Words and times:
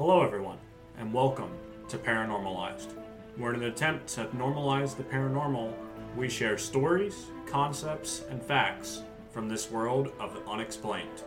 Hello, 0.00 0.22
everyone, 0.22 0.56
and 0.96 1.12
welcome 1.12 1.50
to 1.88 1.98
Paranormalized. 1.98 2.94
Where, 3.36 3.52
in 3.52 3.62
an 3.62 3.68
attempt 3.68 4.08
to 4.14 4.24
normalize 4.28 4.96
the 4.96 5.02
paranormal, 5.02 5.74
we 6.16 6.26
share 6.26 6.56
stories, 6.56 7.26
concepts, 7.44 8.24
and 8.30 8.42
facts 8.42 9.02
from 9.30 9.46
this 9.46 9.70
world 9.70 10.14
of 10.18 10.32
the 10.32 10.40
unexplained. 10.50 11.24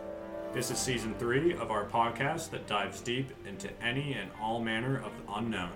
This 0.52 0.72
is 0.72 0.78
season 0.78 1.14
three 1.20 1.52
of 1.52 1.70
our 1.70 1.84
podcast 1.84 2.50
that 2.50 2.66
dives 2.66 3.00
deep 3.00 3.30
into 3.46 3.70
any 3.80 4.14
and 4.14 4.28
all 4.42 4.60
manner 4.60 4.96
of 5.04 5.12
the 5.18 5.34
unknown. 5.34 5.70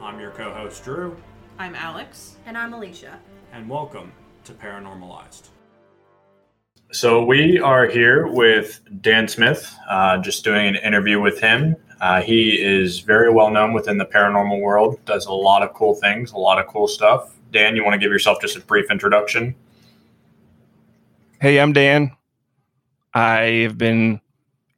I'm 0.00 0.20
your 0.20 0.30
co 0.30 0.52
host, 0.52 0.84
Drew, 0.84 1.16
I'm 1.58 1.74
Alex. 1.74 2.36
And 2.46 2.56
I'm 2.56 2.72
Alicia. 2.72 3.18
and 3.52 3.68
welcome 3.68 4.12
to 4.44 4.52
Paranormalized. 4.52 5.48
So, 6.92 7.24
we 7.24 7.58
are 7.58 7.88
here 7.88 8.28
with 8.28 8.82
Dan 9.00 9.26
Smith, 9.26 9.74
uh, 9.90 10.18
just 10.18 10.44
doing 10.44 10.68
an 10.68 10.76
interview 10.76 11.20
with 11.20 11.40
him. 11.40 11.74
Uh, 12.00 12.20
he 12.20 12.60
is 12.60 13.00
very 13.00 13.32
well 13.32 13.50
known 13.50 13.72
within 13.72 13.96
the 13.96 14.04
paranormal 14.04 14.60
world, 14.60 15.02
does 15.06 15.26
a 15.26 15.32
lot 15.32 15.62
of 15.62 15.72
cool 15.72 15.94
things, 15.94 16.32
a 16.32 16.36
lot 16.36 16.58
of 16.58 16.66
cool 16.66 16.86
stuff. 16.86 17.34
Dan, 17.52 17.74
you 17.74 17.82
want 17.82 17.94
to 17.94 17.98
give 17.98 18.12
yourself 18.12 18.40
just 18.40 18.56
a 18.56 18.60
brief 18.60 18.90
introduction? 18.90 19.54
Hey, 21.40 21.58
I'm 21.58 21.72
Dan. 21.72 22.14
I've 23.14 23.78
been 23.78 24.20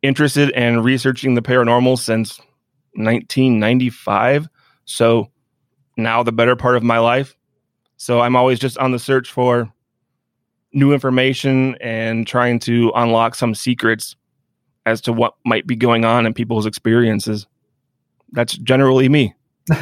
interested 0.03 0.51
in 0.51 0.83
researching 0.83 1.35
the 1.35 1.43
paranormal 1.43 1.99
since 1.99 2.39
1995. 2.95 4.49
So 4.85 5.31
now 5.97 6.23
the 6.23 6.33
better 6.33 6.55
part 6.55 6.77
of 6.77 6.83
my 6.85 6.99
life. 6.99 7.37
So 7.97 8.21
I'm 8.21 8.37
always 8.37 8.61
just 8.61 8.79
on 8.79 8.93
the 8.93 8.99
search 8.99 9.33
for 9.33 9.73
new 10.73 10.93
information 10.93 11.77
and 11.81 12.27
trying 12.27 12.61
to 12.61 12.93
unlock 12.95 13.35
some 13.35 13.55
secrets 13.55 14.15
as 14.89 15.01
to 15.03 15.13
what 15.13 15.35
might 15.45 15.67
be 15.67 15.77
going 15.77 16.05
on 16.05 16.27
in 16.27 16.35
people's 16.35 16.67
experiences. 16.67 17.47
That's 18.33 18.57
generally 18.57 19.09
me. 19.09 19.35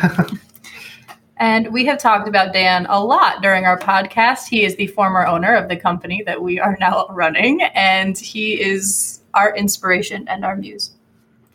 And 1.39 1.71
we 1.73 1.85
have 1.85 1.99
talked 1.99 2.29
about 2.29 2.55
Dan 2.55 2.87
a 2.89 3.03
lot 3.03 3.43
during 3.43 3.67
our 3.67 3.79
podcast. 3.79 4.49
He 4.49 4.65
is 4.65 4.77
the 4.77 4.87
former 4.87 5.27
owner 5.27 5.55
of 5.55 5.69
the 5.69 5.77
company 5.77 6.23
that 6.25 6.43
we 6.43 6.59
are 6.59 6.79
now 6.81 7.07
running, 7.11 7.63
and 7.75 8.17
he 8.17 8.55
is 8.61 9.21
our 9.35 9.55
inspiration 9.55 10.27
and 10.29 10.45
our 10.47 10.57
muse. 10.57 10.93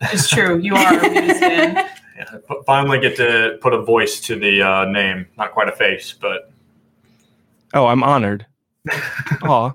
It's 0.02 0.30
true. 0.30 0.60
You 0.60 0.76
are 0.76 0.86
our 0.86 1.10
muse, 1.10 1.40
Dan. 1.40 1.90
Yeah, 2.18 2.40
finally 2.68 3.00
get 3.00 3.16
to 3.18 3.58
put 3.62 3.74
a 3.74 3.82
voice 3.82 4.20
to 4.22 4.36
the 4.38 4.62
uh, 4.62 4.86
name. 4.86 5.26
Not 5.40 5.54
quite 5.54 5.70
a 5.70 5.72
face, 5.72 6.14
but 6.14 6.52
Oh, 7.74 7.88
I'm 7.88 8.04
honored. 8.04 8.46
Aw. 9.42 9.72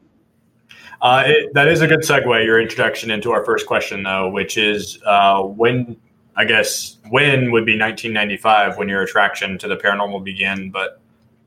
Uh, 1.03 1.25
it, 1.27 1.53
that 1.55 1.69
is 1.69 1.83
a 1.83 1.87
good 1.87 2.01
segue. 2.01 2.45
Your 2.45 2.61
introduction 2.61 3.11
into 3.11 3.31
our 3.33 3.45
first 3.45 3.67
question, 3.67 4.03
though, 4.03 4.31
which 4.31 4.57
is 4.57 4.99
uh, 5.05 5.43
when 5.43 5.97
I 6.37 6.45
guess 6.45 6.99
when 7.09 7.51
would 7.51 7.65
be 7.65 7.79
1995 7.79 8.77
when 8.77 8.89
your 8.89 9.03
attraction 9.03 9.59
to 9.59 9.69
the 9.69 9.77
paranormal 9.77 10.25
began, 10.25 10.71
but 10.71 11.01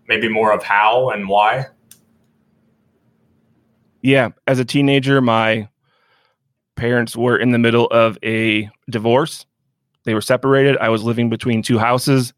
maybe 0.08 0.28
more 0.28 0.52
of 0.52 0.64
how 0.64 1.10
and 1.10 1.28
why. 1.28 1.68
Yeah, 4.02 4.30
as 4.48 4.60
a 4.60 4.66
teenager, 4.66 5.22
my 5.22 5.68
parents 6.76 7.16
were 7.16 7.38
in 7.38 7.52
the 7.52 7.60
middle 7.60 7.88
of 7.88 8.18
a 8.24 8.70
divorce. 8.90 9.46
They 10.06 10.14
were 10.14 10.22
separated. 10.22 10.78
I 10.78 10.90
was 10.90 11.04
living 11.04 11.30
between 11.30 11.62
two 11.62 11.78
houses, 11.78 12.34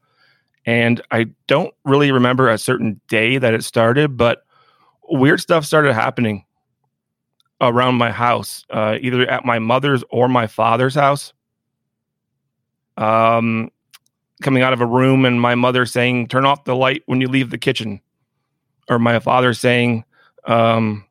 and 0.66 1.00
I 1.12 1.28
don't 1.48 1.74
really 1.86 2.12
remember 2.12 2.50
a 2.50 2.58
certain 2.58 3.00
day 3.08 3.38
that 3.38 3.54
it 3.54 3.64
started, 3.64 4.18
but 4.18 4.44
weird 5.08 5.40
stuff 5.40 5.66
started 5.66 5.94
happening 5.94 6.46
around 7.62 7.96
my 7.96 8.12
house, 8.12 8.66
uh, 8.70 8.98
either 9.00 9.22
at 9.30 9.46
my 9.46 9.60
mother's 9.60 10.04
or 10.10 10.28
my 10.28 10.48
father's 10.48 10.96
house. 10.96 11.34
Um, 12.98 13.72
coming 14.42 14.64
out 14.64 14.74
of 14.74 14.82
a 14.82 14.86
room, 14.86 15.24
and 15.24 15.40
my 15.40 15.56
mother 15.56 15.86
saying, 15.86 16.28
"Turn 16.28 16.46
off 16.46 16.66
the 16.66 16.76
light 16.76 17.04
when 17.06 17.22
you 17.22 17.28
leave 17.28 17.52
the 17.52 17.58
kitchen," 17.58 18.02
or 18.90 19.00
my 19.00 19.20
father 19.20 19.54
saying, 19.54 20.04
um, 20.46 21.06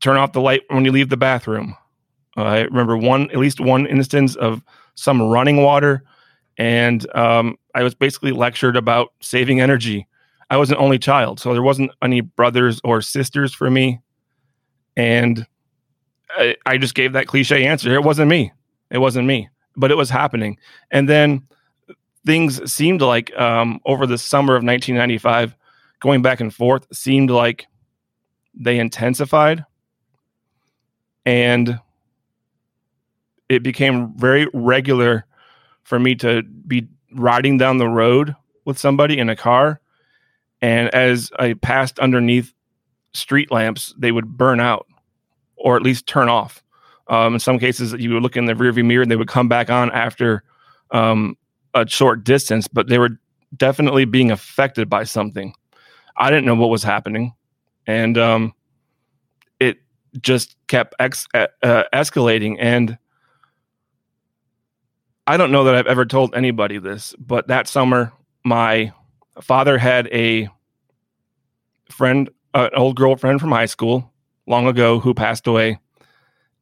turn 0.00 0.16
off 0.16 0.32
the 0.32 0.40
light 0.40 0.62
when 0.68 0.84
you 0.84 0.92
leave 0.92 1.08
the 1.08 1.16
bathroom. 1.16 1.76
Uh, 2.36 2.42
I 2.42 2.60
remember 2.62 2.96
one, 2.96 3.30
at 3.30 3.38
least 3.38 3.60
one 3.60 3.86
instance 3.86 4.36
of 4.36 4.62
some 4.94 5.22
running 5.22 5.62
water, 5.62 6.04
and 6.56 7.06
um, 7.16 7.56
I 7.74 7.82
was 7.82 7.94
basically 7.94 8.32
lectured 8.32 8.76
about 8.76 9.12
saving 9.20 9.60
energy. 9.60 10.06
I 10.50 10.56
was 10.56 10.70
an 10.70 10.76
only 10.78 10.98
child, 10.98 11.40
so 11.40 11.52
there 11.52 11.62
wasn't 11.62 11.90
any 12.02 12.20
brothers 12.20 12.80
or 12.84 13.02
sisters 13.02 13.54
for 13.54 13.70
me, 13.70 14.00
and 14.96 15.46
I, 16.30 16.56
I 16.66 16.78
just 16.78 16.94
gave 16.94 17.12
that 17.12 17.26
cliche 17.26 17.66
answer. 17.66 17.94
It 17.94 18.04
wasn't 18.04 18.28
me. 18.28 18.52
It 18.90 18.98
wasn't 18.98 19.26
me, 19.26 19.48
but 19.76 19.90
it 19.90 19.96
was 19.96 20.10
happening. 20.10 20.58
And 20.90 21.08
then 21.08 21.46
things 22.26 22.70
seemed 22.70 23.00
like 23.02 23.34
um, 23.38 23.80
over 23.84 24.06
the 24.06 24.18
summer 24.18 24.54
of 24.54 24.64
1995, 24.64 25.54
going 26.00 26.22
back 26.22 26.40
and 26.40 26.54
forth, 26.54 26.86
seemed 26.92 27.30
like 27.30 27.66
they 28.54 28.78
intensified 28.78 29.64
and 31.24 31.78
it 33.48 33.62
became 33.62 34.12
very 34.16 34.48
regular 34.52 35.26
for 35.82 35.98
me 35.98 36.14
to 36.16 36.42
be 36.42 36.88
riding 37.14 37.56
down 37.58 37.78
the 37.78 37.88
road 37.88 38.34
with 38.64 38.78
somebody 38.78 39.18
in 39.18 39.28
a 39.28 39.36
car 39.36 39.80
and 40.60 40.92
as 40.94 41.30
i 41.38 41.52
passed 41.54 41.98
underneath 41.98 42.52
street 43.12 43.50
lamps 43.50 43.94
they 43.98 44.12
would 44.12 44.36
burn 44.36 44.58
out 44.60 44.86
or 45.58 45.76
at 45.76 45.82
least 45.82 46.06
turn 46.06 46.28
off. 46.28 46.62
Um, 47.08 47.34
in 47.34 47.40
some 47.40 47.58
cases 47.58 47.92
you 47.94 48.12
would 48.12 48.22
look 48.22 48.36
in 48.36 48.46
the 48.46 48.54
rearview 48.54 48.84
mirror 48.84 49.02
and 49.02 49.10
they 49.10 49.16
would 49.16 49.28
come 49.28 49.48
back 49.48 49.70
on 49.70 49.90
after 49.92 50.42
um, 50.90 51.36
a 51.74 51.86
short 51.86 52.24
distance 52.24 52.68
but 52.68 52.88
they 52.88 52.98
were 52.98 53.18
definitely 53.56 54.04
being 54.04 54.30
affected 54.30 54.88
by 54.90 55.04
something. 55.04 55.54
I 56.16 56.30
didn't 56.30 56.44
know 56.44 56.54
what 56.54 56.68
was 56.68 56.82
happening 56.82 57.32
and 57.88 58.18
um, 58.18 58.52
it 59.58 59.78
just 60.20 60.54
kept 60.68 60.94
ex- 61.00 61.26
uh, 61.34 61.46
escalating 61.92 62.56
and 62.60 62.98
i 65.26 65.36
don't 65.36 65.50
know 65.50 65.64
that 65.64 65.74
i've 65.74 65.86
ever 65.86 66.04
told 66.04 66.34
anybody 66.34 66.78
this 66.78 67.14
but 67.18 67.48
that 67.48 67.66
summer 67.66 68.12
my 68.44 68.92
father 69.40 69.78
had 69.78 70.06
a 70.08 70.48
friend 71.90 72.30
uh, 72.54 72.68
an 72.72 72.78
old 72.78 72.96
girlfriend 72.96 73.40
from 73.40 73.50
high 73.50 73.66
school 73.66 74.12
long 74.48 74.66
ago 74.66 74.98
who 74.98 75.14
passed 75.14 75.46
away. 75.46 75.78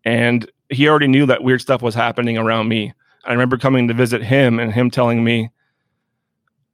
And 0.05 0.51
he 0.71 0.89
already 0.89 1.09
knew 1.09 1.27
that 1.27 1.43
weird 1.43 1.61
stuff 1.61 1.83
was 1.83 1.95
happening 1.95 2.37
around 2.39 2.69
me. 2.69 2.93
I 3.25 3.33
remember 3.33 3.57
coming 3.57 3.89
to 3.89 3.95
visit 3.95 4.23
him 4.23 4.59
and 4.59 4.73
him 4.73 4.91
telling 4.91 5.25
me 5.25 5.51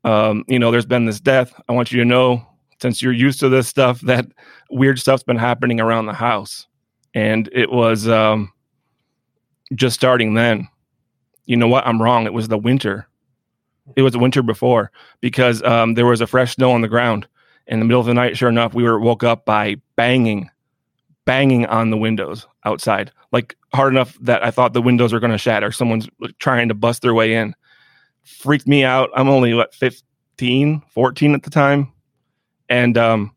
um, 0.05 0.45
you 0.49 0.59
know 0.59 0.71
there's 0.71 0.87
been 0.87 1.07
this 1.07 1.21
death. 1.21 1.53
I 1.69 1.73
want 1.73 1.93
you 1.93 1.99
to 2.01 2.05
know 2.05 2.47
since 2.81 3.01
you're 3.01 3.13
used 3.13 3.41
to 3.41 3.49
this 3.49 3.69
stuff 3.69 4.01
that 4.03 4.27
weird 4.71 4.99
stuff's 4.99 5.23
been 5.23 5.37
happening 5.37 5.81
around 5.81 6.07
the 6.07 6.13
house. 6.13 6.67
And 7.15 7.49
it 7.53 7.71
was 7.71 8.09
um, 8.09 8.53
just 9.75 9.95
starting 9.95 10.35
then. 10.35 10.69
You 11.45 11.57
know 11.57 11.69
what? 11.69 11.87
I'm 11.87 12.03
wrong. 12.03 12.27
It 12.27 12.33
was 12.33 12.49
the 12.49 12.59
winter. 12.59 13.07
It 13.97 14.03
was 14.03 14.13
the 14.13 14.19
winter 14.19 14.43
before 14.43 14.91
because 15.21 15.63
um, 15.63 15.95
there 15.95 16.07
was 16.07 16.21
a 16.21 16.27
fresh 16.27 16.55
snow 16.55 16.73
on 16.73 16.81
the 16.81 16.89
ground. 16.89 17.27
In 17.69 17.79
the 17.79 17.85
middle 17.85 18.01
of 18.01 18.07
the 18.07 18.15
night 18.15 18.37
sure 18.37 18.49
enough 18.49 18.75
we 18.75 18.83
were 18.83 18.99
woke 18.99 19.23
up 19.23 19.45
by 19.45 19.77
banging 19.95 20.51
banging 21.25 21.67
on 21.67 21.91
the 21.91 21.97
windows 21.97 22.47
outside 22.65 23.13
like 23.33 23.57
hard 23.75 23.93
enough 23.93 24.17
that 24.21 24.45
i 24.45 24.51
thought 24.51 24.75
the 24.75 24.83
windows 24.83 25.13
were 25.13 25.21
going 25.21 25.33
to 25.33 25.39
shatter. 25.39 25.73
Someone's 25.73 26.09
trying 26.39 26.69
to 26.69 26.75
bust 26.75 27.03
their 27.03 27.15
way 27.15 27.35
in. 27.35 27.55
Freaked 28.23 28.69
me 28.69 28.85
out. 28.85 29.11
I'm 29.17 29.29
only 29.29 29.53
what 29.55 29.75
15 29.75 30.83
14 30.91 31.35
at 31.35 31.43
the 31.43 31.51
time. 31.51 31.93
And 32.69 32.97
um, 32.97 33.35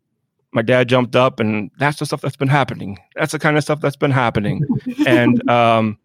my 0.51 0.61
dad 0.61 0.87
jumped 0.87 1.15
up 1.15 1.39
and 1.39 1.71
that's 1.79 1.99
the 1.99 2.05
stuff 2.05 2.21
that's 2.21 2.35
been 2.35 2.47
happening. 2.47 2.99
That's 3.15 3.31
the 3.31 3.39
kind 3.39 3.57
of 3.57 3.63
stuff 3.63 3.81
that's 3.81 3.95
been 3.95 4.11
happening. 4.11 4.61
And 5.07 5.47
um, 5.49 5.97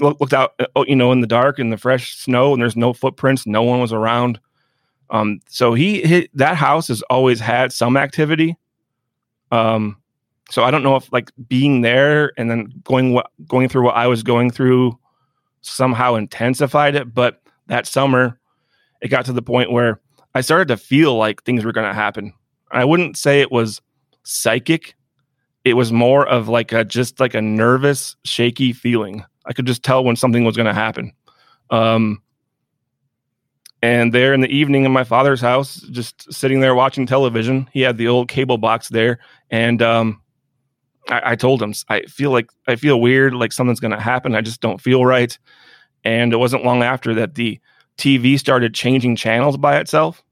look, 0.00 0.20
looked 0.20 0.32
out 0.32 0.54
uh, 0.58 0.84
you 0.86 0.96
know 0.96 1.12
in 1.12 1.20
the 1.20 1.26
dark 1.26 1.58
in 1.58 1.70
the 1.70 1.76
fresh 1.76 2.16
snow 2.16 2.52
and 2.52 2.60
there's 2.60 2.76
no 2.76 2.92
footprints. 2.92 3.46
No 3.46 3.62
one 3.62 3.80
was 3.80 3.92
around. 3.92 4.40
Um, 5.10 5.40
so 5.48 5.74
he, 5.74 6.02
he 6.02 6.28
that 6.34 6.56
house 6.56 6.88
has 6.88 7.02
always 7.02 7.38
had 7.40 7.72
some 7.72 7.96
activity. 7.96 8.56
Um, 9.52 9.98
so 10.50 10.62
i 10.62 10.70
don't 10.70 10.82
know 10.82 10.96
if 10.96 11.12
like 11.12 11.30
being 11.48 11.80
there 11.80 12.32
and 12.36 12.50
then 12.50 12.72
going 12.84 13.12
what 13.12 13.30
going 13.46 13.68
through 13.68 13.84
what 13.84 13.96
i 13.96 14.06
was 14.06 14.22
going 14.22 14.50
through 14.50 14.98
somehow 15.62 16.14
intensified 16.14 16.94
it 16.94 17.14
but 17.14 17.42
that 17.66 17.86
summer 17.86 18.38
it 19.00 19.08
got 19.08 19.24
to 19.24 19.32
the 19.32 19.42
point 19.42 19.72
where 19.72 20.00
i 20.34 20.40
started 20.40 20.68
to 20.68 20.76
feel 20.76 21.16
like 21.16 21.42
things 21.42 21.64
were 21.64 21.72
going 21.72 21.86
to 21.86 21.94
happen 21.94 22.32
I 22.74 22.84
wouldn't 22.84 23.16
say 23.16 23.40
it 23.40 23.52
was 23.52 23.80
psychic. 24.24 24.96
It 25.64 25.74
was 25.74 25.92
more 25.92 26.26
of 26.26 26.48
like 26.48 26.72
a 26.72 26.84
just 26.84 27.20
like 27.20 27.34
a 27.34 27.40
nervous, 27.40 28.16
shaky 28.24 28.72
feeling. 28.72 29.24
I 29.46 29.52
could 29.52 29.66
just 29.66 29.82
tell 29.82 30.04
when 30.04 30.16
something 30.16 30.44
was 30.44 30.56
going 30.56 30.66
to 30.66 30.74
happen. 30.74 31.12
Um, 31.70 32.20
and 33.80 34.12
there 34.12 34.34
in 34.34 34.40
the 34.40 34.48
evening 34.48 34.84
in 34.84 34.92
my 34.92 35.04
father's 35.04 35.40
house, 35.40 35.76
just 35.90 36.32
sitting 36.32 36.60
there 36.60 36.74
watching 36.74 37.06
television, 37.06 37.68
he 37.72 37.82
had 37.82 37.96
the 37.96 38.08
old 38.08 38.28
cable 38.28 38.58
box 38.58 38.88
there, 38.88 39.20
and 39.50 39.80
um, 39.82 40.20
I, 41.08 41.32
I 41.32 41.36
told 41.36 41.62
him 41.62 41.74
I 41.88 42.02
feel 42.02 42.30
like 42.30 42.50
I 42.66 42.76
feel 42.76 43.00
weird, 43.00 43.34
like 43.34 43.52
something's 43.52 43.80
going 43.80 43.92
to 43.92 44.00
happen. 44.00 44.34
I 44.34 44.40
just 44.40 44.60
don't 44.60 44.80
feel 44.80 45.04
right. 45.04 45.36
And 46.04 46.32
it 46.32 46.36
wasn't 46.36 46.64
long 46.64 46.82
after 46.82 47.14
that 47.14 47.34
the 47.34 47.60
TV 47.96 48.38
started 48.38 48.74
changing 48.74 49.16
channels 49.16 49.56
by 49.56 49.78
itself. 49.78 50.22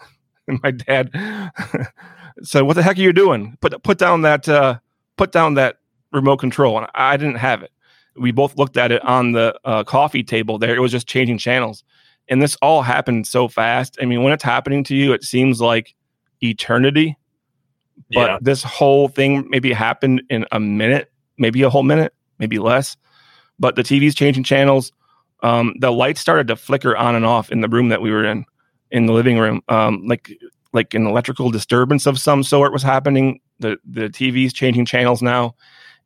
And 0.48 0.60
my 0.62 0.70
dad 0.70 1.10
said, 2.42 2.62
"What 2.62 2.72
the 2.74 2.82
heck 2.82 2.96
are 2.96 3.02
you 3.02 3.12
doing? 3.12 3.58
Put 3.60 3.82
put 3.82 3.98
down 3.98 4.22
that 4.22 4.48
uh, 4.48 4.78
put 5.18 5.30
down 5.30 5.54
that 5.54 5.76
remote 6.10 6.38
control." 6.38 6.78
And 6.78 6.86
I 6.94 7.18
didn't 7.18 7.34
have 7.34 7.62
it. 7.62 7.70
We 8.16 8.32
both 8.32 8.56
looked 8.56 8.78
at 8.78 8.90
it 8.90 9.02
on 9.04 9.32
the 9.32 9.54
uh, 9.66 9.84
coffee 9.84 10.22
table 10.22 10.58
there. 10.58 10.74
It 10.74 10.80
was 10.80 10.90
just 10.90 11.06
changing 11.06 11.36
channels, 11.36 11.84
and 12.30 12.40
this 12.40 12.56
all 12.62 12.80
happened 12.80 13.26
so 13.26 13.46
fast. 13.48 13.98
I 14.00 14.06
mean, 14.06 14.22
when 14.22 14.32
it's 14.32 14.42
happening 14.42 14.84
to 14.84 14.96
you, 14.96 15.12
it 15.12 15.22
seems 15.22 15.60
like 15.60 15.94
eternity. 16.42 17.18
But 18.12 18.30
Yeah. 18.30 18.38
this 18.40 18.62
whole 18.62 19.08
thing 19.08 19.46
maybe 19.50 19.72
happened 19.72 20.22
in 20.30 20.46
a 20.52 20.60
minute, 20.60 21.10
maybe 21.36 21.62
a 21.62 21.70
whole 21.70 21.82
minute, 21.82 22.14
maybe 22.38 22.58
less. 22.58 22.96
But 23.58 23.76
the 23.76 23.82
TV's 23.82 24.14
changing 24.14 24.44
channels. 24.44 24.92
Um, 25.42 25.74
the 25.78 25.90
lights 25.92 26.20
started 26.20 26.48
to 26.48 26.56
flicker 26.56 26.96
on 26.96 27.14
and 27.14 27.24
off 27.24 27.50
in 27.52 27.60
the 27.60 27.68
room 27.68 27.90
that 27.90 28.00
we 28.02 28.10
were 28.10 28.24
in, 28.24 28.44
in 28.90 29.06
the 29.06 29.12
living 29.12 29.38
room. 29.38 29.62
Um, 29.68 30.04
like 30.06 30.30
like 30.72 30.92
an 30.94 31.06
electrical 31.06 31.50
disturbance 31.50 32.04
of 32.06 32.18
some 32.18 32.42
sort 32.42 32.72
was 32.72 32.82
happening. 32.82 33.40
The 33.58 33.78
the 33.84 34.08
TV's 34.08 34.52
changing 34.52 34.84
channels 34.86 35.22
now, 35.22 35.54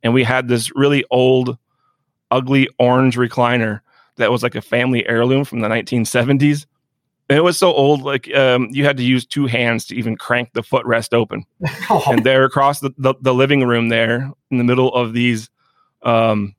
and 0.03 0.13
we 0.13 0.23
had 0.23 0.47
this 0.47 0.71
really 0.75 1.03
old, 1.11 1.57
ugly 2.31 2.67
orange 2.79 3.15
recliner 3.17 3.81
that 4.17 4.31
was 4.31 4.43
like 4.43 4.55
a 4.55 4.61
family 4.61 5.07
heirloom 5.07 5.43
from 5.45 5.59
the 5.61 5.67
1970s. 5.67 6.65
And 7.29 7.37
it 7.37 7.41
was 7.41 7.57
so 7.57 7.71
old, 7.71 8.01
like 8.01 8.33
um, 8.35 8.67
you 8.71 8.83
had 8.83 8.97
to 8.97 9.03
use 9.03 9.25
two 9.25 9.47
hands 9.47 9.85
to 9.85 9.95
even 9.95 10.17
crank 10.17 10.53
the 10.53 10.61
footrest 10.61 11.13
open. 11.13 11.45
Oh, 11.89 12.03
and 12.09 12.23
there 12.25 12.43
across 12.43 12.81
the, 12.81 12.93
the, 12.97 13.15
the 13.21 13.33
living 13.33 13.65
room 13.65 13.89
there 13.89 14.31
in 14.51 14.57
the 14.57 14.63
middle 14.63 14.93
of 14.93 15.13
these 15.13 15.49
um 16.03 16.53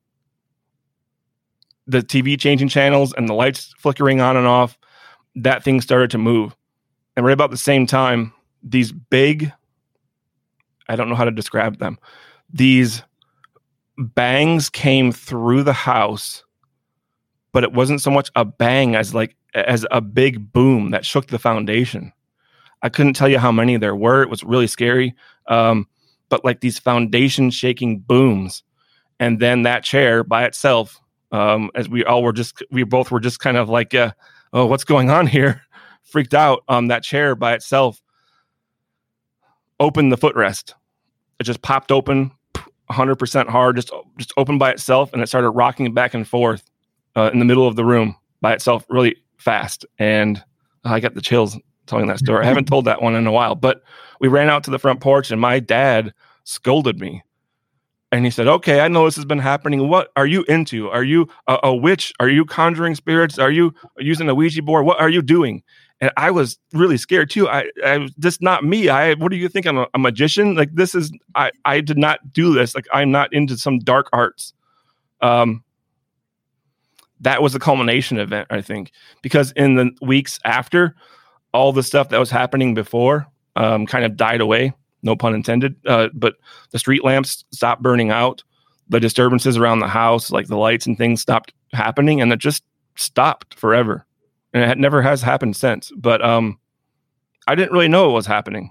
the 1.87 2.00
tv 2.00 2.40
changing 2.40 2.66
channels 2.66 3.12
and 3.12 3.28
the 3.28 3.34
lights 3.34 3.75
flickering 3.76 4.22
on 4.22 4.38
and 4.38 4.46
off 4.46 4.78
that 5.34 5.62
thing 5.62 5.82
started 5.82 6.11
to 6.11 6.16
move. 6.16 6.56
And 7.14 7.26
right 7.26 7.32
about 7.32 7.50
the 7.50 7.58
same 7.58 7.87
time 7.87 8.32
these 8.64 8.90
big 8.90 9.52
i 10.88 10.96
don't 10.96 11.08
know 11.08 11.14
how 11.14 11.25
to 11.25 11.31
describe 11.31 11.78
them 11.78 11.99
these 12.52 13.02
bangs 13.99 14.70
came 14.70 15.12
through 15.12 15.62
the 15.62 15.75
house 15.75 16.44
but 17.52 17.62
it 17.62 17.72
wasn't 17.72 18.00
so 18.00 18.11
much 18.11 18.31
a 18.34 18.44
bang 18.44 18.96
as 18.96 19.14
like 19.14 19.37
as 19.55 19.87
a 19.91 20.01
big 20.01 20.53
boom 20.53 20.91
that 20.91 21.05
shook 21.05 21.29
the 21.29 21.39
foundation. 21.39 22.12
I 22.83 22.89
couldn't 22.89 23.15
tell 23.15 23.29
you 23.29 23.39
how 23.39 23.53
many 23.53 23.77
there 23.77 23.97
were. 23.97 24.23
It 24.23 24.31
was 24.31 24.45
really 24.45 24.67
scary. 24.67 25.15
Um, 25.49 25.89
but 26.29 26.45
like 26.45 26.61
these 26.61 26.79
foundation 26.79 27.51
shaking 27.51 28.01
booms 28.01 28.62
and 29.21 29.41
then 29.41 29.62
that 29.62 29.85
chair 29.85 30.25
by 30.25 30.45
itself 30.45 31.01
um, 31.33 31.71
as 31.75 31.89
we 31.89 32.05
all 32.05 32.23
were 32.23 32.33
just 32.33 32.62
we 32.71 32.85
both 32.85 33.11
were 33.11 33.21
just 33.21 33.41
kind 33.41 33.56
of 33.56 33.69
like 33.69 33.95
uh, 33.95 34.12
oh 34.53 34.67
what's 34.67 34.85
going 34.85 35.11
on 35.11 35.27
here? 35.27 35.62
Freaked 36.03 36.35
out. 36.35 36.62
Um, 36.69 36.89
that 36.89 37.03
chair 37.03 37.35
by 37.35 37.55
itself 37.55 38.00
opened 39.81 40.12
the 40.12 40.19
footrest. 40.19 40.75
It 41.41 41.45
just 41.45 41.62
popped 41.62 41.91
open 41.91 42.31
100% 42.91 43.49
hard 43.49 43.77
just 43.77 43.91
just 44.19 44.33
opened 44.37 44.59
by 44.59 44.71
itself 44.71 45.12
and 45.12 45.23
it 45.23 45.27
started 45.27 45.50
rocking 45.50 45.93
back 45.95 46.15
and 46.15 46.29
forth 46.29 46.71
uh, 47.17 47.31
in 47.33 47.39
the 47.39 47.45
middle 47.45 47.67
of 47.67 47.77
the 47.77 47.85
room 47.85 48.15
by 48.41 48.53
itself 48.53 48.85
really 48.89 49.17
fast. 49.39 49.87
And 49.99 50.43
i 50.85 51.01
got 51.01 51.15
the 51.15 51.23
chills 51.23 51.59
telling 51.87 52.07
that 52.09 52.19
story. 52.19 52.45
I 52.45 52.49
haven't 52.49 52.69
told 52.69 52.85
that 52.87 53.03
one 53.03 53.15
in 53.15 53.27
a 53.27 53.33
while 53.33 53.55
but 53.55 53.83
we 54.21 54.29
ran 54.29 54.49
out 54.49 54.65
to 54.65 54.71
the 54.71 54.79
front 54.79 55.01
porch 55.01 55.31
and 55.31 55.41
my 55.41 55.61
dad 55.61 56.13
scolded 56.45 57.01
me. 57.01 57.23
And 58.13 58.25
he 58.25 58.31
said 58.31 58.47
okay 58.47 58.81
i 58.81 58.89
know 58.89 59.05
this 59.05 59.17
has 59.17 59.25
been 59.25 59.39
happening. 59.39 59.89
What 59.89 60.11
are 60.15 60.27
you 60.27 60.45
into? 60.45 60.89
Are 60.89 61.03
you 61.03 61.29
a, 61.47 61.59
a 61.65 61.75
witch? 61.75 62.13
Are 62.21 62.29
you 62.29 62.45
conjuring 62.45 62.95
spirits? 62.95 63.39
Are 63.39 63.51
you 63.51 63.75
using 63.99 64.29
a 64.29 64.35
ouija 64.35 64.63
board? 64.63 64.87
What 64.87 65.01
are 65.01 65.09
you 65.09 65.23
doing? 65.23 65.63
And 66.01 66.11
i 66.17 66.31
was 66.31 66.59
really 66.73 66.97
scared 66.97 67.31
too. 67.31 67.49
I 67.49 67.71
i 67.85 68.09
just 68.19 68.43
not 68.43 68.65
me. 68.65 68.89
I 68.89 69.15
what 69.15 69.31
do 69.31 69.37
you 69.37 69.49
think? 69.49 69.67
I'm 69.67 69.79
a, 69.79 69.87
a 69.95 69.99
magician? 69.99 70.55
Like 70.55 70.75
this 70.75 70.95
is 70.95 71.11
i 71.35 71.51
i 71.65 71.81
did 71.81 71.99
not 71.99 72.33
do 72.33 72.53
this. 72.53 72.75
Like 72.75 72.87
i'm 72.93 73.11
not 73.11 73.33
into 73.33 73.57
some 73.57 73.79
dark 73.79 74.09
arts. 74.13 74.53
Um 75.21 75.63
that 77.20 77.43
was 77.43 77.52
the 77.52 77.58
culmination 77.58 78.19
event 78.19 78.46
i 78.50 78.61
think 78.61 78.93
because 79.22 79.52
in 79.52 79.75
the 79.75 79.90
weeks 80.02 80.38
after 80.44 80.94
all 81.52 81.72
the 81.72 81.82
stuff 81.82 82.08
that 82.08 82.19
was 82.19 82.31
happening 82.31 82.75
before 82.75 83.26
um, 83.56 83.87
kind 83.87 84.05
of 84.05 84.16
died 84.16 84.40
away 84.40 84.72
no 85.02 85.14
pun 85.14 85.34
intended 85.34 85.76
uh, 85.87 86.08
but 86.12 86.34
the 86.70 86.78
street 86.78 87.05
lamps 87.05 87.44
stopped 87.50 87.82
burning 87.82 88.11
out 88.11 88.43
the 88.88 89.00
disturbances 89.00 89.56
around 89.56 89.78
the 89.78 89.88
house 89.88 90.31
like 90.31 90.46
the 90.46 90.56
lights 90.56 90.87
and 90.87 90.99
things 90.99 91.20
stopped 91.20 91.52
happening 91.72 92.20
and 92.20 92.32
it 92.32 92.38
just 92.38 92.64
stopped 92.96 93.55
forever. 93.55 94.06
And 94.52 94.62
it 94.62 94.69
had, 94.69 94.78
never 94.78 95.02
has 95.02 95.22
happened 95.22 95.56
since 95.56 95.90
but 95.96 96.25
um 96.25 96.58
i 97.46 97.55
didn't 97.55 97.72
really 97.72 97.88
know 97.88 98.06
what 98.06 98.14
was 98.14 98.26
happening. 98.26 98.70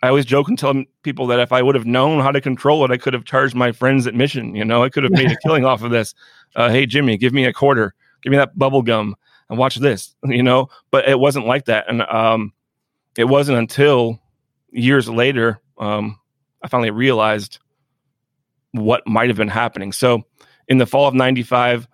I 0.00 0.08
always 0.08 0.24
joke 0.24 0.48
and 0.48 0.58
tell 0.58 0.84
people 1.02 1.26
that 1.28 1.40
if 1.40 1.52
i 1.52 1.62
would 1.62 1.74
have 1.74 1.86
known 1.86 2.20
how 2.20 2.30
to 2.30 2.40
control 2.40 2.84
it 2.84 2.90
i 2.90 2.96
could 2.96 3.12
have 3.12 3.24
charged 3.24 3.54
my 3.54 3.72
friends 3.72 4.06
admission 4.06 4.54
you 4.54 4.64
know? 4.64 4.82
I 4.82 4.88
could 4.88 5.02
have 5.02 5.12
made 5.12 5.30
a 5.30 5.36
killing 5.42 5.64
off 5.64 5.82
of 5.82 5.90
this 5.90 6.14
uh, 6.56 6.70
hey 6.70 6.86
jimmy 6.86 7.16
give 7.16 7.32
me 7.32 7.44
a 7.44 7.52
quarter. 7.52 7.94
Give 8.22 8.30
me 8.32 8.36
that 8.36 8.58
bubble 8.58 8.82
gum 8.82 9.14
and 9.48 9.58
watch 9.58 9.76
this 9.76 10.14
you 10.24 10.42
know? 10.42 10.68
But 10.90 11.08
it 11.08 11.18
wasn't 11.18 11.46
like 11.46 11.66
that. 11.66 11.88
And 11.88 12.02
um 12.02 12.52
it 13.16 13.24
wasn't 13.24 13.58
until 13.58 14.20
years 14.70 15.08
later 15.08 15.60
um 15.78 16.18
i 16.62 16.68
finally 16.68 16.90
realized 16.90 17.58
what 18.72 19.06
might 19.06 19.28
have 19.28 19.36
been 19.36 19.48
happening. 19.48 19.92
So 19.92 20.22
in 20.68 20.78
the 20.78 20.86
fall 20.86 21.08
of 21.08 21.14
95 21.14 21.88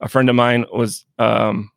a 0.00 0.08
friend 0.08 0.28
of 0.28 0.34
mine 0.34 0.64
was 0.72 1.06
um 1.18 1.70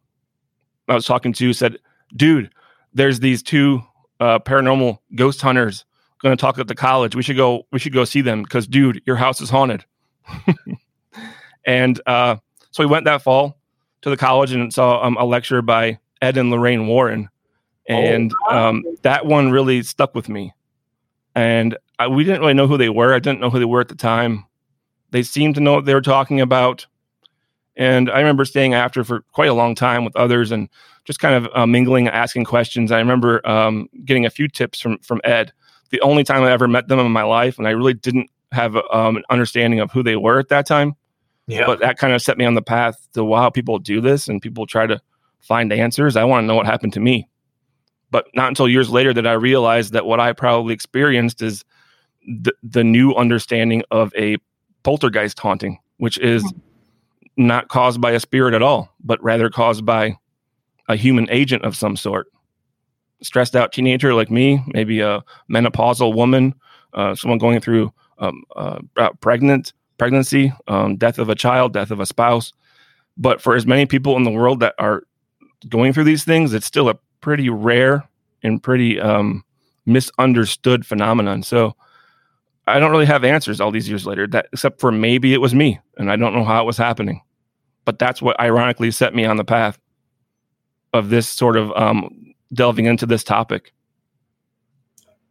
i 0.88 0.94
was 0.94 1.06
talking 1.06 1.34
to 1.34 1.54
said 1.54 1.78
dude 2.16 2.50
there's 2.94 3.20
these 3.20 3.44
two 3.44 3.82
uh 4.20 4.40
paranormal 4.40 4.98
ghost 5.16 5.42
hunters 5.42 5.86
going 6.22 6.36
to 6.36 6.42
talk 6.42 6.58
at 6.60 6.68
the 6.68 6.76
college. 6.76 7.16
We 7.16 7.24
should 7.24 7.38
go 7.38 7.68
we 7.72 7.80
should 7.80 7.94
go 7.94 8.06
see 8.06 8.22
them 8.22 8.44
because 8.44 8.68
dude 8.68 9.02
your 9.06 9.16
house 9.16 9.42
is 9.42 9.50
haunted 9.50 9.86
and 11.68 12.02
uh 12.08 12.36
so 12.72 12.84
we 12.84 12.88
went 12.88 13.06
that 13.06 13.22
fall 13.22 13.58
to 14.02 14.10
the 14.10 14.18
college 14.18 14.52
and 14.52 14.74
saw 14.74 15.04
um, 15.04 15.18
a 15.18 15.26
lecture 15.26 15.62
by 15.62 16.00
ed 16.22 16.38
and 16.38 16.50
lorraine 16.50 16.88
warren. 16.88 17.30
And 17.88 18.34
um, 18.50 18.84
that 19.04 19.26
one 19.26 19.50
really 19.50 19.82
stuck 19.82 20.14
with 20.14 20.28
me. 20.28 20.54
And 21.36 21.78
I, 22.00 22.08
we 22.08 22.24
didn't 22.24 22.42
really 22.42 22.54
know 22.54 22.68
who 22.68 22.78
they 22.78 22.90
were. 22.90 23.14
I 23.14 23.20
didn't 23.20 23.40
know 23.40 23.50
who 23.50 23.60
they 23.60 23.66
were 23.66 23.82
at 23.82 23.88
the 23.88 23.96
time. 23.96 24.46
They 25.12 25.24
seemed 25.24 25.56
to 25.56 25.62
know 25.62 25.74
what 25.74 25.86
they 25.86 25.94
were 25.94 26.02
talking 26.02 26.42
about. 26.42 26.86
And 27.76 28.10
i 28.10 28.18
remember 28.18 28.44
staying 28.44 28.74
after 28.74 29.04
for 29.04 29.22
quite 29.32 29.50
a 29.50 29.54
long 29.54 29.76
time 29.76 30.04
with 30.04 30.16
others 30.16 30.52
and 30.52 30.68
just 31.06 31.20
kind 31.20 31.36
of 31.36 31.48
uh, 31.56 31.66
mingling 31.66 32.08
asking 32.10 32.44
questions. 32.44 32.92
I 32.92 32.98
remember 32.98 33.48
um, 33.48 33.88
getting 34.04 34.26
a 34.26 34.30
few 34.30 34.48
tips 34.48 34.82
from 34.82 34.98
from 35.00 35.22
ed. 35.24 35.54
The 35.92 36.02
only 36.02 36.26
time 36.26 36.44
i 36.44 36.52
ever 36.52 36.68
met 36.68 36.90
them 36.90 37.00
in 37.00 37.12
my 37.14 37.24
life 37.24 37.58
and 37.58 37.66
i 37.66 37.72
really 37.72 37.94
didn't 37.94 38.30
have 38.52 38.76
um, 38.92 39.16
an 39.16 39.24
understanding 39.30 39.80
of 39.80 39.90
who 39.92 40.04
they 40.04 40.18
were 40.18 40.38
at 40.38 40.50
that 40.50 40.66
time 40.66 40.97
yeah. 41.48 41.66
but 41.66 41.80
that 41.80 41.98
kind 41.98 42.14
of 42.14 42.22
set 42.22 42.38
me 42.38 42.46
on 42.46 42.56
the 42.56 42.62
path 42.62 43.08
to 43.14 43.24
wow 43.24 43.50
people 43.50 43.80
do 43.80 44.02
this 44.02 44.28
and 44.28 44.42
people 44.42 44.66
try 44.66 44.86
to 44.86 45.02
find 45.40 45.72
answers. 45.72 46.16
I 46.16 46.24
want 46.26 46.44
to 46.44 46.48
know 46.48 46.56
what 46.56 46.66
happened 46.66 46.94
to 46.94 47.00
me. 47.00 47.30
But 48.12 48.28
not 48.36 48.50
until 48.50 48.70
years 48.70 48.90
later 48.90 49.14
did 49.14 49.28
i 49.28 49.34
realize 49.34 49.92
that 49.92 50.06
what 50.06 50.20
i 50.20 50.32
probably 50.32 50.74
experienced 50.74 51.42
is 51.42 51.64
the, 52.26 52.54
the 52.64 52.84
new 52.84 53.14
understanding 53.14 53.84
of 53.92 54.14
a 54.16 54.38
poltergeist 54.84 55.40
haunting 55.40 55.80
which 55.98 56.18
is 56.20 56.44
not 57.36 57.68
caused 57.68 58.00
by 58.00 58.12
a 58.12 58.20
spirit 58.20 58.54
at 58.54 58.62
all 58.62 58.94
but 59.04 59.22
rather 59.22 59.50
caused 59.50 59.86
by 59.86 60.18
a 60.88 60.96
human 60.96 61.30
agent 61.30 61.66
of 61.66 61.76
some 61.76 61.98
sort. 61.98 62.28
Stressed 63.22 63.58
out 63.58 63.74
teenager 63.74 64.14
like 64.14 64.32
me 64.32 64.64
maybe 64.68 65.02
a 65.02 65.22
menopausal 65.52 66.16
woman 66.16 66.54
uh, 66.94 67.14
someone 67.14 67.40
going 67.40 67.60
through 67.60 67.92
um, 68.20 68.44
uh, 68.56 68.80
pregnant 69.20 69.74
pregnancy, 69.98 70.54
um, 70.68 70.96
death 70.96 71.20
of 71.20 71.30
a 71.30 71.36
child, 71.36 71.74
death 71.74 71.92
of 71.92 72.00
a 72.00 72.06
spouse. 72.06 72.54
But 73.18 73.42
for 73.42 73.56
as 73.56 73.66
many 73.66 73.86
people 73.86 74.16
in 74.16 74.24
the 74.24 74.32
world 74.32 74.60
that 74.60 74.76
are 74.78 75.04
going 75.68 75.94
through 75.94 76.04
these 76.04 76.24
things, 76.24 76.54
it's 76.54 76.68
still 76.68 76.90
a 76.90 77.00
pretty 77.22 77.50
rare 77.50 78.08
and 78.44 78.62
pretty 78.62 79.00
um, 79.00 79.44
misunderstood 79.86 80.86
phenomenon. 80.86 81.44
So 81.44 81.76
I 82.68 82.80
don't 82.80 82.92
really 82.92 83.06
have 83.06 83.24
answers 83.24 83.60
all 83.60 83.72
these 83.72 83.90
years 83.90 84.06
later, 84.06 84.28
that 84.28 84.50
except 84.54 84.80
for 84.80 84.92
maybe 84.92 85.34
it 85.34 85.42
was 85.42 85.56
me, 85.56 85.80
and 85.98 86.12
I 86.12 86.16
don't 86.16 86.34
know 86.34 86.44
how 86.44 86.62
it 86.62 86.66
was 86.66 86.78
happening. 86.78 87.22
But 87.86 87.98
that's 87.98 88.22
what 88.22 88.40
ironically 88.40 88.92
set 88.92 89.16
me 89.16 89.26
on 89.26 89.38
the 89.38 89.46
path 89.46 89.80
of 90.94 91.10
this 91.10 91.28
sort 91.28 91.56
of 91.56 91.72
um, 91.76 92.36
delving 92.54 92.86
into 92.86 93.06
this 93.06 93.24
topic. 93.24 93.74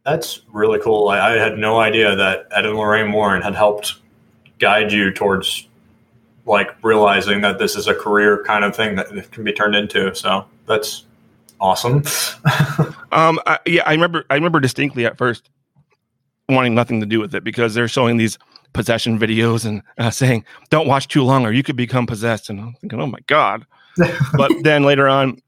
That's 0.03 0.41
really 0.51 0.79
cool. 0.79 1.09
I, 1.09 1.19
I 1.19 1.37
had 1.37 1.57
no 1.57 1.79
idea 1.79 2.15
that 2.15 2.47
Ed 2.51 2.65
and 2.65 2.75
Lorraine 2.75 3.11
Warren 3.11 3.41
had 3.41 3.53
helped 3.53 3.95
guide 4.59 4.91
you 4.91 5.11
towards 5.11 5.67
like 6.45 6.71
realizing 6.83 7.41
that 7.41 7.59
this 7.59 7.75
is 7.75 7.87
a 7.87 7.93
career 7.93 8.43
kind 8.43 8.63
of 8.63 8.75
thing 8.75 8.95
that 8.95 9.31
can 9.31 9.43
be 9.43 9.51
turned 9.51 9.75
into. 9.75 10.13
So 10.15 10.45
that's 10.65 11.05
awesome. 11.59 12.03
Um, 13.11 13.39
I, 13.45 13.59
yeah, 13.65 13.83
I 13.85 13.93
remember. 13.93 14.25
I 14.29 14.35
remember 14.35 14.59
distinctly 14.59 15.05
at 15.05 15.17
first 15.17 15.49
wanting 16.49 16.75
nothing 16.75 16.99
to 16.99 17.05
do 17.05 17.19
with 17.19 17.33
it 17.33 17.43
because 17.43 17.73
they're 17.73 17.87
showing 17.87 18.17
these 18.17 18.37
possession 18.73 19.17
videos 19.17 19.65
and 19.65 19.81
uh, 19.97 20.11
saying, 20.11 20.43
"Don't 20.69 20.87
watch 20.87 21.07
too 21.07 21.23
long, 21.23 21.45
or 21.45 21.51
you 21.51 21.63
could 21.63 21.77
become 21.77 22.05
possessed." 22.05 22.49
And 22.49 22.59
I'm 22.59 22.73
thinking, 22.73 22.99
"Oh 22.99 23.07
my 23.07 23.19
god!" 23.27 23.65
but 24.33 24.51
then 24.63 24.83
later 24.83 25.07
on, 25.07 25.41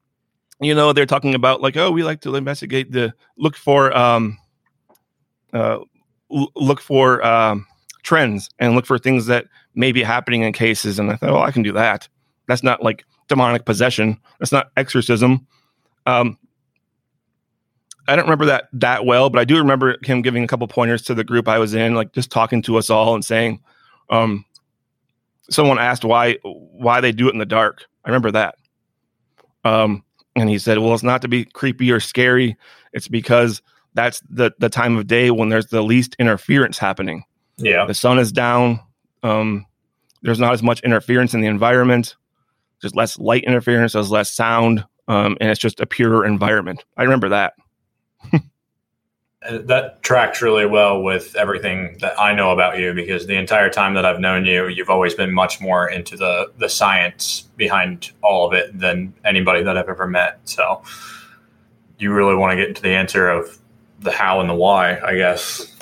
you 0.62 0.74
know, 0.74 0.94
they're 0.94 1.06
talking 1.06 1.36
about 1.36 1.62
like, 1.62 1.76
"Oh, 1.76 1.92
we 1.92 2.02
like 2.04 2.22
to 2.22 2.36
investigate 2.36 2.94
the 2.94 3.14
look 3.38 3.58
for 3.58 3.96
um, 3.96 4.38
uh, 5.54 5.80
l- 6.32 6.52
look 6.56 6.80
for 6.80 7.24
um, 7.26 7.68
trends 8.04 8.50
and 8.60 8.76
look 8.76 8.86
for 8.86 8.98
things 8.98 9.26
that 9.28 9.46
may 9.76 9.92
be 9.92 10.04
happening 10.04 10.42
in 10.44 10.54
cases." 10.54 11.00
And 11.00 11.12
I 11.12 11.16
thought, 11.16 11.30
"Oh, 11.30 11.42
I 11.42 11.52
can 11.52 11.64
do 11.64 11.74
that." 11.74 12.08
That's 12.48 12.64
not 12.64 12.84
like 12.84 13.06
demonic 13.28 13.66
possession. 13.66 14.18
That's 14.40 14.52
not 14.52 14.72
exorcism. 14.76 15.48
Um, 16.06 16.38
I 18.08 18.16
don't 18.16 18.26
remember 18.26 18.46
that 18.46 18.70
that 18.74 19.06
well, 19.06 19.30
but 19.30 19.40
I 19.40 19.46
do 19.46 19.58
remember 19.58 19.98
him 20.04 20.24
giving 20.24 20.44
a 20.44 20.48
couple 20.48 20.68
pointers 20.68 21.04
to 21.04 21.14
the 21.14 21.24
group 21.24 21.48
I 21.48 21.60
was 21.60 21.76
in, 21.76 21.94
like 21.94 22.12
just 22.12 22.32
talking 22.32 22.62
to 22.64 22.78
us 22.78 22.90
all 22.90 23.14
and 23.14 23.24
saying, 23.24 23.62
um, 24.10 24.46
someone 25.50 25.78
asked 25.78 26.04
why 26.04 26.38
why 26.44 27.02
they 27.02 27.12
do 27.12 27.28
it 27.28 27.34
in 27.34 27.40
the 27.40 27.46
dark. 27.46 27.86
I 28.04 28.10
remember 28.10 28.32
that. 28.32 28.56
Um, 29.64 30.04
and 30.36 30.50
he 30.50 30.58
said, 30.58 30.80
"Well, 30.80 30.94
it's 30.94 31.04
not 31.04 31.22
to 31.22 31.28
be 31.28 31.46
creepy 31.46 31.92
or 31.92 32.00
scary. 32.00 32.58
It's 32.94 33.08
because 33.08 33.62
that's 33.94 34.22
the 34.22 34.54
the 34.58 34.70
time 34.70 34.98
of 34.98 35.06
day 35.06 35.30
when 35.30 35.50
there's 35.50 35.68
the 35.68 35.84
least 35.84 36.16
interference 36.18 36.80
happening. 36.80 37.24
Yeah. 37.60 37.86
The 37.86 37.94
sun 37.94 38.20
is 38.20 38.32
down. 38.32 38.80
Um, 39.24 39.66
there's 40.22 40.40
not 40.40 40.54
as 40.54 40.64
much 40.64 40.82
interference 40.82 41.34
in 41.34 41.42
the 41.42 41.48
environment. 41.48 42.16
There's 42.82 42.96
less 42.96 43.18
light 43.18 43.44
interference. 43.44 43.94
There's 43.94 44.12
less 44.12 44.32
sound, 44.32 44.86
um, 45.08 45.38
and 45.42 45.50
it's 45.50 45.60
just 45.60 45.80
a 45.80 45.86
purer 45.86 46.26
environment. 46.26 46.84
I 46.98 47.04
remember 47.04 47.30
that. 47.30 47.54
Uh, 49.42 49.60
that 49.60 50.04
tracks 50.04 50.42
really 50.42 50.66
well 50.66 51.02
with 51.02 51.34
everything 51.38 51.96
that 52.02 52.20
I 52.20 52.34
know 52.34 52.52
about 52.52 52.78
you 52.78 52.94
because 52.94 53.26
the 53.26 53.38
entire 53.38 53.70
time 53.70 53.94
that 53.94 54.04
I've 54.04 54.20
known 54.20 54.44
you, 54.44 54.68
you've 54.68 54.90
always 54.90 55.14
been 55.14 55.34
much 55.34 55.62
more 55.62 55.90
into 55.90 56.18
the 56.18 56.52
the 56.58 56.68
science 56.68 57.48
behind 57.56 58.12
all 58.22 58.46
of 58.46 58.54
it 58.54 58.78
than 58.78 59.14
anybody 59.24 59.64
that 59.64 59.78
I've 59.78 59.88
ever 59.88 60.08
met. 60.08 60.40
So 60.44 60.84
you 62.00 62.12
really 62.12 62.36
want 62.36 62.52
to 62.52 62.58
get 62.58 62.68
into 62.68 62.82
the 62.82 62.90
answer 62.90 63.30
of 63.30 63.58
the 64.02 64.12
how 64.12 64.42
and 64.42 64.50
the 64.50 64.56
why, 64.56 65.00
I 65.00 65.16
guess. 65.16 65.74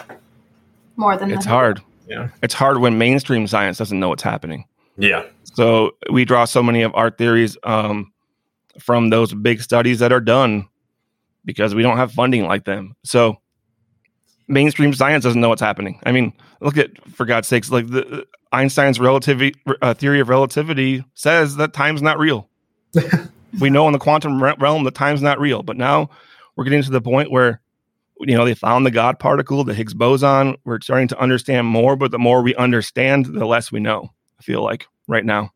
More 0.98 1.16
than 1.16 1.30
that. 1.30 1.36
It's 1.36 1.46
the- 1.46 1.51
hard. 1.51 1.82
Yeah. 2.08 2.30
It's 2.42 2.54
hard 2.54 2.80
when 2.80 2.98
mainstream 2.98 3.48
science 3.48 3.77
doesn't 3.77 4.00
know 4.00 4.10
what's 4.10 4.24
happening. 4.24 4.66
Yeah. 4.98 5.24
So 5.54 5.92
we 6.12 6.25
draw 6.25 6.46
so 6.46 6.63
many 6.63 6.82
of 6.84 6.94
our 6.96 7.10
theories 7.10 7.58
um, 7.63 8.12
from 8.80 9.10
those 9.10 9.34
big 9.34 9.62
studies 9.62 10.00
that 10.00 10.12
are 10.12 10.22
done 10.22 10.68
because 11.46 11.75
we 11.75 11.84
don't 11.84 11.98
have 11.98 12.12
funding 12.12 12.46
like 12.46 12.66
them. 12.66 12.96
So 13.04 13.38
mainstream 14.48 14.94
science 14.94 15.24
doesn't 15.24 15.39
know 15.39 15.50
what's 15.50 15.62
happening. 15.62 16.00
I 16.06 16.12
mean, 16.12 16.34
look 16.62 16.77
at 16.77 16.92
for 17.12 17.25
God's 17.25 17.48
sakes, 17.48 17.72
like 17.72 17.88
the 17.88 18.25
Einstein's 18.51 19.00
relativity 19.00 19.56
uh, 19.82 19.94
theory 19.94 20.20
of 20.20 20.30
relativity 20.30 21.04
says 21.13 21.58
that 21.58 21.74
time's 21.74 22.01
not 22.01 22.18
real. 22.20 22.50
we 23.60 23.70
know 23.70 23.88
in 23.88 23.94
the 23.94 24.00
quantum 24.00 24.42
realm 24.42 24.84
that 24.86 24.96
time's 24.96 25.22
not 25.22 25.39
real, 25.39 25.63
but 25.63 25.77
now 25.77 26.10
we're 26.56 26.63
getting 26.63 26.84
to 26.84 26.92
the 26.92 27.01
point 27.01 27.32
where 27.32 27.62
you 28.19 28.36
know 28.36 28.45
they 28.45 28.55
found 28.55 28.86
the 28.86 28.91
God 28.91 29.19
particle, 29.19 29.63
the 29.63 29.74
Higgs 29.74 29.93
boson. 29.93 30.57
We're 30.65 30.81
starting 30.81 31.07
to 31.09 31.19
understand 31.19 31.67
more, 31.67 31.95
but 31.95 32.12
the 32.12 32.19
more 32.19 32.41
we 32.41 32.55
understand, 32.55 33.25
the 33.25 33.45
less 33.45 33.71
we 33.71 33.79
know. 33.79 34.12
I 34.39 34.43
feel 34.43 34.63
like 34.63 34.88
right 35.07 35.25
now. 35.25 35.51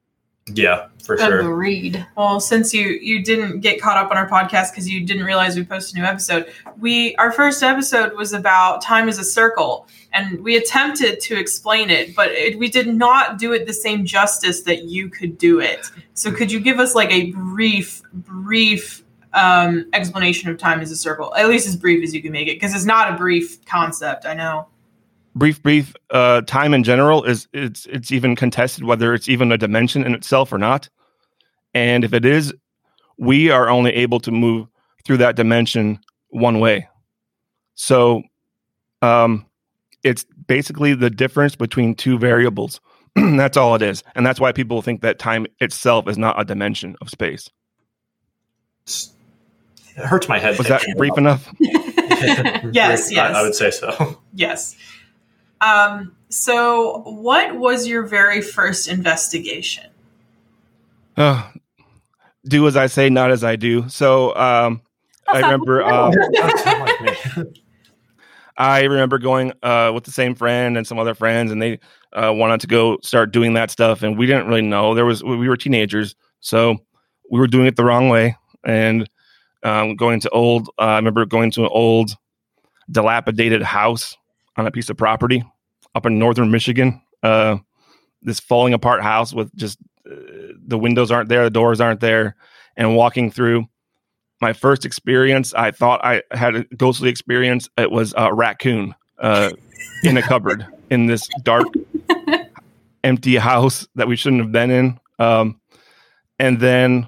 Yeah, 0.54 0.88
for 1.04 1.18
sure. 1.18 1.40
Agreed. 1.40 2.06
Well, 2.18 2.40
since 2.40 2.74
you 2.74 2.88
you 3.02 3.24
didn't 3.24 3.60
get 3.60 3.80
caught 3.80 3.98
up 3.98 4.12
on 4.12 4.18
our 4.18 4.28
podcast 4.28 4.72
because 4.72 4.90
you 4.90 5.06
didn't 5.06 5.24
realize 5.24 5.56
we 5.56 5.64
posted 5.64 5.98
a 5.98 6.02
new 6.02 6.06
episode, 6.06 6.52
we 6.80 7.16
our 7.16 7.32
first 7.32 7.62
episode 7.62 8.18
was 8.18 8.34
about 8.34 8.82
time 8.82 9.08
as 9.08 9.20
a 9.20 9.24
circle, 9.24 9.88
and 10.14 10.44
we 10.44 10.58
attempted 10.58 11.20
to 11.22 11.40
explain 11.40 11.90
it, 11.90 12.16
but 12.16 12.32
it, 12.32 12.58
we 12.58 12.70
did 12.70 12.88
not 12.88 13.38
do 13.38 13.54
it 13.54 13.68
the 13.68 13.74
same 13.74 14.04
justice 14.04 14.62
that 14.64 14.86
you 14.86 15.10
could 15.10 15.38
do 15.38 15.60
it. 15.60 15.90
So, 16.16 16.32
could 16.32 16.52
you 16.52 16.60
give 16.60 16.80
us 16.80 16.96
like 16.96 17.12
a 17.12 17.32
brief, 17.32 18.02
brief 18.12 19.04
um, 19.34 19.86
explanation 19.94 20.50
of 20.50 20.58
time 20.58 20.82
as 20.82 20.92
a 20.92 20.96
circle, 20.96 21.34
at 21.36 21.48
least 21.48 21.68
as 21.68 21.76
brief 21.76 22.04
as 22.04 22.14
you 22.14 22.22
can 22.22 22.32
make 22.32 22.48
it, 22.48 22.56
because 22.56 22.74
it's 22.74 22.86
not 22.86 23.14
a 23.14 23.16
brief 23.16 23.64
concept. 23.66 24.26
I 24.26 24.34
know. 24.34 24.68
brief 25.36 25.62
brief 25.64 25.96
uh 26.10 26.42
time 26.42 26.74
in 26.74 26.84
general 26.84 27.24
is 27.24 27.48
it's 27.54 27.86
it's 27.86 28.12
even 28.12 28.36
contested 28.36 28.84
whether 28.84 29.14
it's 29.14 29.30
even 29.30 29.52
a 29.52 29.58
dimension 29.58 30.04
in 30.04 30.14
itself 30.14 30.52
or 30.52 30.58
not. 30.58 30.90
And 31.74 32.04
if 32.04 32.14
it 32.14 32.26
is 32.26 32.54
we 33.18 33.50
are 33.50 33.70
only 33.70 33.92
able 33.94 34.20
to 34.22 34.32
move 34.32 34.68
through 35.06 35.18
that 35.18 35.36
dimension 35.36 36.00
one 36.30 36.60
way. 36.60 36.88
So 37.76 38.24
um 39.02 39.46
it's 40.04 40.26
basically 40.48 40.94
the 40.96 41.10
difference 41.10 41.56
between 41.56 41.96
two 41.96 42.18
variables. 42.18 42.82
That's 43.16 43.56
all 43.56 43.76
it 43.76 43.82
is. 43.82 44.04
And 44.16 44.26
that's 44.26 44.40
why 44.40 44.52
people 44.52 44.82
think 44.82 45.02
that 45.02 45.20
time 45.20 45.46
itself 45.60 46.08
is 46.08 46.18
not 46.18 46.40
a 46.40 46.44
dimension 46.44 46.96
of 47.02 47.10
space 47.10 47.50
It 49.98 50.06
hurts 50.06 50.28
my 50.30 50.40
head. 50.40 50.58
was 50.58 50.68
that 50.68 50.84
brief 50.98 51.18
enough 51.18 51.48
Yes, 51.60 53.10
I- 53.12 53.16
yes. 53.16 53.36
I, 53.36 53.42
would 53.42 53.56
say 53.56 53.72
so. 53.72 54.20
Yes. 54.34 54.76
Um, 55.60 56.16
so, 56.30 57.02
what 57.06 57.56
was 57.58 57.88
your 57.88 58.04
very 58.04 58.42
first 58.42 58.88
investigation? 58.88 59.86
uh, 61.18 61.50
do 62.48 62.66
as 62.68 62.76
i 62.78 62.88
say 62.88 63.10
not 63.10 63.30
as 63.32 63.44
i 63.44 63.56
do 63.56 63.88
so 63.90 64.34
um 64.36 64.82
i 65.28 65.40
remember 65.40 65.84
um, 65.84 66.12
That's 66.34 66.66
not 66.66 66.80
like 66.80 67.02
me. 67.38 67.44
I 68.58 68.84
remember 68.84 69.18
going 69.18 69.54
uh, 69.64 69.92
with 69.94 70.04
the 70.04 70.12
same 70.12 70.36
friend 70.36 70.78
and 70.78 70.86
some 70.86 71.00
other 71.00 71.16
friends, 71.16 71.52
and 71.52 71.60
they 71.62 71.80
uh, 72.14 72.32
wanted 72.34 72.62
to 72.62 72.68
go 72.68 72.98
start 73.02 73.32
doing 73.32 73.54
that 73.54 73.72
stuff, 73.72 74.04
and 74.04 74.18
we 74.20 74.28
didn't 74.28 74.46
really 74.48 74.62
know. 74.62 74.94
There 74.94 75.06
was 75.06 75.24
we 75.24 75.48
were 75.50 75.58
teenagers, 75.58 76.16
so 76.42 76.78
we 77.32 77.40
were 77.40 77.48
doing 77.48 77.66
it 77.66 77.76
the 77.76 77.86
wrong 77.86 78.10
way, 78.10 78.36
and 78.64 79.10
um, 79.64 79.96
going 79.96 80.20
to 80.22 80.30
old. 80.30 80.70
Uh, 80.80 80.84
I 80.84 80.96
remember 80.98 81.26
going 81.26 81.52
to 81.52 81.64
an 81.64 81.70
old, 81.72 82.16
dilapidated 82.90 83.62
house 83.62 84.16
on 84.58 84.68
a 84.68 84.72
piece 84.72 84.90
of 84.90 84.98
property 84.98 85.44
up 85.96 86.06
in 86.06 86.20
northern 86.20 86.52
Michigan. 86.52 87.02
Uh, 87.24 87.58
this 88.22 88.40
falling 88.40 88.74
apart 88.74 89.02
house 89.02 89.34
with 89.34 89.54
just 89.56 89.80
uh, 90.10 90.16
the 90.66 90.78
windows 90.78 91.12
aren't 91.12 91.30
there, 91.30 91.44
the 91.44 91.50
doors 91.50 91.82
aren't 91.82 92.00
there, 92.00 92.36
and 92.76 92.96
walking 92.96 93.32
through 93.32 93.68
my 94.42 94.54
first 94.54 94.86
experience, 94.86 95.54
I 95.54 95.72
thought 95.72 96.04
I 96.04 96.24
had 96.32 96.56
a 96.56 96.64
ghostly 96.76 97.10
experience. 97.10 97.70
It 97.78 97.92
was 97.92 98.14
a 98.18 98.34
raccoon 98.34 98.96
uh, 99.20 99.52
in 100.04 100.18
a 100.18 100.22
cupboard 100.22 100.66
in 100.90 101.06
this 101.06 101.30
dark, 101.44 101.68
empty 103.04 103.36
house 103.38 103.88
that 103.96 104.08
we 104.08 104.16
shouldn't 104.16 104.42
have 104.42 104.52
been 104.52 104.72
in. 104.72 105.00
Um, 105.20 105.62
and 106.40 106.60
then 106.60 107.08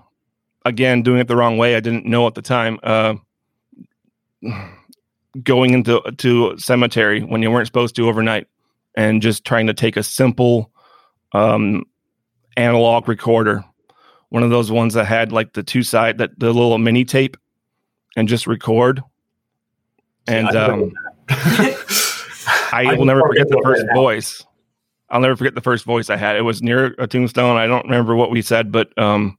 again, 0.66 1.02
doing 1.02 1.20
it 1.20 1.28
the 1.28 1.36
wrong 1.36 1.58
way. 1.58 1.76
I 1.76 1.80
didn't 1.80 2.06
know 2.06 2.28
at 2.28 2.36
the 2.36 2.42
time. 2.42 2.80
Uh, 2.84 3.16
going 5.44 5.74
into 5.74 6.02
to 6.18 6.52
a 6.52 6.60
cemetery 6.60 7.22
when 7.22 7.42
you 7.42 7.50
weren't 7.50 7.68
supposed 7.68 7.96
to 7.96 8.08
overnight, 8.08 8.48
and 8.96 9.22
just 9.22 9.46
trying 9.46 9.68
to 9.68 9.74
take 9.74 9.98
a 9.98 10.04
simple 10.04 10.72
um, 11.32 11.86
analog 12.58 13.08
recorder 13.08 13.64
one 14.34 14.42
of 14.42 14.50
those 14.50 14.72
ones 14.72 14.96
that 14.96 15.06
had 15.06 15.32
like 15.32 15.54
the 15.54 15.62
two 15.62 15.84
side 15.84 16.18
that 16.18 16.32
the 16.40 16.48
little 16.48 16.80
mini 16.80 17.06
tape 17.06 17.38
and 18.18 18.28
just 18.28 18.48
record. 18.48 19.04
And 20.26 20.48
I 20.48 20.66
um, 20.66 20.92
I, 21.30 21.76
I 22.72 22.94
will 22.96 23.06
never 23.06 23.22
forget 23.22 23.48
the 23.48 23.62
first 23.64 23.86
now. 23.86 23.94
voice. 23.94 24.44
I'll 25.12 25.22
never 25.22 25.36
forget 25.36 25.54
the 25.54 25.62
first 25.62 25.86
voice 25.86 26.10
I 26.10 26.18
had. 26.18 26.36
It 26.36 26.42
was 26.42 26.64
near 26.64 26.96
a 26.98 27.06
tombstone. 27.06 27.58
I 27.58 27.68
don't 27.68 27.84
remember 27.84 28.16
what 28.16 28.32
we 28.32 28.42
said, 28.42 28.72
but 28.72 28.98
um, 28.98 29.38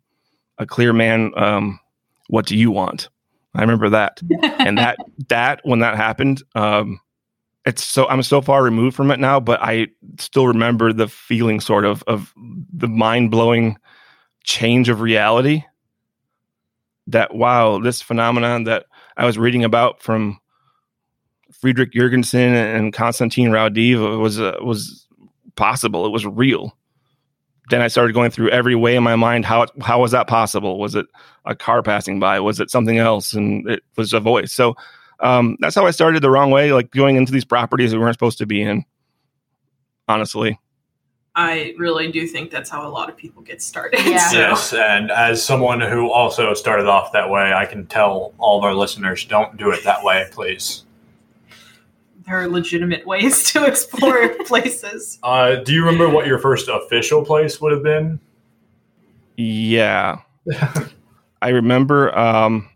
a 0.59 0.67
clear 0.67 0.93
man. 0.93 1.33
Um, 1.37 1.81
what 2.29 2.47
do 2.47 2.57
you 2.57 2.71
want? 2.71 3.09
I 3.55 3.61
remember 3.61 3.89
that, 3.91 4.21
and 4.43 4.79
that 4.79 4.99
that 5.29 5.61
when 5.65 5.81
that 5.81 5.97
happened, 5.97 6.43
um, 6.55 7.01
it's 7.65 7.85
so 7.85 8.07
I'm 8.09 8.23
so 8.23 8.41
far 8.41 8.63
removed 8.63 8.97
from 8.97 9.11
it 9.11 9.19
now, 9.19 9.41
but 9.41 9.61
I 9.63 9.89
still 10.19 10.47
remember 10.47 10.93
the 10.93 11.09
feeling, 11.09 11.61
sort 11.61 11.85
of, 11.85 12.03
of 12.07 12.33
the 12.37 12.89
mind 12.89 13.31
blowing 13.31 13.79
change 14.43 14.89
of 14.89 15.01
reality. 15.01 15.65
That 17.07 17.35
wow, 17.35 17.79
this 17.79 18.03
phenomenon 18.03 18.65
that 18.65 18.87
I 19.17 19.27
was 19.27 19.39
reading 19.39 19.65
about 19.65 20.03
from 20.03 20.39
Friedrich 21.53 21.93
Jürgenson 21.93 22.53
and 22.77 22.93
Konstantin 22.93 23.51
Raudive 23.51 24.19
was 24.21 24.41
uh, 24.41 24.57
was 24.63 25.07
possible. 25.57 26.05
It 26.07 26.11
was 26.11 26.27
real. 26.27 26.77
Then 27.71 27.81
I 27.81 27.89
started 27.89 28.13
going 28.13 28.31
through 28.31 28.51
every 28.51 28.75
way 28.75 28.95
in 28.97 29.03
my 29.03 29.17
mind. 29.17 29.45
How 29.47 29.67
how 29.81 30.01
was 30.01 30.11
that 30.13 30.27
possible? 30.27 30.79
Was 30.79 30.95
it 30.95 31.07
a 31.47 31.55
car 31.55 31.83
passing 31.83 32.21
by? 32.21 32.39
Was 32.41 32.61
it 32.61 32.71
something 32.71 32.99
else? 32.99 33.33
And 33.33 33.69
it 33.69 33.83
was 33.97 34.13
a 34.13 34.21
voice. 34.21 34.53
So 34.53 34.75
um, 35.21 35.57
that's 35.61 35.75
how 35.75 35.87
I 35.87 35.91
started 35.91 36.23
the 36.23 36.31
wrong 36.31 36.51
way, 36.51 36.73
like 36.73 36.91
going 36.91 37.17
into 37.17 37.33
these 37.33 37.45
properties 37.45 37.93
we 37.93 37.99
weren't 37.99 38.15
supposed 38.15 38.39
to 38.39 38.47
be 38.47 38.61
in. 38.63 38.85
Honestly, 40.09 40.59
I 41.35 41.75
really 41.79 42.13
do 42.13 42.27
think 42.27 42.51
that's 42.51 42.69
how 42.69 42.87
a 42.87 42.91
lot 42.91 43.09
of 43.09 43.17
people 43.17 43.43
get 43.43 43.63
started. 43.63 44.01
Yeah. 44.05 44.19
So- 44.29 44.39
Yes, 44.39 44.73
and 44.75 45.11
as 45.11 45.43
someone 45.45 45.81
who 45.81 46.11
also 46.13 46.53
started 46.55 46.87
off 46.87 47.13
that 47.13 47.31
way, 47.31 47.53
I 47.55 47.65
can 47.65 47.87
tell 47.87 48.35
all 48.39 48.59
of 48.59 48.65
our 48.65 48.75
listeners 48.75 49.25
don't 49.25 49.57
do 49.57 49.71
it 49.71 49.83
that 49.85 50.05
way, 50.05 50.27
please. 50.31 50.84
There 52.27 52.41
are 52.41 52.49
legitimate 52.49 53.07
ways 53.07 53.51
to 53.53 53.65
explore 53.67 54.29
places. 54.45 55.19
Uh, 55.25 55.57
do 55.57 55.73
you 55.73 55.85
remember 55.85 56.09
what 56.09 56.27
your 56.27 56.39
first 56.39 56.69
official 56.69 57.25
place 57.25 57.61
would 57.61 57.73
have 57.73 57.83
been? 57.83 58.21
Yeah. 59.37 60.19
I 61.43 61.49
remember 61.49 62.17
um 62.17 62.69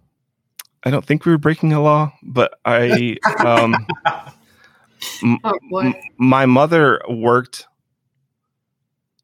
I 0.84 0.90
don't 0.90 1.04
think 1.04 1.24
we 1.24 1.32
were 1.32 1.38
breaking 1.38 1.72
a 1.72 1.80
law, 1.82 2.12
but 2.22 2.58
I 2.64 3.16
um 3.44 3.86
Oh 5.44 5.58
boy. 5.70 5.80
m- 5.86 5.94
my 6.18 6.46
mother 6.46 7.00
worked 7.08 7.66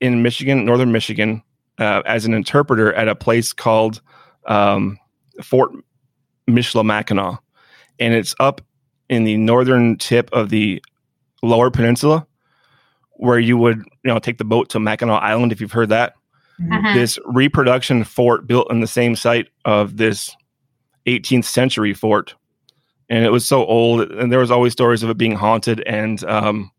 in 0.00 0.22
Michigan, 0.22 0.64
northern 0.64 0.92
Michigan, 0.92 1.42
uh, 1.78 2.02
as 2.06 2.24
an 2.26 2.34
interpreter 2.34 2.92
at 2.94 3.08
a 3.08 3.14
place 3.14 3.52
called 3.52 4.00
um, 4.46 4.98
Fort 5.42 5.72
Michilimackinac, 6.48 7.38
and 7.98 8.14
it's 8.14 8.34
up 8.40 8.60
in 9.08 9.24
the 9.24 9.36
northern 9.36 9.96
tip 9.96 10.30
of 10.32 10.48
the 10.50 10.82
Lower 11.42 11.70
Peninsula, 11.70 12.26
where 13.12 13.38
you 13.38 13.56
would 13.56 13.78
you 13.78 14.12
know 14.12 14.18
take 14.18 14.38
the 14.38 14.44
boat 14.44 14.68
to 14.70 14.80
Mackinac 14.80 15.22
Island 15.22 15.52
if 15.52 15.60
you've 15.60 15.72
heard 15.72 15.90
that. 15.90 16.14
Mhm. 16.60 16.94
This 16.94 17.18
reproduction 17.26 18.04
fort 18.04 18.46
built 18.46 18.70
in 18.70 18.80
the 18.80 18.86
same 18.86 19.16
site 19.16 19.48
of 19.64 19.96
this 19.96 20.36
18th 21.06 21.44
century 21.44 21.92
fort 21.92 22.34
and 23.10 23.24
it 23.24 23.30
was 23.30 23.46
so 23.46 23.66
old 23.66 24.10
and 24.12 24.32
there 24.32 24.38
was 24.38 24.50
always 24.50 24.72
stories 24.72 25.02
of 25.02 25.10
it 25.10 25.18
being 25.18 25.34
haunted 25.34 25.82
and 25.86 26.24
um, 26.24 26.70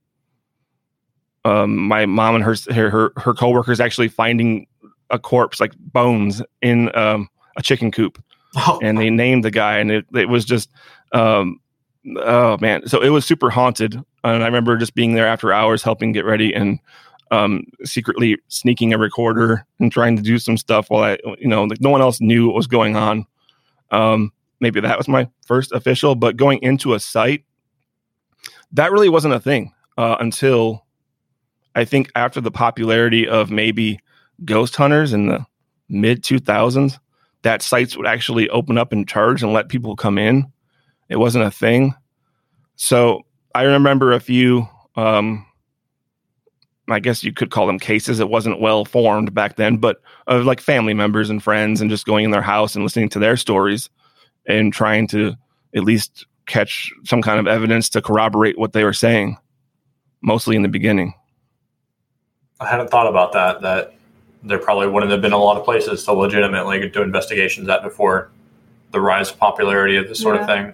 um, 1.43 1.77
my 1.77 2.05
mom 2.05 2.35
and 2.35 2.43
her 2.43 2.55
her 2.73 2.89
her, 2.89 3.13
her 3.17 3.33
coworkers 3.33 3.79
actually 3.79 4.07
finding 4.07 4.65
a 5.11 5.19
corpse 5.19 5.59
like 5.59 5.73
bones 5.77 6.41
in 6.61 6.95
um, 6.95 7.29
a 7.57 7.61
chicken 7.61 7.91
coop 7.91 8.21
Oh, 8.57 8.79
and 8.81 8.97
they 8.97 9.09
named 9.09 9.43
the 9.43 9.51
guy 9.51 9.77
and 9.79 9.91
it, 9.91 10.05
it 10.15 10.29
was 10.29 10.45
just 10.45 10.69
um, 11.11 11.59
oh 12.17 12.57
man 12.61 12.87
so 12.87 13.01
it 13.01 13.09
was 13.09 13.25
super 13.25 13.49
haunted 13.49 13.95
and 14.23 14.43
i 14.43 14.45
remember 14.45 14.77
just 14.77 14.95
being 14.95 15.13
there 15.13 15.27
after 15.27 15.51
hours 15.51 15.83
helping 15.83 16.11
get 16.11 16.25
ready 16.25 16.53
and 16.53 16.79
um, 17.31 17.63
secretly 17.83 18.37
sneaking 18.49 18.93
a 18.93 18.99
recorder 18.99 19.65
and 19.79 19.91
trying 19.91 20.15
to 20.15 20.21
do 20.21 20.37
some 20.37 20.57
stuff 20.57 20.89
while 20.89 21.03
i 21.03 21.17
you 21.39 21.47
know 21.47 21.63
like 21.63 21.81
no 21.81 21.89
one 21.89 22.01
else 22.01 22.21
knew 22.21 22.45
what 22.45 22.55
was 22.55 22.67
going 22.67 22.95
on 22.95 23.25
um, 23.91 24.31
maybe 24.59 24.79
that 24.79 24.97
was 24.97 25.07
my 25.07 25.27
first 25.45 25.71
official 25.71 26.15
but 26.15 26.37
going 26.37 26.59
into 26.61 26.93
a 26.93 26.99
site 26.99 27.43
that 28.71 28.91
really 28.91 29.09
wasn't 29.09 29.33
a 29.33 29.39
thing 29.39 29.73
uh, 29.97 30.17
until 30.19 30.85
i 31.73 31.83
think 31.83 32.11
after 32.15 32.39
the 32.39 32.51
popularity 32.51 33.27
of 33.27 33.49
maybe 33.49 33.99
ghost 34.45 34.75
hunters 34.75 35.11
in 35.11 35.25
the 35.25 35.43
mid 35.89 36.23
2000s 36.23 36.99
that 37.45 37.61
sites 37.61 37.95
would 37.95 38.07
actually 38.07 38.49
open 38.49 38.75
up 38.75 38.91
and 38.91 39.07
charge 39.07 39.43
and 39.43 39.53
let 39.53 39.69
people 39.69 39.95
come 39.95 40.17
in. 40.17 40.51
It 41.09 41.17
wasn't 41.17 41.45
a 41.45 41.51
thing. 41.51 41.93
So 42.75 43.23
I 43.53 43.63
remember 43.63 44.11
a 44.11 44.19
few, 44.19 44.67
um, 44.95 45.45
I 46.89 46.99
guess 46.99 47.23
you 47.23 47.33
could 47.33 47.51
call 47.51 47.67
them 47.67 47.79
cases. 47.79 48.19
It 48.19 48.29
wasn't 48.29 48.59
well 48.59 48.85
formed 48.85 49.33
back 49.33 49.55
then, 49.55 49.77
but 49.77 50.01
of 50.27 50.45
like 50.45 50.59
family 50.59 50.93
members 50.93 51.29
and 51.29 51.41
friends 51.41 51.81
and 51.81 51.89
just 51.89 52.05
going 52.05 52.25
in 52.25 52.31
their 52.31 52.41
house 52.41 52.75
and 52.75 52.83
listening 52.83 53.09
to 53.09 53.19
their 53.19 53.37
stories 53.37 53.89
and 54.45 54.73
trying 54.73 55.07
to 55.07 55.35
at 55.75 55.83
least 55.83 56.25
catch 56.45 56.91
some 57.03 57.21
kind 57.21 57.39
of 57.39 57.47
evidence 57.47 57.89
to 57.89 58.01
corroborate 58.01 58.57
what 58.57 58.73
they 58.73 58.83
were 58.83 58.93
saying, 58.93 59.37
mostly 60.21 60.55
in 60.55 60.61
the 60.61 60.69
beginning. 60.69 61.13
I 62.59 62.67
hadn't 62.67 62.89
thought 62.89 63.07
about 63.07 63.33
that. 63.33 63.61
That 63.61 63.95
there 64.43 64.59
probably 64.59 64.87
wouldn't 64.87 65.11
have 65.11 65.21
been 65.21 65.33
a 65.33 65.37
lot 65.37 65.57
of 65.57 65.65
places 65.65 66.03
to 66.05 66.13
legitimately 66.13 66.89
do 66.89 67.01
investigations 67.01 67.67
at 67.67 67.83
before 67.83 68.31
the 68.91 69.01
rise 69.01 69.31
of 69.31 69.37
popularity 69.37 69.97
of 69.97 70.07
this 70.07 70.19
sort 70.19 70.37
of 70.37 70.45
thing. 70.45 70.73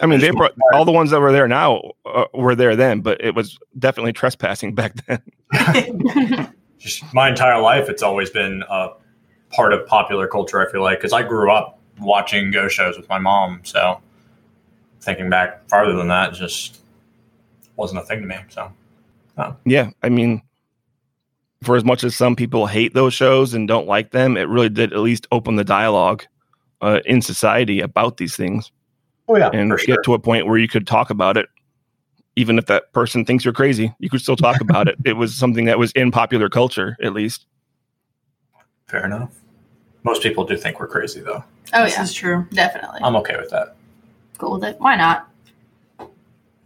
I 0.00 0.06
mean, 0.06 0.20
they 0.20 0.26
Just- 0.28 0.38
brought 0.38 0.52
all 0.72 0.84
the 0.84 0.92
ones 0.92 1.10
that 1.10 1.20
were 1.20 1.32
there 1.32 1.48
now 1.48 1.80
uh, 2.06 2.24
were 2.34 2.54
there 2.54 2.76
then, 2.76 3.00
but 3.00 3.22
it 3.22 3.34
was 3.34 3.58
definitely 3.78 4.12
trespassing 4.12 4.74
back 4.74 4.94
then. 5.06 5.22
Just 6.78 7.02
my 7.12 7.28
entire 7.28 7.60
life, 7.60 7.88
it's 7.88 8.02
always 8.02 8.30
been 8.30 8.62
a 8.68 8.90
part 9.50 9.72
of 9.72 9.86
popular 9.86 10.28
culture. 10.28 10.66
I 10.66 10.70
feel 10.70 10.82
like 10.82 10.98
because 10.98 11.12
I 11.12 11.22
grew 11.22 11.50
up 11.50 11.80
watching 11.98 12.50
ghost 12.52 12.76
shows 12.76 12.96
with 12.96 13.08
my 13.08 13.18
mom, 13.18 13.60
so 13.64 14.00
thinking 15.00 15.28
back 15.30 15.68
farther 15.68 15.94
than 15.96 16.08
that 16.08 16.34
just 16.34 16.80
wasn't 17.76 18.00
a 18.00 18.04
thing 18.04 18.20
to 18.20 18.26
me. 18.26 18.36
So 18.48 18.72
Yeah, 19.64 19.90
I 20.02 20.08
mean, 20.08 20.42
for 21.62 21.76
as 21.76 21.84
much 21.84 22.04
as 22.04 22.14
some 22.14 22.36
people 22.36 22.66
hate 22.66 22.94
those 22.94 23.14
shows 23.14 23.54
and 23.54 23.66
don't 23.66 23.86
like 23.88 24.10
them, 24.12 24.36
it 24.36 24.48
really 24.48 24.68
did 24.68 24.92
at 24.92 24.98
least 25.00 25.26
open 25.32 25.56
the 25.56 25.64
dialogue 25.64 26.24
uh, 26.80 27.00
in 27.06 27.22
society 27.22 27.80
about 27.80 28.16
these 28.18 28.36
things 28.36 28.70
oh 29.28 29.36
yeah, 29.36 29.50
and 29.52 29.70
for 29.70 29.78
sure. 29.78 29.96
get 29.96 30.04
to 30.04 30.14
a 30.14 30.18
point 30.18 30.46
where 30.46 30.58
you 30.58 30.68
could 30.68 30.86
talk 30.86 31.10
about 31.10 31.36
it. 31.36 31.48
Even 32.36 32.56
if 32.58 32.66
that 32.66 32.92
person 32.92 33.24
thinks 33.24 33.44
you're 33.44 33.54
crazy, 33.54 33.92
you 33.98 34.08
could 34.08 34.20
still 34.20 34.36
talk 34.36 34.60
about 34.60 34.88
it. 34.88 34.96
It 35.04 35.14
was 35.14 35.34
something 35.34 35.64
that 35.64 35.78
was 35.78 35.90
in 35.92 36.10
popular 36.10 36.48
culture, 36.48 36.96
at 37.02 37.12
least. 37.12 37.46
Fair 38.86 39.04
enough. 39.04 39.32
Most 40.04 40.22
people 40.22 40.44
do 40.44 40.56
think 40.56 40.78
we're 40.78 40.86
crazy, 40.86 41.20
though. 41.20 41.44
Oh 41.74 41.84
this 41.84 41.94
yeah, 41.94 42.02
is 42.02 42.12
true. 42.12 42.46
definitely. 42.52 43.00
I'm 43.02 43.16
okay 43.16 43.36
with 43.36 43.50
that. 43.50 43.76
Cool 44.38 44.52
with 44.52 44.64
it. 44.64 44.76
Why 44.78 44.96
not? 44.96 45.28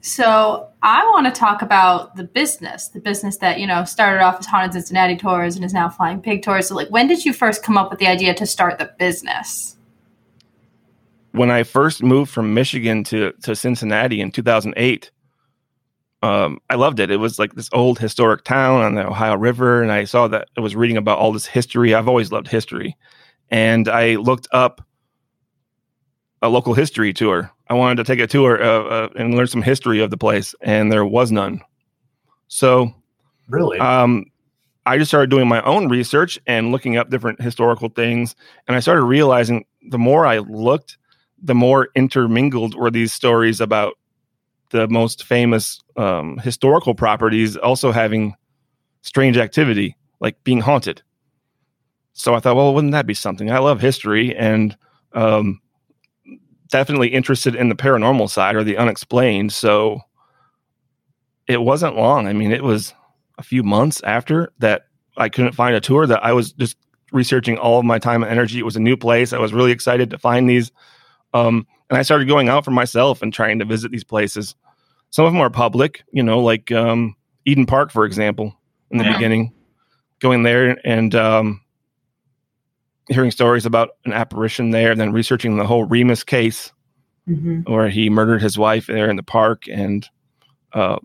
So 0.03 0.69
I 0.83 1.05
want 1.11 1.33
to 1.33 1.33
talk 1.33 1.63
about 1.63 2.17
the 2.17 2.25
business, 2.25 2.89
the 2.89 3.01
business 3.01 3.37
that 3.39 3.61
you 3.61 3.67
know 3.67 3.85
started 3.85 4.21
off 4.23 4.41
as 4.41 4.47
Haunted 4.47 4.73
Cincinnati 4.73 5.17
Tours 5.17 5.57
and 5.57 5.65
is 5.65 5.73
now 5.73 5.89
Flying 5.89 6.21
Pig 6.21 6.43
Tours. 6.43 6.69
So, 6.69 6.75
like, 6.75 6.91
when 6.91 7.07
did 7.07 7.25
you 7.25 7.33
first 7.33 7.63
come 7.63 7.79
up 7.79 7.89
with 7.89 8.01
the 8.01 8.09
idea 8.09 8.35
to 8.35 8.45
start 8.45 8.79
the 8.79 8.93
business? 8.99 9.77
When 11.33 11.51
I 11.51 11.63
first 11.63 12.03
moved 12.03 12.31
from 12.31 12.55
Michigan 12.55 13.05
to 13.05 13.33
to 13.43 13.57
Cincinnati 13.57 14.21
in 14.21 14.31
2008, 14.31 15.11
um, 16.23 16.59
I 16.71 16.77
loved 16.77 17.01
it. 17.01 17.11
It 17.11 17.17
was 17.17 17.39
like 17.39 17.55
this 17.55 17.69
old 17.73 17.99
historic 17.99 18.45
town 18.45 18.83
on 18.83 18.95
the 18.95 19.07
Ohio 19.07 19.37
River, 19.37 19.83
and 19.83 19.91
I 19.91 20.05
saw 20.05 20.29
that 20.29 20.49
I 20.57 20.61
was 20.61 20.77
reading 20.77 20.97
about 20.97 21.19
all 21.19 21.33
this 21.33 21.47
history. 21.47 21.95
I've 21.95 22.09
always 22.09 22.31
loved 22.33 22.49
history, 22.49 22.97
and 23.51 23.89
I 23.89 24.17
looked 24.17 24.49
up 24.53 24.87
a 26.43 26.49
local 26.49 26.75
history 26.75 27.13
tour. 27.13 27.51
I 27.69 27.75
wanted 27.75 27.97
to 27.97 28.05
take 28.05 28.21
a 28.21 28.27
tour 28.27 28.63
uh, 28.63 28.83
uh, 28.83 29.09
and 29.17 29.35
learn 29.35 29.47
some 29.47 29.63
history 29.63 30.01
of 30.01 30.11
the 30.11 30.17
place, 30.17 30.55
and 30.61 30.93
there 30.93 31.05
was 31.05 31.33
none. 31.33 31.61
So 32.49 32.93
Really? 33.49 33.79
um, 33.79 34.27
I 34.85 34.99
just 34.99 35.11
started 35.11 35.31
doing 35.31 35.49
my 35.49 35.63
own 35.63 35.89
research 35.89 36.39
and 36.47 36.73
looking 36.73 36.97
up 36.97 37.09
different 37.11 37.41
historical 37.41 37.89
things. 37.89 38.35
And 38.67 38.77
I 38.77 38.81
started 38.81 39.05
realizing 39.05 39.65
the 39.89 39.99
more 39.99 40.27
I 40.27 40.39
looked, 40.39 40.99
the 41.43 41.55
more 41.55 41.89
intermingled 41.95 42.75
were 42.75 42.91
these 42.91 43.13
stories 43.13 43.61
about 43.61 43.95
the 44.71 44.89
most 44.89 45.25
famous 45.25 45.81
um, 45.97 46.39
historical 46.39 46.95
properties 46.95 47.57
also 47.57 47.93
having 47.93 48.35
strange 49.03 49.37
activity, 49.37 49.97
like 50.21 50.43
being 50.45 50.61
haunted. 50.61 51.03
So 52.15 52.35
I 52.35 52.41
thought, 52.41 52.57
well, 52.57 52.75
wouldn't 52.75 52.93
that 52.93 53.07
be 53.07 53.15
something? 53.15 53.51
I 53.51 53.59
love 53.59 53.81
history 53.81 54.35
and 54.35 54.77
um, 55.13 55.61
definitely 56.69 57.09
interested 57.09 57.55
in 57.55 57.69
the 57.69 57.75
paranormal 57.75 58.31
side 58.31 58.57
or 58.57 58.65
the 58.65 58.77
unexplained. 58.77 59.53
So 59.53 60.01
it 61.47 61.63
wasn't 61.63 61.97
long. 61.97 62.27
I 62.27 62.33
mean, 62.33 62.53
it 62.53 62.63
was 62.63 62.95
a 63.39 63.43
few 63.43 63.63
months 63.63 64.01
after 64.05 64.53
that 64.59 64.87
I 65.17 65.29
couldn't 65.29 65.53
find 65.53 65.75
a 65.75 65.81
tour 65.81 66.07
that 66.07 66.25
I 66.25 66.33
was 66.33 66.53
just 66.53 66.77
researching 67.13 67.59
all 67.59 67.79
of 67.79 67.85
my 67.85 67.99
time 67.99 68.23
and 68.23 68.33
energy. 68.33 68.59
It 68.59 68.65
was 68.65 68.77
a 68.77 68.81
new 68.81 68.97
place. 68.97 69.33
I 69.33 69.39
was 69.39 69.53
really 69.53 69.73
excited 69.73 70.11
to 70.11 70.19
find 70.19 70.49
these. 70.49 70.73
Um, 71.35 71.67
and 71.91 71.99
I 71.99 72.03
started 72.03 72.29
going 72.29 72.49
out 72.49 72.65
for 72.65 72.71
myself 72.71 73.23
and 73.23 73.33
trying 73.33 73.59
to 73.59 73.65
visit 73.65 73.91
these 73.91 74.05
places. 74.05 74.55
Some 75.11 75.27
of 75.27 75.33
them 75.33 75.43
are 75.43 75.51
public, 75.51 76.03
you 76.13 76.23
know, 76.23 76.41
like 76.41 76.73
um, 76.73 77.15
Eden 77.45 77.67
Park, 77.67 77.91
for 77.91 78.05
example, 78.05 78.55
in 78.91 78.99
the 78.99 79.05
Yeah. 79.05 79.13
beginning, 79.15 79.53
going 80.21 80.43
there 80.43 80.79
and 80.87 81.15
um, 81.15 81.61
hearing 83.09 83.31
stories 83.31 83.67
about 83.67 83.91
an 84.05 84.13
apparition 84.13 84.71
there, 84.71 84.91
and 84.93 85.01
then 85.01 85.13
researching 85.13 85.57
the 85.57 85.67
whole 85.67 85.85
Remus 85.85 86.25
case 86.25 86.73
where 87.67 87.89
he 87.89 88.11
murdered 88.11 88.43
his 88.43 88.59
wife 88.59 88.87
there 88.87 89.09
in 89.09 89.17
the 89.17 89.23
park 89.23 89.65
and 89.69 90.09
uh, 90.73 90.99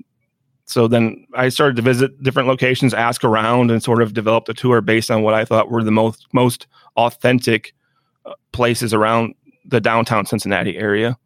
so 0.65 0.87
then 0.87 1.27
i 1.35 1.47
started 1.47 1.75
to 1.75 1.81
visit 1.83 2.23
different 2.23 2.47
locations 2.47 2.91
ask 2.91 3.23
around 3.23 3.69
and 3.69 3.83
sort 3.83 4.01
of 4.01 4.13
developed 4.13 4.49
a 4.49 4.53
tour 4.55 4.81
based 4.81 5.11
on 5.11 5.21
what 5.21 5.35
i 5.35 5.45
thought 5.45 5.69
were 5.69 5.83
the 5.83 5.91
most 5.91 6.25
most 6.33 6.65
authentic 6.95 7.73
uh, 8.25 8.33
places 8.51 8.95
around 8.95 9.35
the 9.67 9.79
downtown 9.81 10.25
cincinnati 10.25 10.77
area 10.77 11.17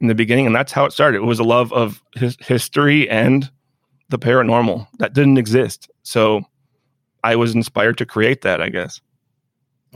in 0.00 0.06
the 0.06 0.14
beginning 0.14 0.46
and 0.46 0.54
that's 0.54 0.72
how 0.72 0.84
it 0.84 0.92
started 0.92 1.18
it 1.18 1.24
was 1.24 1.38
a 1.38 1.44
love 1.44 1.72
of 1.72 2.02
his 2.14 2.36
history 2.40 3.08
and 3.08 3.50
the 4.10 4.18
paranormal 4.18 4.86
that 4.98 5.12
didn't 5.14 5.38
exist 5.38 5.90
so 6.02 6.42
i 7.24 7.34
was 7.34 7.54
inspired 7.54 7.96
to 7.98 8.06
create 8.06 8.42
that 8.42 8.60
i 8.60 8.68
guess 8.68 9.00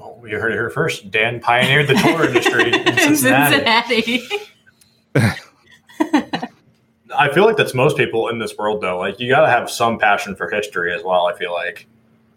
Oh, 0.03 0.25
you 0.25 0.39
heard 0.39 0.53
it 0.53 0.55
here 0.55 0.71
first. 0.71 1.11
Dan 1.11 1.41
pioneered 1.41 1.87
the 1.89 1.95
tour 1.95 2.25
industry 2.25 2.69
in 2.73 2.75
In 2.89 2.97
Cincinnati. 3.17 4.21
Cincinnati. 4.21 4.29
I 7.15 7.29
feel 7.35 7.45
like 7.45 7.57
that's 7.57 7.75
most 7.75 7.97
people 7.97 8.29
in 8.29 8.39
this 8.39 8.57
world, 8.57 8.81
though. 8.81 8.99
Like, 8.99 9.21
you 9.21 9.29
got 9.29 9.43
to 9.43 9.49
have 9.51 9.71
some 9.71 9.99
passion 9.99 10.37
for 10.37 10.49
history 10.49 10.95
as 10.95 11.03
well. 11.03 11.27
I 11.27 11.37
feel 11.37 11.53
like, 11.53 11.87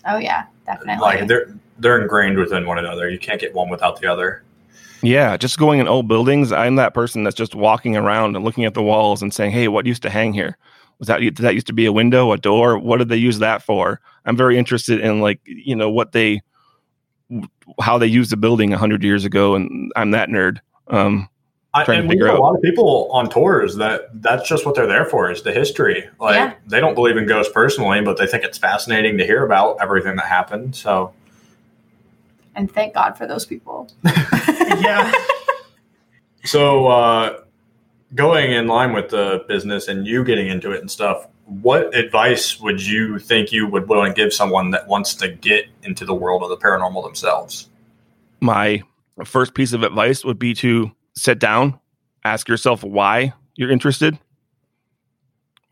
oh 0.06 0.18
yeah, 0.18 0.46
definitely. 0.66 1.00
like 1.02 1.28
they're 1.28 1.54
they're 1.80 2.02
ingrained 2.02 2.38
within 2.38 2.66
one 2.66 2.80
another. 2.80 3.10
You 3.10 3.20
can't 3.20 3.40
get 3.40 3.54
one 3.54 3.70
without 3.70 4.02
the 4.02 4.08
other. 4.08 4.44
Yeah, 5.04 5.36
just 5.38 5.60
going 5.60 5.80
in 5.80 5.88
old 5.88 6.08
buildings. 6.08 6.52
I'm 6.52 6.78
that 6.78 6.94
person 6.94 7.24
that's 7.24 7.36
just 7.36 7.56
walking 7.56 7.96
around 7.98 8.36
and 8.36 8.44
looking 8.46 8.66
at 8.66 8.74
the 8.74 8.82
walls 8.82 9.22
and 9.22 9.34
saying, 9.34 9.52
"Hey, 9.52 9.68
what 9.68 9.86
used 9.86 10.02
to 10.04 10.10
hang 10.10 10.34
here? 10.34 10.58
Was 11.00 11.08
that 11.10 11.20
did 11.20 11.36
that 11.38 11.54
used 11.54 11.68
to 11.68 11.74
be 11.74 11.86
a 11.86 11.92
window, 11.92 12.32
a 12.32 12.38
door? 12.38 12.80
What 12.80 12.98
did 12.98 13.10
they 13.10 13.18
use 13.18 13.40
that 13.40 13.62
for?" 13.62 14.00
I'm 14.26 14.38
very 14.38 14.58
interested 14.58 15.02
in 15.02 15.20
like 15.20 15.42
you 15.46 15.76
know 15.76 15.90
what 15.92 16.14
they 16.14 16.42
how 17.82 17.98
they 17.98 18.08
used 18.08 18.32
the 18.32 18.38
building 18.38 18.72
hundred 18.72 19.04
years 19.04 19.26
ago, 19.26 19.56
and 19.56 19.92
I'm 19.96 20.12
that 20.12 20.30
nerd. 20.30 20.60
Um, 20.88 21.28
I, 21.74 21.84
trying 21.84 21.98
to 21.98 22.00
and 22.02 22.10
we 22.10 22.14
figure 22.14 22.28
know 22.28 22.38
a 22.38 22.40
lot 22.40 22.56
of 22.56 22.62
people 22.62 23.10
on 23.12 23.30
tours 23.30 23.76
that 23.78 24.10
that's 24.22 24.48
just 24.48 24.66
what 24.66 24.76
they're 24.76 24.88
there 24.88 25.06
for 25.06 25.32
is 25.32 25.42
the 25.42 25.52
history. 25.52 26.08
Like 26.20 26.36
Yeah. 26.36 26.54
they 26.68 26.80
don't 26.80 26.94
believe 26.94 27.18
in 27.18 27.26
ghosts 27.26 27.52
personally, 27.52 28.02
but 28.02 28.18
they 28.18 28.28
think 28.28 28.44
it's 28.44 28.58
fascinating 28.58 29.18
to 29.18 29.26
hear 29.26 29.44
about 29.44 29.78
everything 29.82 30.16
that 30.18 30.26
happened. 30.26 30.76
So 30.76 31.14
And 32.56 32.72
thank 32.72 32.94
God 32.94 33.18
for 33.18 33.28
those 33.28 33.46
people. 33.46 33.90
yeah. 34.04 35.12
So, 36.46 36.88
uh, 36.88 37.40
going 38.14 38.52
in 38.52 38.68
line 38.68 38.94
with 38.94 39.10
the 39.10 39.44
business 39.48 39.88
and 39.88 40.06
you 40.06 40.24
getting 40.24 40.48
into 40.48 40.72
it 40.72 40.82
and 40.82 40.92
stuff, 40.92 41.28
what 41.46 41.96
advice 41.96 42.60
would 42.60 42.86
you 42.86 43.20
think 43.20 43.52
you 43.52 43.68
would 43.68 43.88
want 43.88 44.16
to 44.16 44.22
give 44.22 44.34
someone 44.34 44.72
that 44.72 44.88
wants 44.88 45.16
to 45.16 45.30
get 45.30 45.66
into 45.84 46.06
the 46.06 46.14
world 46.14 46.44
of 46.44 46.50
the 46.50 46.58
paranormal 46.58 47.04
themselves? 47.04 47.70
my 48.44 48.84
first 49.24 49.54
piece 49.54 49.72
of 49.74 49.84
advice 49.84 50.26
would 50.26 50.38
be 50.38 50.54
to 50.54 50.92
sit 51.16 51.40
down, 51.40 51.80
ask 52.26 52.48
yourself 52.48 52.84
why 52.84 53.34
you're 53.56 53.72
interested, 53.72 54.20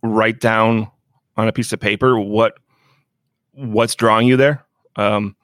write 0.02 0.40
down 0.40 0.90
on 1.36 1.48
a 1.48 1.52
piece 1.52 1.74
of 1.74 1.80
paper 1.80 2.18
what 2.20 2.54
what's 3.54 3.96
drawing 3.96 4.28
you 4.28 4.38
there. 4.38 4.64
Um, 4.96 5.36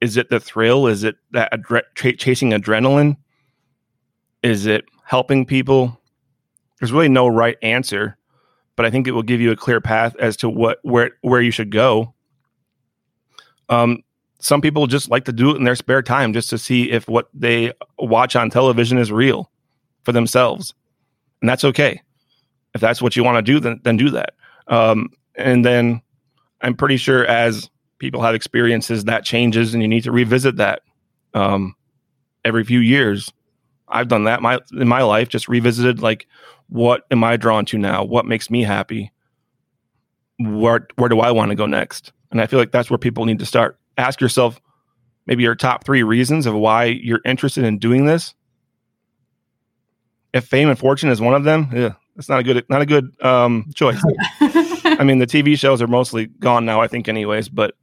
is 0.00 0.16
it 0.16 0.30
the 0.30 0.40
thrill? 0.40 0.86
Is 0.86 1.04
it 1.04 1.16
that 1.32 1.52
adre- 1.52 1.82
tra- 1.94 2.16
chasing 2.16 2.50
adrenaline? 2.50 3.16
Is 4.42 4.66
it 4.66 4.84
helping 5.04 5.46
people? 5.46 6.00
There's 6.78 6.92
really 6.92 7.08
no 7.08 7.26
right 7.26 7.56
answer, 7.62 8.16
but 8.76 8.84
I 8.84 8.90
think 8.90 9.08
it 9.08 9.12
will 9.12 9.22
give 9.22 9.40
you 9.40 9.50
a 9.50 9.56
clear 9.56 9.80
path 9.80 10.14
as 10.16 10.36
to 10.38 10.48
what 10.48 10.78
where 10.82 11.12
where 11.22 11.40
you 11.40 11.50
should 11.50 11.70
go. 11.70 12.14
Um, 13.68 14.02
some 14.38 14.60
people 14.60 14.86
just 14.86 15.10
like 15.10 15.24
to 15.24 15.32
do 15.32 15.50
it 15.50 15.56
in 15.56 15.64
their 15.64 15.74
spare 15.74 16.02
time 16.02 16.32
just 16.32 16.50
to 16.50 16.58
see 16.58 16.90
if 16.90 17.08
what 17.08 17.28
they 17.32 17.72
watch 17.98 18.36
on 18.36 18.50
television 18.50 18.98
is 18.98 19.10
real 19.10 19.50
for 20.04 20.12
themselves. 20.12 20.74
And 21.40 21.48
that's 21.48 21.64
okay. 21.64 22.00
If 22.74 22.80
that's 22.80 23.00
what 23.00 23.16
you 23.16 23.24
want 23.24 23.44
to 23.44 23.52
do, 23.52 23.58
then, 23.58 23.80
then 23.82 23.96
do 23.96 24.10
that. 24.10 24.34
Um, 24.68 25.08
and 25.34 25.64
then 25.64 26.02
I'm 26.60 26.76
pretty 26.76 26.96
sure 26.96 27.24
as 27.26 27.70
people 27.98 28.22
have 28.22 28.34
experiences, 28.34 29.04
that 29.04 29.24
changes 29.24 29.74
and 29.74 29.82
you 29.82 29.88
need 29.88 30.04
to 30.04 30.12
revisit 30.12 30.56
that 30.56 30.82
um, 31.34 31.74
every 32.44 32.64
few 32.64 32.80
years. 32.80 33.32
I've 33.88 34.08
done 34.08 34.24
that 34.24 34.42
my 34.42 34.58
in 34.72 34.88
my 34.88 35.02
life, 35.02 35.28
just 35.28 35.48
revisited 35.48 36.00
like 36.00 36.26
what 36.68 37.04
am 37.10 37.22
I 37.22 37.36
drawn 37.36 37.64
to 37.66 37.78
now? 37.78 38.04
What 38.04 38.26
makes 38.26 38.50
me 38.50 38.62
happy? 38.62 39.12
Where 40.38 40.86
where 40.96 41.08
do 41.08 41.20
I 41.20 41.30
want 41.30 41.50
to 41.50 41.54
go 41.54 41.66
next? 41.66 42.12
And 42.30 42.40
I 42.40 42.46
feel 42.46 42.58
like 42.58 42.72
that's 42.72 42.90
where 42.90 42.98
people 42.98 43.24
need 43.24 43.38
to 43.38 43.46
start 43.46 43.78
ask 43.96 44.20
yourself 44.20 44.60
maybe 45.26 45.42
your 45.42 45.54
top 45.54 45.84
three 45.84 46.02
reasons 46.02 46.46
of 46.46 46.54
why 46.54 46.84
you're 46.84 47.20
interested 47.24 47.64
in 47.64 47.78
doing 47.78 48.06
this. 48.06 48.34
If 50.32 50.46
fame 50.46 50.68
and 50.68 50.78
fortune 50.78 51.08
is 51.08 51.20
one 51.20 51.34
of 51.34 51.44
them, 51.44 51.70
yeah, 51.72 51.92
that's 52.14 52.28
not 52.28 52.40
a 52.40 52.42
good 52.42 52.64
not 52.68 52.82
a 52.82 52.86
good 52.86 53.14
um, 53.24 53.70
choice. 53.74 54.02
I 54.40 55.04
mean, 55.04 55.18
the 55.18 55.26
TV 55.26 55.58
shows 55.58 55.80
are 55.80 55.86
mostly 55.86 56.26
gone 56.26 56.64
now, 56.64 56.80
I 56.80 56.88
think, 56.88 57.08
anyways. 57.08 57.48
But 57.48 57.74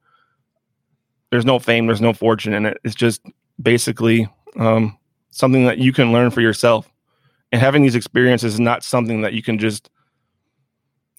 there's 1.34 1.46
no 1.46 1.58
fame, 1.58 1.88
there's 1.88 2.00
no 2.00 2.14
fortune 2.14 2.54
in 2.54 2.68
it. 2.68 2.78
It's 2.84 2.94
just 2.94 3.20
basically 3.60 4.30
um, 4.56 4.96
something 5.32 5.66
that 5.66 5.80
you 5.80 5.92
can 5.92 6.12
learn 6.12 6.30
for 6.30 6.42
yourself. 6.42 6.88
And 7.52 7.60
having 7.60 7.82
these 7.82 7.96
experiences 7.96 8.54
is 8.54 8.60
not 8.60 8.84
something 8.84 9.22
that 9.22 9.34
you 9.34 9.42
can 9.42 9.58
just 9.58 9.90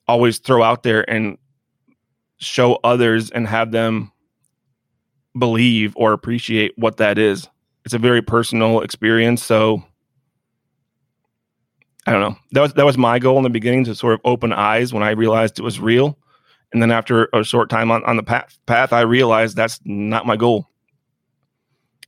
always 0.07 0.39
throw 0.39 0.63
out 0.63 0.85
there 0.85 1.09
and 1.11 1.37
show 2.37 2.79
others 2.85 3.33
and 3.33 3.49
have 3.49 3.73
them 3.73 4.13
believe 5.37 5.95
or 5.97 6.13
appreciate 6.13 6.75
what 6.77 6.99
that 6.99 7.19
is. 7.19 7.49
It's 7.85 7.95
a 7.95 7.99
very 7.99 8.23
personal 8.23 8.83
experience. 8.83 9.43
So 9.43 9.83
I 12.07 12.13
don't 12.13 12.21
know. 12.21 12.37
That 12.53 12.61
was 12.61 12.75
that 12.75 12.87
was 12.87 12.97
my 12.97 13.19
goal 13.19 13.39
in 13.39 13.43
the 13.43 13.51
beginning 13.51 13.83
to 13.87 13.97
sort 13.97 14.15
of 14.15 14.21
open 14.25 14.53
eyes 14.53 14.93
when 14.93 15.03
I 15.03 15.11
realized 15.11 15.59
it 15.59 15.63
was 15.63 15.81
real. 15.81 16.17
And 16.75 16.83
then 16.83 16.91
after 16.91 17.29
a 17.33 17.45
short 17.45 17.71
time 17.71 17.93
on, 17.93 18.05
on 18.05 18.17
the 18.17 18.25
path, 18.25 18.59
path, 18.67 18.93
I 18.93 19.03
realized 19.03 19.57
that's 19.57 19.79
not 19.85 20.27
my 20.27 20.37
goal. 20.37 20.69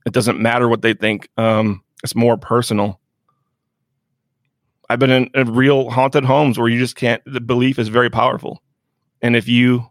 It 0.05 0.11
doesn't 0.11 0.41
matter 0.41 0.67
what 0.67 0.81
they 0.81 0.93
think. 0.93 1.29
Um, 1.37 1.81
it's 2.03 2.15
more 2.15 2.35
personal. 2.35 2.99
I've 4.89 4.99
been 4.99 5.09
in, 5.09 5.29
in 5.33 5.53
real 5.53 5.89
haunted 5.89 6.25
homes 6.25 6.59
where 6.59 6.67
you 6.67 6.79
just 6.79 6.97
can't. 6.97 7.23
The 7.25 7.39
belief 7.39 7.79
is 7.79 7.87
very 7.87 8.09
powerful, 8.09 8.61
and 9.21 9.37
if 9.37 9.47
you 9.47 9.89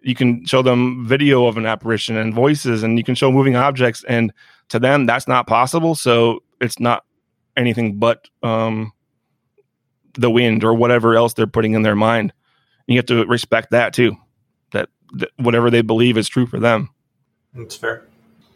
you 0.00 0.14
can 0.14 0.44
show 0.44 0.60
them 0.60 1.06
video 1.06 1.46
of 1.46 1.56
an 1.56 1.66
apparition 1.66 2.16
and 2.16 2.32
voices 2.32 2.82
and 2.82 2.98
you 2.98 3.04
can 3.04 3.14
show 3.14 3.32
moving 3.32 3.56
objects 3.56 4.04
and 4.04 4.32
to 4.68 4.78
them 4.78 5.06
that's 5.06 5.26
not 5.26 5.48
possible 5.48 5.96
so 5.96 6.40
it's 6.60 6.78
not 6.78 7.04
anything 7.56 7.98
but 7.98 8.28
um, 8.44 8.92
the 10.14 10.30
wind 10.30 10.62
or 10.62 10.72
whatever 10.72 11.16
else 11.16 11.34
they're 11.34 11.48
putting 11.48 11.72
in 11.72 11.82
their 11.82 11.96
mind 11.96 12.32
you 12.88 12.96
have 12.96 13.06
to 13.06 13.24
respect 13.26 13.70
that 13.70 13.92
too 13.94 14.16
that, 14.72 14.88
that 15.14 15.30
whatever 15.36 15.70
they 15.70 15.82
believe 15.82 16.16
is 16.18 16.28
true 16.28 16.46
for 16.46 16.58
them 16.58 16.90
That's 17.54 17.76
fair. 17.76 18.02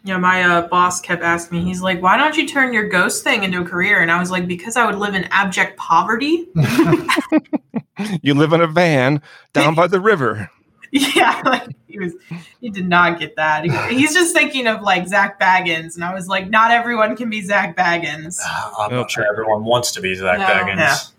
Yeah, 0.05 0.19
my 0.19 0.43
uh, 0.43 0.63
boss 0.67 1.01
kept 1.01 1.23
asking 1.23 1.59
me, 1.61 1.65
he's 1.65 1.81
like, 1.81 2.03
why 2.03 2.17
don't 2.17 2.37
you 2.37 2.49
turn 2.49 2.73
your 2.73 2.89
ghost 2.89 3.23
thing 3.23 3.45
into 3.45 3.61
a 3.61 3.65
career? 3.65 4.01
And 4.03 4.11
I 4.11 4.19
was 4.19 4.33
like, 4.33 4.49
because 4.49 4.77
I 4.77 4.85
would 4.85 4.97
live 4.97 5.15
in 5.15 5.23
abject 5.31 5.77
poverty. 5.77 6.49
you 8.23 8.35
live 8.35 8.53
in 8.53 8.61
a 8.61 8.67
van 8.67 9.23
down 9.53 9.77
by 9.77 9.87
the 9.87 10.01
river 10.01 10.51
Yeah, 10.91 11.41
like 11.47 11.69
he 11.87 11.99
was, 12.01 12.13
he 12.61 12.69
did 12.69 12.87
not 12.89 13.19
get 13.19 13.37
that. 13.37 13.65
He- 13.65 13.97
he's 13.99 14.13
just 14.13 14.35
thinking 14.35 14.67
of 14.67 14.83
like 14.83 15.07
Zak 15.09 15.41
Bagans. 15.41 15.95
And 15.95 16.05
I 16.05 16.13
was 16.13 16.27
like, 16.29 16.51
not 16.51 16.71
everyone 16.71 17.17
can 17.17 17.31
be 17.31 17.41
Zak 17.41 17.77
Bagans. 17.77 18.39
I'm 18.45 18.93
Oh, 18.93 18.97
not 18.97 19.11
sure 19.11 19.25
everyone 19.33 19.65
wants 19.65 19.93
to 19.93 20.01
be 20.03 20.15
Zak 20.17 20.39
No. 20.41 20.45
Bagans. 20.47 21.12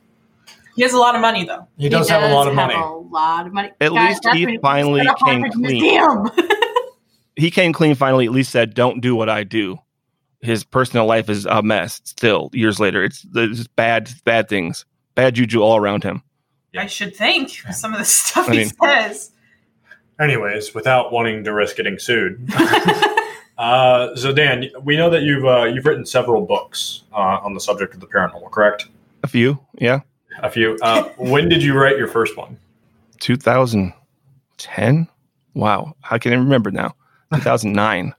Yeah. 0.75 0.83
He 0.83 0.83
has 0.83 0.93
a 0.93 0.97
lot 0.97 1.15
of 1.15 1.21
money 1.21 1.45
though. 1.45 1.67
He, 1.77 1.89
does 1.89 2.09
have 2.09 2.23
a 2.23 2.33
lot 2.33 2.47
of 2.47 2.55
money. 2.55 2.73
A 2.73 2.79
lot 2.79 3.47
of 3.47 3.53
money. 3.53 3.71
At 3.79 3.91
Guys, 3.91 4.19
least 4.23 4.35
he 4.35 4.57
finally 4.57 5.07
came 5.25 5.49
clean. 5.51 6.25
he 7.35 7.51
came 7.51 7.73
clean 7.73 7.95
finally 7.95 8.25
at 8.25 8.31
least 8.31 8.51
said 8.51 8.73
don't 8.73 9.01
do 9.01 9.15
what 9.15 9.29
i 9.29 9.43
do 9.43 9.77
his 10.41 10.63
personal 10.63 11.05
life 11.05 11.29
is 11.29 11.45
a 11.45 11.61
mess 11.61 12.01
still 12.03 12.49
years 12.53 12.79
later 12.79 13.03
it's 13.03 13.23
there's 13.23 13.67
bad 13.69 14.11
bad 14.23 14.47
things 14.47 14.85
bad 15.15 15.35
juju 15.35 15.61
all 15.61 15.77
around 15.77 16.03
him 16.03 16.21
I 16.75 16.87
should 16.87 17.15
think 17.15 17.49
some 17.71 17.93
of 17.93 17.99
the 17.99 18.05
stuff 18.19 18.49
I 18.49 18.55
he 18.55 18.65
says. 18.65 19.31
Anyways, 20.19 20.73
without 20.73 21.11
wanting 21.11 21.43
to 21.43 21.53
risk 21.53 21.75
getting 21.75 21.99
sued. 21.99 22.51
uh, 23.59 24.15
so 24.15 24.33
Dan, 24.33 24.69
we 24.83 24.97
know 24.97 25.11
that 25.11 25.21
you've 25.21 25.45
uh, 25.45 25.65
you've 25.65 25.85
written 25.85 26.03
several 26.05 26.45
books 26.45 27.03
uh, 27.13 27.39
on 27.43 27.53
the 27.53 27.59
subject 27.59 27.93
of 27.93 27.99
the 27.99 28.07
paranormal, 28.07 28.49
correct? 28.49 28.87
a 29.23 29.27
few 29.27 29.57
yeah 29.79 30.01
A 30.41 30.49
few. 30.49 30.77
Uh, 30.81 31.03
when 31.17 31.47
did 31.49 31.61
you 31.63 31.73
write 31.77 31.97
your 31.97 32.07
first 32.07 32.35
one? 32.37 32.57
2010 33.19 35.07
wow 35.53 35.95
i 36.11 36.17
can 36.17 36.33
I 36.33 36.35
remember 36.35 36.71
now 36.71 36.93
2009 37.33 38.13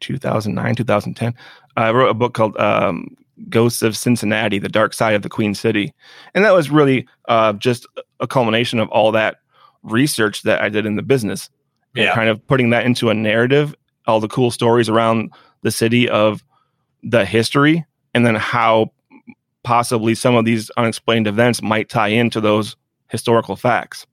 2009 0.00 0.74
2010 0.74 1.34
i 1.76 1.90
wrote 1.90 2.08
a 2.08 2.14
book 2.14 2.34
called 2.34 2.56
um, 2.58 3.16
ghosts 3.48 3.82
of 3.82 3.96
cincinnati 3.96 4.58
the 4.58 4.68
dark 4.68 4.92
side 4.92 5.14
of 5.14 5.22
the 5.22 5.28
queen 5.28 5.54
city 5.54 5.94
and 6.34 6.44
that 6.44 6.52
was 6.54 6.70
really 6.70 7.06
uh, 7.28 7.52
just 7.54 7.86
a 8.20 8.26
culmination 8.26 8.78
of 8.80 8.88
all 8.88 9.12
that 9.12 9.36
research 9.82 10.42
that 10.42 10.60
i 10.62 10.68
did 10.68 10.84
in 10.86 10.96
the 10.96 11.02
business 11.02 11.48
and 11.94 12.04
Yeah. 12.04 12.14
kind 12.14 12.28
of 12.28 12.44
putting 12.46 12.70
that 12.70 12.84
into 12.86 13.08
a 13.10 13.14
narrative 13.14 13.74
all 14.06 14.20
the 14.20 14.28
cool 14.28 14.50
stories 14.50 14.88
around 14.88 15.30
the 15.62 15.70
city 15.70 16.08
of 16.08 16.42
the 17.02 17.24
history 17.24 17.84
and 18.14 18.26
then 18.26 18.34
how 18.34 18.90
possibly 19.62 20.14
some 20.14 20.36
of 20.36 20.44
these 20.44 20.70
unexplained 20.76 21.26
events 21.26 21.62
might 21.62 21.88
tie 21.88 22.08
into 22.08 22.40
those 22.40 22.76
historical 23.08 23.56
facts. 23.56 24.06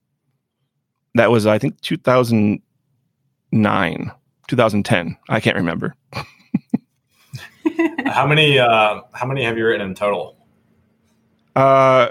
That 1.16 1.32
was 1.32 1.46
i 1.46 1.58
think 1.58 1.80
2009 1.82 4.12
2010 4.48 5.18
i 5.30 5.40
can't 5.40 5.58
remember. 5.58 5.94
How 8.06 8.26
many 8.26 8.58
uh, 8.58 9.02
how 9.14 9.28
many 9.28 9.44
have 9.44 9.58
you 9.58 9.66
written 9.66 9.88
in 9.88 9.96
total? 9.96 10.36
uh 11.56 12.10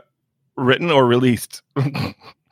written 0.57 0.90
or 0.90 1.07
released? 1.07 1.62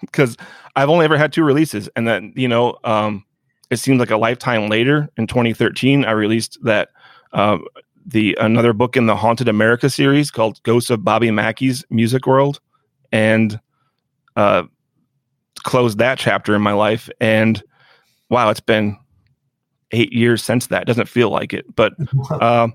Because 0.01 0.37
i've 0.77 0.91
only 0.91 1.05
ever 1.07 1.17
had 1.17 1.33
two 1.33 1.43
releases 1.45 1.89
and 1.97 2.07
then 2.07 2.31
you 2.37 2.47
know 2.47 2.77
um 2.85 3.25
it 3.71 3.79
seemed 3.79 3.99
like 3.99 4.11
a 4.11 4.19
lifetime 4.19 4.69
later 4.69 5.09
in 5.17 5.27
2013 5.27 6.05
i 6.05 6.11
released 6.11 6.59
that 6.63 6.91
uh, 7.33 7.57
the 8.07 8.37
another 8.41 8.73
book 8.73 8.97
in 8.97 9.07
the 9.07 9.17
haunted 9.17 9.49
america 9.49 9.89
series 9.89 10.31
called 10.31 10.63
ghosts 10.63 10.91
of 10.91 11.05
bobby 11.05 11.31
mackey's 11.31 11.85
music 11.91 12.27
world. 12.27 12.61
And 13.13 13.61
uh 14.37 14.65
closed 15.63 15.99
that 15.99 16.19
chapter 16.19 16.55
in 16.55 16.63
my 16.63 16.73
life. 16.73 17.09
And 17.21 17.63
wow 18.29 18.51
it's 18.51 18.61
been 18.61 18.99
eight 19.93 20.13
years 20.13 20.43
since 20.43 20.67
that. 20.69 20.87
Doesn't 20.87 21.09
feel 21.09 21.31
like 21.31 21.53
it. 21.53 21.65
But 21.75 21.95
um 22.43 22.75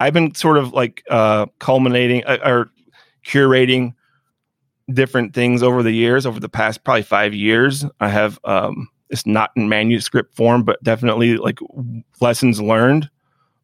I've 0.00 0.12
been 0.12 0.34
sort 0.34 0.58
of 0.58 0.72
like 0.72 1.02
uh, 1.08 1.46
culminating 1.60 2.24
uh, 2.24 2.38
or 2.44 2.70
curating 3.24 3.94
different 4.92 5.34
things 5.34 5.62
over 5.62 5.82
the 5.82 5.92
years, 5.92 6.26
over 6.26 6.40
the 6.40 6.48
past 6.48 6.84
probably 6.84 7.02
five 7.02 7.32
years. 7.32 7.84
I 8.00 8.08
have 8.08 8.38
um, 8.44 8.88
it's 9.10 9.26
not 9.26 9.50
in 9.56 9.68
manuscript 9.68 10.34
form, 10.34 10.64
but 10.64 10.82
definitely 10.82 11.36
like 11.36 11.58
lessons 12.20 12.60
learned, 12.60 13.08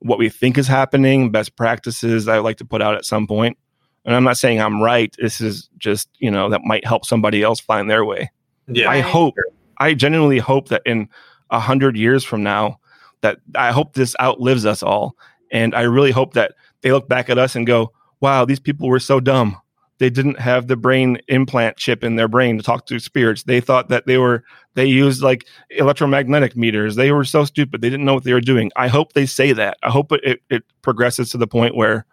what 0.00 0.18
we 0.18 0.28
think 0.28 0.58
is 0.58 0.66
happening, 0.66 1.30
best 1.30 1.56
practices 1.56 2.28
I 2.28 2.36
would 2.36 2.44
like 2.44 2.56
to 2.58 2.64
put 2.64 2.82
out 2.82 2.94
at 2.94 3.04
some 3.04 3.26
point. 3.26 3.56
And 4.04 4.14
I'm 4.14 4.24
not 4.24 4.38
saying 4.38 4.60
I'm 4.60 4.82
right. 4.82 5.14
This 5.18 5.40
is 5.40 5.68
just, 5.78 6.08
you 6.18 6.30
know, 6.30 6.50
that 6.50 6.62
might 6.64 6.86
help 6.86 7.04
somebody 7.04 7.42
else 7.42 7.60
find 7.60 7.88
their 7.88 8.04
way. 8.04 8.30
Yeah. 8.66 8.88
I 8.88 9.00
hope, 9.00 9.34
I 9.78 9.94
genuinely 9.94 10.38
hope 10.38 10.68
that 10.68 10.82
in 10.86 11.08
a 11.50 11.60
hundred 11.60 11.96
years 11.96 12.24
from 12.24 12.42
now, 12.42 12.80
that 13.20 13.38
I 13.54 13.72
hope 13.72 13.92
this 13.92 14.16
outlives 14.20 14.64
us 14.64 14.82
all. 14.82 15.16
And 15.52 15.74
I 15.74 15.82
really 15.82 16.12
hope 16.12 16.34
that 16.34 16.52
they 16.80 16.92
look 16.92 17.08
back 17.08 17.28
at 17.28 17.36
us 17.36 17.54
and 17.54 17.66
go, 17.66 17.92
wow, 18.20 18.44
these 18.44 18.60
people 18.60 18.88
were 18.88 19.00
so 19.00 19.20
dumb. 19.20 19.56
They 20.00 20.08
didn't 20.08 20.40
have 20.40 20.66
the 20.66 20.76
brain 20.76 21.18
implant 21.28 21.76
chip 21.76 22.02
in 22.02 22.16
their 22.16 22.26
brain 22.26 22.56
to 22.56 22.64
talk 22.64 22.86
to 22.86 22.98
spirits. 22.98 23.42
They 23.42 23.60
thought 23.60 23.90
that 23.90 24.06
they 24.06 24.16
were, 24.16 24.42
they 24.72 24.86
used 24.86 25.22
like 25.22 25.46
electromagnetic 25.68 26.56
meters. 26.56 26.96
They 26.96 27.12
were 27.12 27.24
so 27.24 27.44
stupid. 27.44 27.82
They 27.82 27.90
didn't 27.90 28.06
know 28.06 28.14
what 28.14 28.24
they 28.24 28.32
were 28.32 28.40
doing. 28.40 28.72
I 28.76 28.88
hope 28.88 29.12
they 29.12 29.26
say 29.26 29.52
that. 29.52 29.76
I 29.82 29.90
hope 29.90 30.10
it, 30.12 30.20
it, 30.24 30.42
it 30.48 30.64
progresses 30.80 31.28
to 31.32 31.38
the 31.38 31.46
point 31.46 31.76
where 31.76 32.06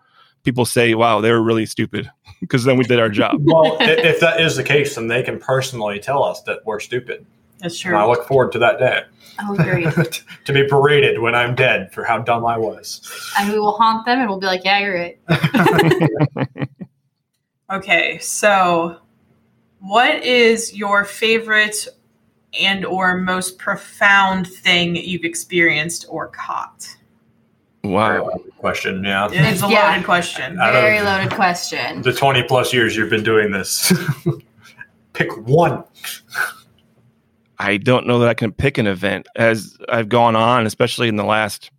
people 0.43 0.65
say, 0.65 0.95
wow, 0.95 1.21
they 1.21 1.31
were 1.31 1.41
really 1.41 1.65
stupid 1.65 2.11
because 2.41 2.65
then 2.65 2.77
we 2.77 2.83
did 2.83 2.99
our 2.99 3.09
job. 3.09 3.39
well, 3.41 3.77
if 3.79 4.19
that 4.19 4.41
is 4.41 4.57
the 4.57 4.63
case, 4.65 4.95
then 4.95 5.07
they 5.07 5.23
can 5.23 5.39
personally 5.39 5.97
tell 5.97 6.25
us 6.25 6.41
that 6.41 6.65
we're 6.65 6.81
stupid. 6.81 7.25
That's 7.59 7.83
And 7.85 7.95
I 7.95 8.05
look 8.05 8.27
forward 8.27 8.51
to 8.51 8.59
that 8.59 8.79
day 8.79 9.03
Oh, 9.39 9.55
great. 9.55 10.23
to 10.45 10.53
be 10.53 10.67
paraded 10.67 11.19
when 11.19 11.35
I'm 11.35 11.53
dead 11.55 11.91
for 11.93 12.03
how 12.03 12.19
dumb 12.19 12.45
I 12.45 12.57
was. 12.57 13.01
and 13.37 13.51
we 13.51 13.59
will 13.59 13.73
haunt 13.77 14.05
them 14.05 14.19
and 14.19 14.29
we'll 14.29 14.39
be 14.39 14.47
like, 14.47 14.63
yeah, 14.63 14.79
you're 14.79 14.95
right. 14.95 15.19
Okay, 17.71 18.17
so 18.19 18.97
what 19.79 20.23
is 20.23 20.75
your 20.75 21.03
favorite 21.03 21.87
and 22.59 22.85
or 22.85 23.17
most 23.17 23.57
profound 23.59 24.47
thing 24.47 24.95
you've 24.95 25.25
experienced 25.25 26.05
or 26.09 26.27
caught? 26.29 26.87
Wow. 27.83 28.29
Question, 28.57 29.03
yeah. 29.03 29.27
It's 29.31 29.61
a 29.61 29.69
Yeah. 29.69 29.89
loaded 29.89 30.05
question. 30.05 30.59
I 30.59 30.71
Very 30.71 31.01
loaded 31.01 31.31
question. 31.31 32.01
The 32.01 32.13
20 32.13 32.43
plus 32.43 32.73
years 32.73 32.95
you've 32.95 33.09
been 33.09 33.23
doing 33.23 33.51
this, 33.51 33.91
pick 35.13 35.35
one. 35.45 35.83
I 37.59 37.77
don't 37.77 38.07
know 38.07 38.19
that 38.19 38.29
I 38.29 38.33
can 38.33 38.51
pick 38.51 38.77
an 38.77 38.87
event 38.87 39.27
as 39.35 39.77
I've 39.89 40.09
gone 40.09 40.35
on, 40.35 40.65
especially 40.65 41.07
in 41.07 41.15
the 41.17 41.23
last 41.25 41.69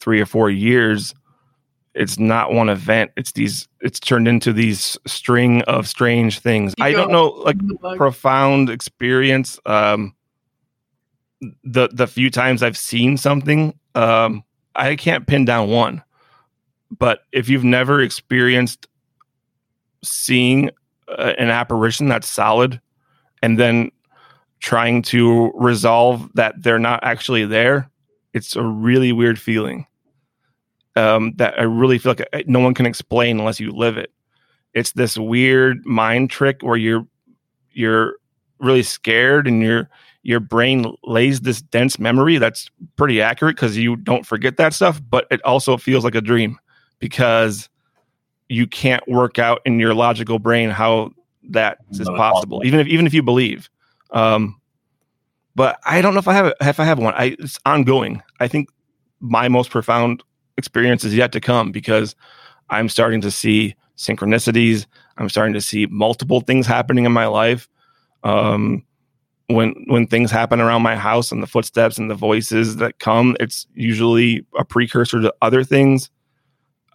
three 0.00 0.20
or 0.20 0.26
four 0.26 0.50
years. 0.50 1.14
It's 1.96 2.18
not 2.18 2.52
one 2.52 2.68
event. 2.68 3.10
It's 3.16 3.32
these. 3.32 3.66
It's 3.80 3.98
turned 3.98 4.28
into 4.28 4.52
these 4.52 4.98
string 5.06 5.62
of 5.62 5.88
strange 5.88 6.40
things. 6.40 6.74
I 6.78 6.92
don't 6.92 7.10
know, 7.10 7.28
like 7.28 7.56
profound 7.96 8.68
experience. 8.68 9.58
Um, 9.64 10.14
the 11.64 11.88
the 11.90 12.06
few 12.06 12.30
times 12.30 12.62
I've 12.62 12.76
seen 12.76 13.16
something, 13.16 13.78
um, 13.94 14.44
I 14.74 14.96
can't 14.96 15.26
pin 15.26 15.46
down 15.46 15.70
one. 15.70 16.02
But 16.96 17.20
if 17.32 17.48
you've 17.48 17.64
never 17.64 18.00
experienced 18.00 18.86
seeing 20.04 20.70
uh, 21.08 21.32
an 21.38 21.48
apparition 21.48 22.08
that's 22.08 22.28
solid, 22.28 22.80
and 23.42 23.58
then 23.58 23.90
trying 24.60 25.02
to 25.02 25.50
resolve 25.54 26.30
that 26.34 26.62
they're 26.62 26.78
not 26.78 27.00
actually 27.02 27.46
there, 27.46 27.90
it's 28.34 28.54
a 28.54 28.62
really 28.62 29.12
weird 29.12 29.40
feeling. 29.40 29.86
Um, 30.96 31.34
that 31.36 31.58
I 31.58 31.64
really 31.64 31.98
feel 31.98 32.14
like 32.18 32.48
no 32.48 32.58
one 32.58 32.72
can 32.72 32.86
explain 32.86 33.38
unless 33.38 33.60
you 33.60 33.70
live 33.70 33.98
it. 33.98 34.10
It's 34.72 34.92
this 34.92 35.18
weird 35.18 35.84
mind 35.84 36.30
trick 36.30 36.62
where 36.62 36.76
you're 36.76 37.06
you're 37.72 38.16
really 38.58 38.82
scared 38.82 39.46
and 39.46 39.62
your 39.62 39.88
your 40.22 40.40
brain 40.40 40.92
lays 41.04 41.42
this 41.42 41.62
dense 41.62 41.98
memory 41.98 42.38
that's 42.38 42.68
pretty 42.96 43.22
accurate 43.22 43.54
because 43.54 43.76
you 43.76 43.94
don't 43.94 44.26
forget 44.26 44.56
that 44.56 44.74
stuff, 44.74 45.00
but 45.08 45.26
it 45.30 45.40
also 45.44 45.76
feels 45.76 46.02
like 46.02 46.16
a 46.16 46.20
dream 46.20 46.58
because 46.98 47.68
you 48.48 48.66
can't 48.66 49.06
work 49.06 49.38
out 49.38 49.60
in 49.64 49.78
your 49.78 49.94
logical 49.94 50.38
brain 50.38 50.70
how 50.70 51.10
that 51.50 51.78
is 51.90 52.00
possible, 52.00 52.16
possible. 52.16 52.62
even 52.64 52.80
if 52.80 52.86
even 52.88 53.06
if 53.06 53.14
you 53.14 53.22
believe. 53.22 53.70
Um, 54.10 54.60
but 55.54 55.78
I 55.84 56.02
don't 56.02 56.12
know 56.12 56.20
if 56.20 56.28
I 56.28 56.34
have 56.34 56.52
if 56.60 56.80
I 56.80 56.84
have 56.84 56.98
one. 56.98 57.14
I 57.14 57.36
it's 57.38 57.58
ongoing. 57.64 58.22
I 58.40 58.48
think 58.48 58.68
my 59.20 59.48
most 59.48 59.70
profound 59.70 60.22
experience 60.58 61.04
is 61.04 61.14
yet 61.14 61.32
to 61.32 61.40
come 61.40 61.72
because 61.72 62.14
I'm 62.70 62.88
starting 62.88 63.20
to 63.22 63.30
see 63.30 63.74
synchronicities. 63.96 64.86
I'm 65.18 65.28
starting 65.28 65.54
to 65.54 65.60
see 65.60 65.86
multiple 65.86 66.40
things 66.40 66.66
happening 66.66 67.04
in 67.04 67.12
my 67.12 67.26
life. 67.26 67.68
Um, 68.24 68.84
when 69.48 69.84
when 69.86 70.06
things 70.06 70.30
happen 70.30 70.60
around 70.60 70.82
my 70.82 70.96
house 70.96 71.30
and 71.30 71.42
the 71.42 71.46
footsteps 71.46 71.98
and 71.98 72.10
the 72.10 72.14
voices 72.14 72.76
that 72.76 72.98
come, 72.98 73.36
it's 73.38 73.66
usually 73.74 74.44
a 74.58 74.64
precursor 74.64 75.20
to 75.20 75.34
other 75.40 75.62
things. 75.62 76.10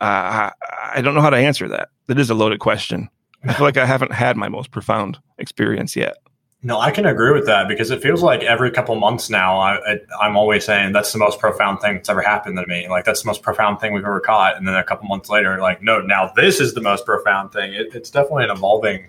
Uh, 0.01 0.03
I, 0.03 0.51
I 0.95 1.01
don't 1.01 1.13
know 1.13 1.21
how 1.21 1.29
to 1.29 1.37
answer 1.37 1.69
that. 1.69 1.89
That 2.07 2.19
is 2.19 2.29
a 2.29 2.33
loaded 2.33 2.59
question. 2.59 3.09
I 3.43 3.53
feel 3.53 3.65
like 3.65 3.77
I 3.77 3.85
haven't 3.85 4.11
had 4.11 4.35
my 4.35 4.49
most 4.49 4.71
profound 4.71 5.19
experience 5.37 5.95
yet. 5.95 6.17
No, 6.63 6.79
I 6.79 6.91
can 6.91 7.07
agree 7.07 7.31
with 7.31 7.47
that 7.47 7.67
because 7.67 7.89
it 7.89 8.03
feels 8.03 8.21
like 8.21 8.43
every 8.43 8.69
couple 8.69 8.93
months 8.95 9.31
now, 9.31 9.57
I, 9.57 9.93
I, 9.93 9.99
I'm 10.21 10.37
always 10.37 10.63
saying 10.63 10.93
that's 10.93 11.11
the 11.11 11.17
most 11.17 11.39
profound 11.39 11.79
thing 11.81 11.95
that's 11.95 12.07
ever 12.09 12.21
happened 12.21 12.55
to 12.57 12.67
me. 12.67 12.87
Like 12.87 13.03
that's 13.03 13.23
the 13.23 13.27
most 13.27 13.41
profound 13.41 13.79
thing 13.79 13.93
we've 13.93 14.05
ever 14.05 14.19
caught, 14.19 14.57
and 14.57 14.67
then 14.67 14.75
a 14.75 14.83
couple 14.83 15.07
months 15.07 15.27
later, 15.27 15.59
like 15.59 15.81
no, 15.81 16.01
now 16.01 16.31
this 16.35 16.59
is 16.59 16.75
the 16.75 16.81
most 16.81 17.03
profound 17.03 17.51
thing. 17.51 17.73
It, 17.73 17.95
it's 17.95 18.11
definitely 18.11 18.43
an 18.43 18.51
evolving. 18.51 19.07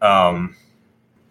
Um, 0.00 0.54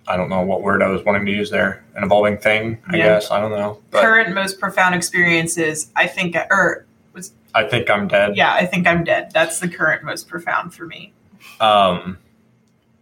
I 0.09 0.17
don't 0.17 0.29
know 0.29 0.41
what 0.41 0.61
word 0.61 0.81
I 0.81 0.87
was 0.89 1.03
wanting 1.05 1.25
to 1.25 1.31
use 1.31 1.49
there. 1.49 1.85
An 1.95 2.03
evolving 2.03 2.37
thing, 2.37 2.77
I 2.89 2.97
Yeah. 2.97 3.03
guess. 3.05 3.31
I 3.31 3.39
don't 3.39 3.51
know, 3.51 3.79
but 3.91 4.01
Current 4.01 4.35
most 4.35 4.59
profound 4.59 4.93
experiences, 4.93 5.89
I 5.95 6.07
think, 6.07 6.35
or 6.51 6.85
was 7.13 7.31
I 7.55 7.63
think 7.63 7.89
I'm 7.89 8.09
dead. 8.09 8.35
yeah, 8.35 8.53
I 8.53 8.65
think 8.65 8.85
I'm 8.87 9.05
dead. 9.05 9.31
That's 9.33 9.61
the 9.61 9.69
current 9.69 10.03
most 10.03 10.27
profound 10.27 10.73
for 10.73 10.85
me. 10.85 11.13
Um, 11.61 12.17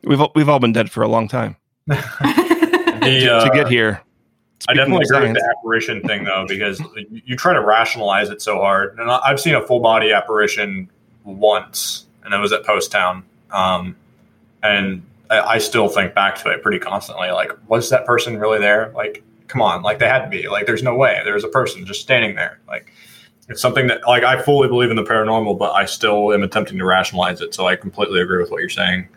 We've 0.03 0.21
we've 0.35 0.49
all 0.49 0.59
been 0.59 0.71
dead 0.73 0.91
for 0.91 1.01
a 1.01 1.07
long 1.07 1.27
time 1.27 1.55
the, 1.87 3.29
uh, 3.31 3.43
to 3.43 3.51
get 3.53 3.67
here. 3.67 4.01
I 4.67 4.73
definitely 4.73 5.05
agree 5.09 5.27
with 5.27 5.37
the 5.37 5.55
apparition 5.57 6.01
thing 6.01 6.23
though, 6.23 6.45
because 6.47 6.81
you 7.09 7.35
try 7.35 7.53
to 7.53 7.61
rationalize 7.61 8.29
it 8.29 8.41
so 8.41 8.59
hard. 8.59 8.97
And 8.97 9.11
I've 9.11 9.39
seen 9.39 9.53
a 9.53 9.61
full 9.61 9.79
body 9.79 10.11
apparition 10.11 10.89
once, 11.23 12.05
and 12.23 12.33
it 12.33 12.37
was 12.37 12.51
at 12.51 12.63
Poasttown. 12.63 13.23
Um, 13.51 13.95
and 14.63 15.03
I, 15.29 15.39
I 15.41 15.57
still 15.59 15.87
think 15.87 16.15
back 16.15 16.35
to 16.39 16.49
it 16.49 16.63
pretty 16.63 16.79
constantly. 16.79 17.29
Like, 17.29 17.51
was 17.67 17.89
that 17.91 18.05
person 18.05 18.39
really 18.39 18.59
there? 18.59 18.91
Like, 18.95 19.23
come 19.47 19.61
on, 19.61 19.83
like 19.83 19.99
they 19.99 20.07
had 20.07 20.23
to 20.23 20.29
be. 20.29 20.47
Like, 20.47 20.65
there's 20.65 20.83
no 20.83 20.95
way. 20.95 21.21
There's 21.23 21.43
a 21.43 21.49
person 21.49 21.85
just 21.85 22.01
standing 22.01 22.35
there. 22.35 22.59
Like, 22.67 22.91
it's 23.47 23.61
something 23.61 23.87
that 23.87 24.07
like 24.07 24.23
I 24.23 24.41
fully 24.41 24.67
believe 24.67 24.89
in 24.89 24.95
the 24.95 25.03
paranormal, 25.03 25.59
but 25.59 25.73
I 25.73 25.85
still 25.85 26.33
am 26.33 26.41
attempting 26.41 26.79
to 26.79 26.85
rationalize 26.85 27.41
it. 27.41 27.53
So 27.53 27.67
I 27.67 27.75
completely 27.75 28.19
agree 28.21 28.41
with 28.41 28.49
what 28.49 28.59
you're 28.59 28.69
saying. 28.69 29.07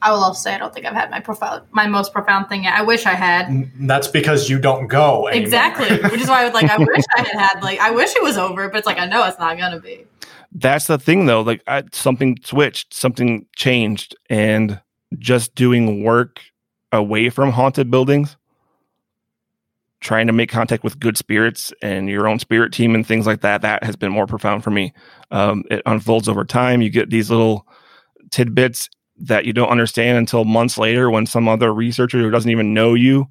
I 0.00 0.12
will 0.12 0.18
also 0.22 0.40
say 0.40 0.54
I 0.54 0.58
don't 0.58 0.72
think 0.72 0.86
I've 0.86 0.94
had 0.94 1.10
my 1.10 1.20
profound, 1.20 1.62
my 1.72 1.86
most 1.86 2.12
profound 2.12 2.48
thing 2.48 2.64
yet. 2.64 2.74
I 2.74 2.82
wish 2.82 3.06
I 3.06 3.14
had. 3.14 3.70
That's 3.80 4.08
because 4.08 4.48
you 4.48 4.58
don't 4.58 4.86
go 4.86 5.28
anymore. 5.28 5.44
Exactly, 5.44 5.96
which 6.10 6.20
is 6.20 6.28
why 6.28 6.42
I 6.42 6.44
was 6.44 6.54
like, 6.54 6.70
I 6.70 6.78
wish 6.78 7.04
I 7.16 7.22
had 7.22 7.38
had 7.38 7.62
like, 7.62 7.80
I 7.80 7.90
wish 7.90 8.14
it 8.14 8.22
was 8.22 8.36
over, 8.36 8.68
but 8.68 8.78
it's 8.78 8.86
like 8.86 8.98
I 8.98 9.06
know 9.06 9.24
it's 9.26 9.38
not 9.38 9.58
gonna 9.58 9.80
be. 9.80 10.04
that's 10.52 10.86
the 10.86 10.98
thing 10.98 11.26
though. 11.26 11.40
Like 11.40 11.62
I, 11.66 11.84
something 11.92 12.38
switched, 12.44 12.94
something 12.94 13.46
changed, 13.56 14.16
and 14.30 14.80
just 15.18 15.54
doing 15.54 16.04
work 16.04 16.40
away 16.92 17.28
from 17.30 17.50
haunted 17.50 17.90
buildings, 17.90 18.36
trying 20.00 20.26
to 20.28 20.32
make 20.32 20.50
contact 20.50 20.84
with 20.84 21.00
good 21.00 21.16
spirits 21.16 21.72
and 21.82 22.08
your 22.08 22.28
own 22.28 22.38
spirit 22.38 22.72
team 22.72 22.94
and 22.94 23.06
things 23.06 23.26
like 23.26 23.40
that. 23.40 23.62
That 23.62 23.82
has 23.82 23.96
been 23.96 24.12
more 24.12 24.26
profound 24.26 24.62
for 24.62 24.70
me. 24.70 24.92
Um, 25.30 25.64
it 25.70 25.82
unfolds 25.86 26.28
over 26.28 26.44
time. 26.44 26.82
You 26.82 26.90
get 26.90 27.10
these 27.10 27.30
little 27.30 27.66
tidbits 28.30 28.88
that 29.20 29.44
you 29.44 29.52
don't 29.52 29.68
understand 29.68 30.18
until 30.18 30.44
months 30.44 30.78
later 30.78 31.10
when 31.10 31.26
some 31.26 31.48
other 31.48 31.72
researcher 31.72 32.18
who 32.18 32.30
doesn't 32.30 32.50
even 32.50 32.74
know 32.74 32.94
you 32.94 33.26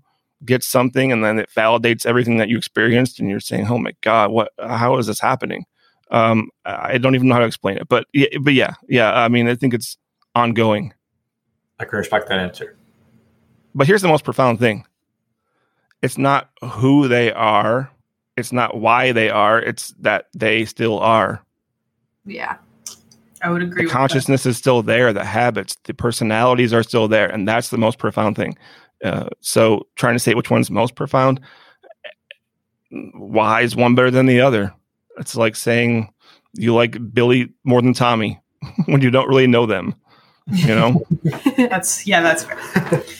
gets 0.45 0.67
something 0.67 1.11
and 1.11 1.23
then 1.23 1.39
it 1.39 1.49
validates 1.55 2.05
everything 2.05 2.37
that 2.37 2.49
you 2.49 2.57
experienced 2.57 3.19
and 3.19 3.29
you're 3.29 3.39
saying 3.39 3.67
oh 3.69 3.77
my 3.77 3.91
god 4.01 4.29
what 4.31 4.51
how 4.59 4.97
is 4.97 5.07
this 5.07 5.19
happening? 5.19 5.65
Um 6.11 6.49
i 6.65 6.97
don't 6.97 7.15
even 7.15 7.27
know 7.27 7.33
how 7.33 7.41
to 7.41 7.45
explain 7.45 7.77
it 7.77 7.87
but 7.89 8.05
yeah, 8.13 8.27
but 8.41 8.53
yeah 8.53 8.75
yeah 8.87 9.13
i 9.13 9.27
mean 9.27 9.47
i 9.47 9.55
think 9.55 9.73
it's 9.73 9.97
ongoing. 10.35 10.93
I 11.79 11.85
can 11.85 11.97
respect 11.97 12.29
that 12.29 12.39
answer. 12.39 12.77
but 13.75 13.87
here's 13.87 14.01
the 14.01 14.07
most 14.07 14.23
profound 14.23 14.59
thing. 14.59 14.85
It's 16.01 16.17
not 16.17 16.49
who 16.61 17.07
they 17.07 17.31
are 17.33 17.91
it's 18.37 18.53
not 18.53 18.77
why 18.77 19.11
they 19.11 19.29
are 19.29 19.59
it's 19.59 19.89
that 19.99 20.27
they 20.33 20.63
still 20.63 20.99
are. 20.99 21.43
Yeah, 22.25 22.57
I 23.41 23.49
would 23.49 23.61
agree. 23.61 23.83
the 23.83 23.85
with 23.85 23.91
consciousness 23.93 24.45
is 24.45 24.57
still 24.57 24.81
there 24.81 25.13
the 25.13 25.23
habits 25.23 25.77
the 25.83 25.93
personalities 25.93 26.73
are 26.73 26.83
still 26.83 27.07
there 27.07 27.27
and 27.27 27.47
that's 27.47 27.69
the 27.69 27.77
most 27.77 27.99
profound 27.99 28.35
thing 28.35 28.57
uh, 29.03 29.29
so 29.41 29.87
trying 29.95 30.15
to 30.15 30.19
say 30.19 30.33
which 30.33 30.49
one's 30.49 30.71
most 30.71 30.95
profound 30.95 31.39
why 33.13 33.61
is 33.61 33.75
one 33.75 33.95
better 33.95 34.11
than 34.11 34.25
the 34.25 34.41
other 34.41 34.73
It's 35.19 35.35
like 35.35 35.55
saying 35.55 36.13
you 36.53 36.73
like 36.73 37.13
Billy 37.13 37.49
more 37.63 37.81
than 37.81 37.93
Tommy 37.93 38.39
when 38.85 39.01
you 39.01 39.11
don't 39.11 39.27
really 39.27 39.47
know 39.47 39.65
them. 39.65 39.95
You 40.47 40.75
know? 40.75 41.05
That's 41.57 42.07
yeah, 42.07 42.21
that's 42.21 42.43
fair. 42.43 43.03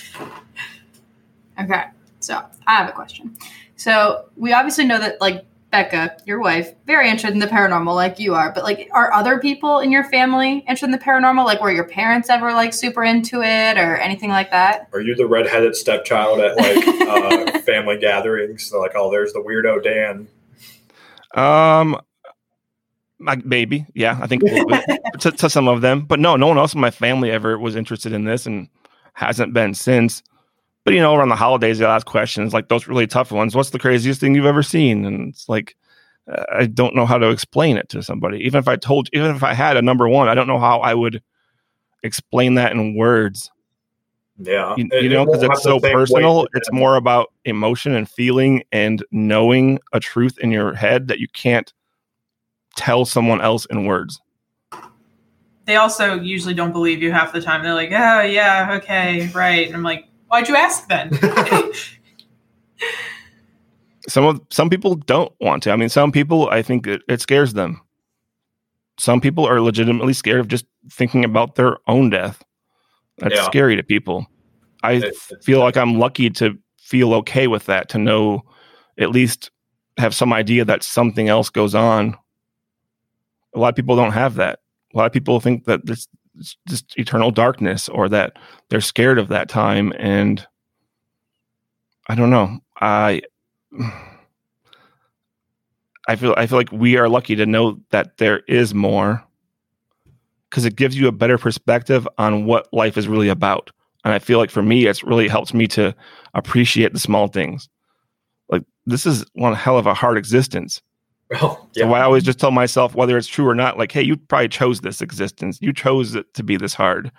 Okay, 1.60 1.86
so 2.19 2.39
I 2.67 2.75
have 2.75 2.88
a 2.88 2.91
question. 2.91 3.36
So 3.77 4.30
we 4.36 4.53
obviously 4.53 4.86
know 4.86 4.99
that 4.99 5.19
like 5.19 5.43
Becca, 5.69 6.17
your 6.25 6.39
wife, 6.39 6.73
very 6.86 7.10
interested 7.10 7.34
in 7.34 7.39
the 7.39 7.47
paranormal, 7.47 7.93
like 7.93 8.19
you 8.19 8.34
are. 8.36 8.53
But 8.53 8.63
like, 8.63 8.89
are 8.93 9.12
other 9.12 9.38
people 9.39 9.80
in 9.80 9.91
your 9.91 10.06
family 10.06 10.60
interested 10.60 10.86
in 10.86 10.91
the 10.91 10.97
paranormal? 10.97 11.43
Like, 11.43 11.62
were 11.62 11.71
your 11.71 11.88
parents 11.88 12.30
ever 12.30 12.53
like 12.53 12.73
super 12.73 13.03
into 13.03 13.41
it 13.41 13.77
or 13.77 13.97
anything 13.97 14.30
like 14.30 14.51
that? 14.51 14.88
Are 14.93 15.01
you 15.01 15.13
the 15.15 15.27
redheaded 15.27 15.75
stepchild 15.75 16.39
at 16.39 16.56
like 16.56 16.88
uh, 17.56 17.60
family 17.62 17.97
gatherings? 17.97 18.69
They're 18.69 18.80
like, 18.80 18.93
oh, 18.95 19.12
there's 19.12 19.34
the 19.34 19.39
weirdo 19.39 19.84
Dan. 19.84 20.27
Um, 21.36 21.99
like 23.19 23.43
maybe, 23.45 23.86
yeah, 23.93 24.17
I 24.21 24.27
think 24.27 24.43
to, 25.19 25.32
to 25.32 25.49
some 25.49 25.67
of 25.67 25.82
them, 25.82 26.06
but 26.06 26.19
no, 26.19 26.38
no 26.38 26.47
one 26.47 26.58
else 26.58 26.73
in 26.75 26.82
my 26.82 26.91
family 26.91 27.30
ever 27.32 27.60
was 27.60 27.75
interested 27.75 28.13
in 28.13 28.23
this 28.23 28.45
and 28.45 28.69
hasn't 29.13 29.53
been 29.53 29.73
since. 29.73 30.23
But 30.88 30.93
you 30.93 31.02
know, 31.02 31.15
around 31.15 31.28
the 31.28 31.36
holidays, 31.36 31.80
they'll 31.80 31.89
ask 31.89 32.08
questions 32.08 32.54
like 32.54 32.69
those 32.69 32.88
really 32.88 33.08
tough 33.08 33.30
ones. 33.30 33.54
What's 33.54 33.71
the 33.71 33.78
craziest 33.78 34.21
thing 34.21 34.34
you've 34.34 34.45
ever 34.45 34.63
seen? 34.63 35.04
And 35.04 35.28
it's 35.28 35.50
like, 35.50 35.76
uh, 36.32 36.45
I 36.50 36.65
don't 36.65 36.95
know 36.95 37.06
how 37.06 37.17
to 37.17 37.30
explain 37.30 37.76
it 37.76 37.89
to 37.89 38.02
somebody. 38.02 38.38
Even 38.45 38.60
if 38.60 38.69
I 38.69 38.78
told, 38.78 39.10
even 39.12 39.36
if 39.36 39.43
I 39.43 39.54
had 39.54 39.76
a 39.76 39.82
number 39.82 40.08
one, 40.08 40.30
I 40.30 40.34
don't 40.34 40.47
know 40.47 40.60
how 40.60 40.80
I 40.80 40.93
would 40.93 41.21
explain 42.04 42.54
that 42.54 42.71
in 42.71 42.95
words. 42.95 43.52
Yeah, 44.38 44.76
You, 44.78 44.88
It- 44.89 45.04
you 45.04 45.10
know, 45.10 45.26
because 45.26 45.41
won't 45.41 45.56
it's 45.56 45.63
so 45.63 45.73
the 45.73 45.88
same 45.88 45.91
weight 45.93 45.93
personal. 45.93 46.43
that 46.43 46.50
It's 46.54 46.71
more 46.71 46.95
about 46.95 47.34
emotion 47.43 47.93
and 47.93 48.10
feeling 48.10 48.63
and 48.71 49.04
knowing 49.12 49.80
a 49.91 50.00
truth 50.00 50.39
in 50.39 50.52
your 50.52 50.73
head 50.73 51.10
that 51.10 51.19
you 51.19 51.28
can't 51.34 51.73
tell 52.78 53.04
someone 53.04 53.41
else 53.41 53.65
in 53.65 53.84
words. 53.84 54.21
They 55.65 55.76
also 55.76 56.17
usually 56.17 56.54
don't 56.54 56.71
believe 56.71 57.04
you 57.04 57.12
half 57.12 57.34
the 57.34 57.41
time. 57.41 57.62
They're 57.62 57.73
like, 57.73 57.91
"Oh 57.91 58.21
yeah, 58.21 58.78
okay, 58.82 59.28
right." 59.36 59.67
And 59.67 59.76
I'm 59.76 59.84
like, 59.84 60.06
"Why'd 60.27 60.47
you 60.47 60.55
ask 60.55 60.87
then?" 60.87 61.11
some 64.07 64.25
of 64.25 64.41
some 64.49 64.69
people 64.69 64.95
don't 64.95 65.33
want 65.39 65.63
to. 65.63 65.71
I 65.71 65.75
mean, 65.75 65.89
some 65.89 66.11
people 66.11 66.49
I 66.49 66.61
think 66.61 66.87
it, 66.87 67.01
it 67.07 67.21
scares 67.21 67.53
them. 67.53 67.81
Some 68.99 69.21
people 69.21 69.45
are 69.45 69.61
legitimately 69.61 70.13
scared 70.13 70.39
of 70.39 70.47
just 70.47 70.65
thinking 70.91 71.23
about 71.23 71.55
their 71.55 71.77
own 71.87 72.09
death. 72.09 72.43
That's 73.19 73.35
Yeah. 73.35 73.43
scary 73.45 73.75
to 73.75 73.83
people. 73.83 74.25
I 74.83 74.93
It- 74.93 75.03
it's 75.05 75.31
feel 75.45 75.59
like 75.59 75.77
I'm 75.77 75.99
lucky 75.99 76.29
to 76.31 76.57
feel 76.79 77.13
okay 77.15 77.47
with 77.47 77.65
that, 77.65 77.89
to 77.89 77.97
know 77.97 78.43
at 78.97 79.11
least 79.11 79.51
have 79.97 80.15
some 80.15 80.31
idea 80.33 80.63
that 80.65 80.83
something 80.83 81.27
else 81.27 81.49
goes 81.49 81.75
on. 81.75 82.15
A 83.55 83.59
lot 83.59 83.69
of 83.69 83.75
people 83.75 83.95
don't 83.95 84.11
have 84.13 84.35
that. 84.35 84.59
A 84.93 84.97
lot 84.97 85.05
of 85.05 85.11
people 85.11 85.39
think 85.39 85.65
that 85.65 85.85
this 85.85 85.99
it's 85.99 86.16
just 86.67 86.97
eternal 86.97 87.32
darkness 87.32 87.89
or 87.89 88.10
that 88.10 88.38
they're 88.69 88.82
scared 88.82 89.19
of 89.19 89.28
that 89.30 89.50
time 89.50 89.93
and 89.97 90.45
I 92.10 92.15
don't 92.15 92.30
know. 92.30 92.60
I 92.80 93.21
I 96.10 96.15
feel 96.15 96.34
I 96.38 96.47
feel 96.47 96.58
like 96.58 96.71
we 96.71 96.95
are 96.97 97.10
lucky 97.10 97.36
to 97.36 97.45
know 97.45 97.80
that 97.91 98.17
there 98.17 98.39
is 98.47 98.73
more 98.73 99.23
because 100.50 100.63
it 100.63 100.78
gives 100.78 100.97
you 100.97 101.08
a 101.08 101.12
better 101.12 101.38
perspective 101.38 102.08
on 102.17 102.45
what 102.45 102.71
life 102.71 102.97
is 102.97 103.08
really 103.08 103.28
about. 103.28 103.71
And 104.06 104.13
I 104.13 104.19
feel 104.19 104.39
like 104.39 104.52
for 104.52 104.63
me, 104.63 104.86
it's 104.86 105.04
really 105.04 105.28
helped 105.28 105.54
me 105.54 105.67
to 105.69 105.93
appreciate 106.34 106.93
the 106.93 107.00
small 107.00 107.28
things. 107.28 107.67
Like 108.50 108.63
this 108.86 109.06
is 109.06 109.26
one 109.34 109.54
hell 109.54 109.78
of 109.78 109.86
a 109.86 109.93
hard 109.93 110.17
existence. 110.17 110.82
Oh, 111.41 111.67
yeah. 111.73 111.83
So 111.83 111.93
I 111.93 112.01
always 112.03 112.23
just 112.23 112.39
tell 112.39 112.51
myself, 112.51 112.95
whether 112.95 113.17
it's 113.17 113.27
true 113.27 113.47
or 113.47 113.53
not, 113.53 113.77
like, 113.77 113.91
hey, 113.91 114.01
you 114.01 114.15
probably 114.15 114.47
chose 114.47 114.79
this 114.79 115.01
existence. 115.01 115.59
You 115.61 115.73
chose 115.73 116.15
it 116.15 116.33
to 116.35 116.43
be 116.43 116.55
this 116.55 116.73
hard 116.73 117.11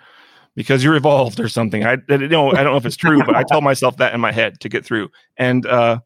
because 0.55 0.83
you're 0.83 0.95
evolved 0.95 1.39
or 1.39 1.47
something. 1.47 1.85
I, 1.85 1.93
I 1.93 1.95
don't 1.95 2.29
know. 2.29 2.51
I 2.51 2.63
don't 2.63 2.73
know 2.73 2.77
if 2.77 2.85
it's 2.85 2.95
true, 2.95 3.23
but 3.23 3.35
I 3.35 3.43
tell 3.43 3.61
myself 3.71 3.97
that 3.97 4.13
in 4.15 4.19
my 4.19 4.31
head 4.31 4.59
to 4.61 4.69
get 4.69 4.83
through. 4.83 5.09
And 5.37 5.65
uh, 5.67 5.99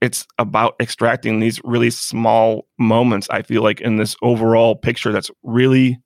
it's 0.00 0.26
about 0.38 0.76
extracting 0.80 1.40
these 1.40 1.60
really 1.64 1.90
small 1.90 2.66
moments. 2.78 3.26
I 3.30 3.42
feel 3.42 3.62
like 3.62 3.80
in 3.80 3.96
this 3.96 4.14
overall 4.22 4.76
picture 4.76 5.12
that's 5.12 5.30
really 5.42 5.98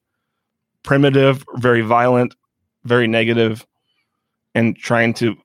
primitive, 0.82 1.44
very 1.56 1.82
violent, 1.82 2.34
very 2.84 3.06
negative, 3.06 3.66
and 4.54 4.76
trying 4.76 5.14
to 5.14 5.36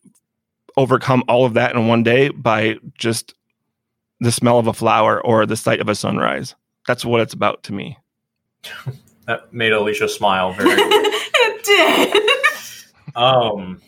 overcome 0.78 1.24
all 1.28 1.46
of 1.46 1.56
that 1.56 1.76
in 1.76 1.88
one 1.88 2.04
day 2.04 2.30
by 2.30 2.78
just 2.98 3.34
the 4.20 4.32
smell 4.32 4.60
of 4.60 4.68
a 4.68 4.74
flower 4.74 5.24
or 5.24 5.46
the 5.46 5.56
sight 5.56 5.80
of 5.80 5.90
a 5.90 5.96
sunrise. 5.96 6.56
That's 6.88 7.06
what 7.06 7.22
it's 7.22 7.34
about 7.34 7.64
to 7.64 7.74
me. 7.74 7.98
that 9.28 9.54
made 9.54 9.74
Alicia 9.74 10.10
smile 10.10 10.54
very. 10.54 10.72
it 10.74 11.64
did. 11.64 13.16
um, 13.16 13.82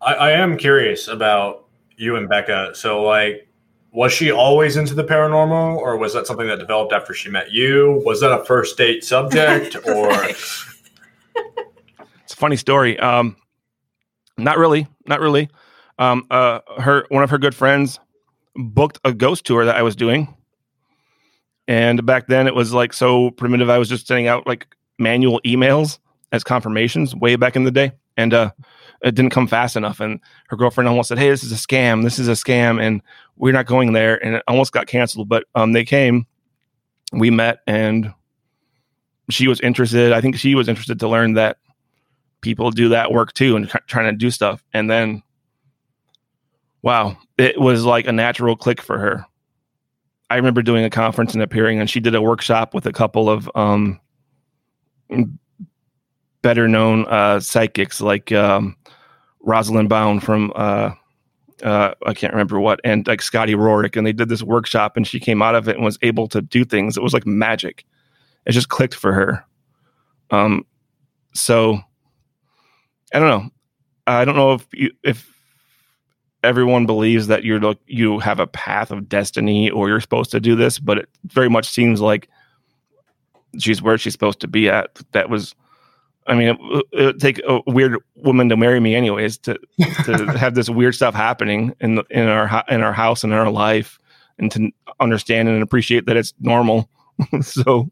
I, 0.00 0.14
I 0.14 0.30
am 0.32 0.56
curious 0.56 1.08
about 1.08 1.66
you 1.96 2.16
and 2.16 2.28
Becca. 2.28 2.72
So, 2.74 3.02
like, 3.02 3.48
was 3.92 4.12
she 4.12 4.30
always 4.30 4.76
into 4.76 4.94
the 4.94 5.04
paranormal, 5.04 5.76
or 5.76 5.96
was 5.96 6.14
that 6.14 6.26
something 6.26 6.46
that 6.46 6.58
developed 6.58 6.92
after 6.92 7.12
she 7.12 7.28
met 7.28 7.50
you? 7.50 8.02
Was 8.04 8.20
that 8.20 8.32
a 8.32 8.44
first 8.44 8.76
date 8.76 9.04
subject, 9.04 9.76
or 9.86 10.10
It's 10.24 10.66
a 12.32 12.36
funny 12.36 12.56
story. 12.56 12.98
Um, 12.98 13.36
not 14.36 14.58
really, 14.58 14.86
not 15.06 15.20
really. 15.20 15.48
Um, 15.98 16.26
uh, 16.30 16.60
her 16.78 17.04
one 17.10 17.22
of 17.22 17.30
her 17.30 17.38
good 17.38 17.54
friends 17.54 18.00
booked 18.60 18.98
a 19.04 19.12
ghost 19.12 19.44
tour 19.44 19.64
that 19.64 19.76
I 19.76 19.82
was 19.82 19.96
doing, 19.96 20.34
and 21.68 22.04
back 22.04 22.26
then 22.26 22.46
it 22.46 22.54
was 22.54 22.72
like 22.72 22.92
so 22.92 23.30
primitive. 23.32 23.70
I 23.70 23.78
was 23.78 23.88
just 23.88 24.06
sending 24.06 24.28
out 24.28 24.46
like 24.46 24.66
manual 24.98 25.40
emails 25.44 25.98
as 26.32 26.44
confirmations 26.44 27.14
way 27.14 27.36
back 27.36 27.56
in 27.56 27.64
the 27.64 27.70
day, 27.70 27.92
and 28.16 28.34
uh, 28.34 28.50
it 29.02 29.14
didn't 29.14 29.30
come 29.30 29.46
fast 29.46 29.76
enough. 29.76 30.00
And 30.00 30.20
her 30.48 30.56
girlfriend 30.56 30.88
almost 30.88 31.08
said, 31.08 31.18
"Hey, 31.18 31.30
this 31.30 31.42
is 31.42 31.52
a 31.52 31.56
scam. 31.56 32.02
This 32.02 32.18
is 32.18 32.28
a 32.28 32.32
scam," 32.32 32.80
and 32.80 33.02
we're 33.36 33.52
not 33.52 33.66
going 33.66 33.92
there. 33.92 34.22
And 34.24 34.36
it 34.36 34.42
almost 34.46 34.72
got 34.72 34.86
canceled, 34.86 35.28
but 35.28 35.44
um, 35.54 35.72
they 35.72 35.84
came. 35.84 36.26
We 37.12 37.30
met, 37.30 37.60
and 37.66 38.12
she 39.30 39.48
was 39.48 39.60
interested. 39.60 40.12
I 40.12 40.20
think 40.20 40.36
she 40.36 40.54
was 40.54 40.68
interested 40.68 41.00
to 41.00 41.08
learn 41.08 41.34
that 41.34 41.58
people 42.40 42.70
do 42.70 42.90
that 42.90 43.12
work 43.12 43.32
too 43.32 43.56
and 43.56 43.68
trying 43.86 44.12
to 44.12 44.16
do 44.16 44.30
stuff. 44.30 44.62
And 44.72 44.90
then, 44.90 45.22
wow, 46.82 47.16
it 47.38 47.60
was 47.60 47.84
like 47.84 48.06
a 48.06 48.12
natural 48.12 48.56
click 48.56 48.80
for 48.80 48.98
her. 48.98 49.24
I 50.30 50.36
remember 50.36 50.62
doing 50.62 50.84
a 50.84 50.90
conference 50.90 51.34
and 51.34 51.42
appearing, 51.42 51.80
and 51.80 51.90
she 51.90 52.00
did 52.00 52.14
a 52.14 52.22
workshop 52.22 52.72
with 52.72 52.86
a 52.86 52.92
couple 52.92 53.28
of 53.28 53.50
um, 53.54 54.00
better 56.42 56.68
known 56.68 57.06
uh, 57.08 57.40
psychics 57.40 58.00
like 58.00 58.30
um, 58.32 58.76
Rosalind 59.40 59.88
Bound 59.88 60.22
from 60.22 60.52
uh, 60.54 60.92
uh, 61.62 61.94
I 62.06 62.14
can't 62.14 62.32
remember 62.32 62.60
what, 62.60 62.80
and 62.84 63.06
like 63.06 63.22
Scotty 63.22 63.54
Rorick, 63.54 63.96
and 63.96 64.06
they 64.06 64.12
did 64.12 64.28
this 64.28 64.42
workshop, 64.42 64.96
and 64.96 65.06
she 65.06 65.20
came 65.20 65.42
out 65.42 65.54
of 65.54 65.68
it 65.68 65.76
and 65.76 65.84
was 65.84 65.98
able 66.02 66.26
to 66.28 66.40
do 66.40 66.64
things. 66.64 66.96
It 66.96 67.02
was 67.02 67.12
like 67.12 67.26
magic. 67.26 67.84
It 68.46 68.52
just 68.52 68.68
clicked 68.68 68.94
for 68.94 69.12
her. 69.12 69.44
Um, 70.30 70.64
so 71.34 71.80
I 73.12 73.18
don't 73.18 73.28
know. 73.28 73.50
I 74.06 74.24
don't 74.24 74.36
know 74.36 74.54
if 74.54 74.66
you, 74.72 74.90
if 75.02 75.30
everyone 76.42 76.86
believes 76.86 77.26
that 77.26 77.44
you're 77.44 77.60
like 77.60 77.78
you 77.86 78.18
have 78.18 78.40
a 78.40 78.46
path 78.46 78.90
of 78.90 79.08
destiny 79.08 79.70
or 79.70 79.88
you're 79.88 80.00
supposed 80.00 80.30
to 80.32 80.40
do 80.40 80.56
this, 80.56 80.78
but 80.78 80.98
it 80.98 81.08
very 81.24 81.48
much 81.48 81.68
seems 81.68 82.00
like 82.00 82.28
she's 83.58 83.82
where 83.82 83.98
she's 83.98 84.12
supposed 84.12 84.40
to 84.40 84.48
be 84.48 84.68
at. 84.68 84.98
That 85.12 85.28
was, 85.28 85.54
I 86.26 86.34
mean, 86.34 86.48
it, 86.48 86.84
it 86.92 87.04
would 87.04 87.20
take 87.20 87.40
a 87.46 87.60
weird 87.66 87.96
woman 88.16 88.48
to 88.48 88.56
marry 88.56 88.80
me, 88.80 88.94
anyways, 88.94 89.38
to 89.38 89.58
to 90.04 90.26
have 90.38 90.54
this 90.54 90.70
weird 90.70 90.94
stuff 90.94 91.14
happening 91.14 91.74
in 91.80 91.96
the, 91.96 92.04
in 92.10 92.26
our 92.26 92.64
in 92.68 92.82
our 92.82 92.92
house 92.92 93.24
and 93.24 93.32
in 93.32 93.38
our 93.38 93.50
life, 93.50 93.98
and 94.38 94.50
to 94.52 94.70
understand 94.98 95.48
and 95.48 95.62
appreciate 95.62 96.06
that 96.06 96.16
it's 96.16 96.32
normal. 96.40 96.88
so 97.42 97.90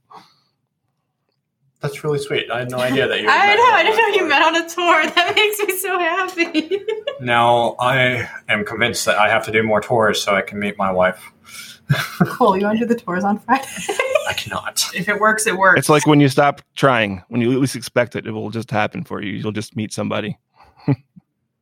that's 1.80 2.02
really 2.04 2.18
sweet. 2.18 2.50
I 2.50 2.60
had 2.60 2.70
no 2.70 2.78
idea 2.88 3.06
that 3.08 3.20
you. 3.20 3.28
I 3.28 3.54
know. 3.54 3.70
I 3.72 3.82
didn't 3.82 3.96
know 3.98 4.22
you 4.22 4.28
met 4.28 4.42
on 4.42 4.56
a 4.56 4.68
tour. 4.68 5.10
That 5.14 5.34
makes 5.34 5.58
me 5.60 5.76
so 5.76 5.98
happy. 5.98 6.80
Now 7.20 7.74
I 7.80 8.28
am 8.48 8.64
convinced 8.64 9.04
that 9.06 9.18
I 9.18 9.28
have 9.28 9.44
to 9.46 9.50
do 9.50 9.64
more 9.64 9.80
tours 9.80 10.22
so 10.22 10.36
I 10.36 10.42
can 10.42 10.60
meet 10.60 10.78
my 10.78 10.92
wife. 10.92 11.32
cool. 12.20 12.56
You 12.56 12.66
want 12.66 12.78
to 12.78 12.86
do 12.86 12.94
the 12.94 13.00
tours 13.00 13.24
on 13.24 13.40
Friday? 13.40 13.66
I 14.28 14.34
cannot. 14.34 14.84
if 14.94 15.08
it 15.08 15.18
works, 15.18 15.44
it 15.48 15.58
works. 15.58 15.80
it's 15.80 15.88
like 15.88 16.06
when 16.06 16.20
you 16.20 16.28
stop 16.28 16.62
trying, 16.76 17.24
when 17.28 17.40
you 17.40 17.50
at 17.52 17.58
least 17.58 17.74
expect 17.74 18.14
it, 18.14 18.24
it 18.24 18.30
will 18.30 18.50
just 18.50 18.70
happen 18.70 19.02
for 19.02 19.20
you. 19.20 19.32
You'll 19.32 19.50
just 19.50 19.74
meet 19.74 19.92
somebody. 19.92 20.38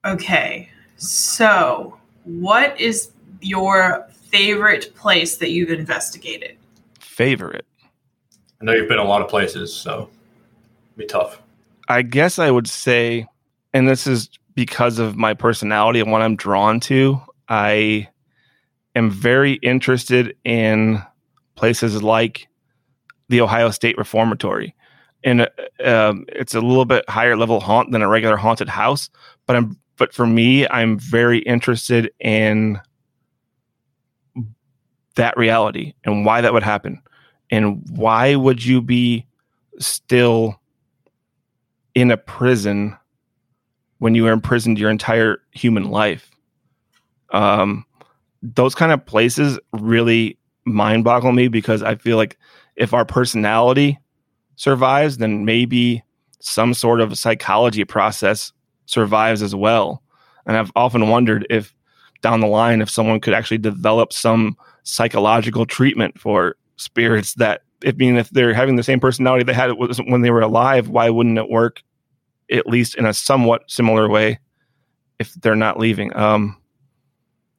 Okay, 0.05 0.69
so 0.97 1.97
what 2.25 2.79
is 2.79 3.13
your 3.41 4.07
favorite 4.29 4.95
place 4.95 5.39
that 5.39 5.51
you've 5.53 5.71
investigated? 5.71 6.57
Favorite. 7.01 7.65
I 8.61 8.65
know 8.65 8.73
you've 8.73 8.89
been 8.89 8.99
a 8.99 9.05
lot 9.05 9.23
of 9.23 9.29
places, 9.29 9.73
so 9.75 10.09
be 10.97 11.07
tough. 11.07 11.41
I 11.89 12.03
guess 12.03 12.39
I 12.39 12.51
would 12.51 12.69
say, 12.69 13.27
and 13.73 13.89
this 13.89 14.07
is 14.07 14.31
because 14.55 14.99
of 14.99 15.17
my 15.17 15.35
personality 15.35 16.01
and 16.01 16.11
what 16.11 16.23
I'm 16.23 16.37
drawn 16.37 16.81
to, 16.81 17.21
I 17.49 18.09
am 18.95 19.11
very 19.11 19.55
interested 19.55 20.37
in 20.45 21.03
places 21.55 22.03
like 22.03 22.49
the 23.29 23.41
Ohio 23.41 23.71
State 23.71 23.99
Reformatory. 23.99 24.75
And 25.23 25.43
uh, 25.43 26.15
it's 26.29 26.55
a 26.55 26.61
little 26.61 26.85
bit 26.85 27.09
higher 27.09 27.37
level 27.37 27.61
haunt 27.61 27.93
than 27.93 28.03
a 28.03 28.09
regular 28.09 28.37
haunted 28.37 28.69
house, 28.69 29.11
but 29.47 29.57
I'm 29.57 29.79
but 29.97 30.13
for 30.13 30.27
me, 30.27 30.69
I'm 30.69 30.99
very 30.99 31.39
interested 31.39 32.11
in 32.21 32.81
that 35.15 35.37
reality 35.37 35.95
and 36.05 36.25
why 36.27 36.43
that 36.43 36.53
would 36.53 36.63
happen. 36.63 37.01
And 37.51 37.85
why 37.91 38.35
would 38.35 38.65
you 38.65 38.83
be 38.83 39.27
still 39.79 40.61
in 41.95 42.11
a 42.11 42.17
prison 42.17 42.97
when 43.99 44.15
you 44.15 44.25
were 44.25 44.33
imprisoned 44.33 44.79
your 44.79 44.91
entire 44.91 45.39
human 45.53 45.91
life? 45.91 46.31
Um, 47.31 47.85
those 48.43 48.75
kind 48.75 48.93
of 48.93 49.05
places 49.07 49.59
really 49.73 50.39
mind 50.65 51.05
boggle 51.05 51.33
me 51.33 51.49
because 51.49 51.83
I 51.83 51.95
feel 51.97 52.17
like 52.17 52.39
if 52.77 52.93
our 52.93 53.05
personality 53.05 53.99
survives, 54.57 55.19
then 55.19 55.45
maybe 55.45 56.03
some 56.41 56.75
sort 56.75 57.01
of 57.01 57.19
psychology 57.19 57.85
process 57.85 58.53
survives 58.87 59.43
as 59.43 59.55
well. 59.55 60.03
And 60.47 60.57
I've 60.57 60.71
often 60.77 61.09
wondered 61.09 61.47
if 61.51 61.75
down 62.23 62.41
the 62.41 62.47
line, 62.47 62.81
if 62.81 62.91
someone 62.91 63.21
could 63.21 63.35
actually 63.35 63.59
develop 63.59 64.13
some 64.13 64.57
psychological 64.83 65.67
treatment 65.67 66.19
for 66.19 66.57
spirits 66.77 67.35
that, 67.35 67.63
if 67.83 67.97
mean, 67.97 68.17
if 68.17 68.31
they're 68.31 68.55
having 68.55 68.77
the 68.77 68.83
same 68.83 69.01
personality 69.01 69.45
they 69.45 69.53
had 69.53 69.71
when 69.73 70.23
they 70.23 70.31
were 70.31 70.41
alive, 70.41 70.89
why 70.89 71.11
wouldn't 71.11 71.39
it 71.39 71.49
work 71.49 71.83
at 72.51 72.67
least 72.67 72.95
in 72.95 73.05
a 73.07 73.13
somewhat 73.13 73.63
similar 73.69 74.09
way 74.09 74.39
if 75.19 75.35
they're 75.35 75.57
not 75.57 75.79
leaving? 75.79 76.15
Um, 76.17 76.57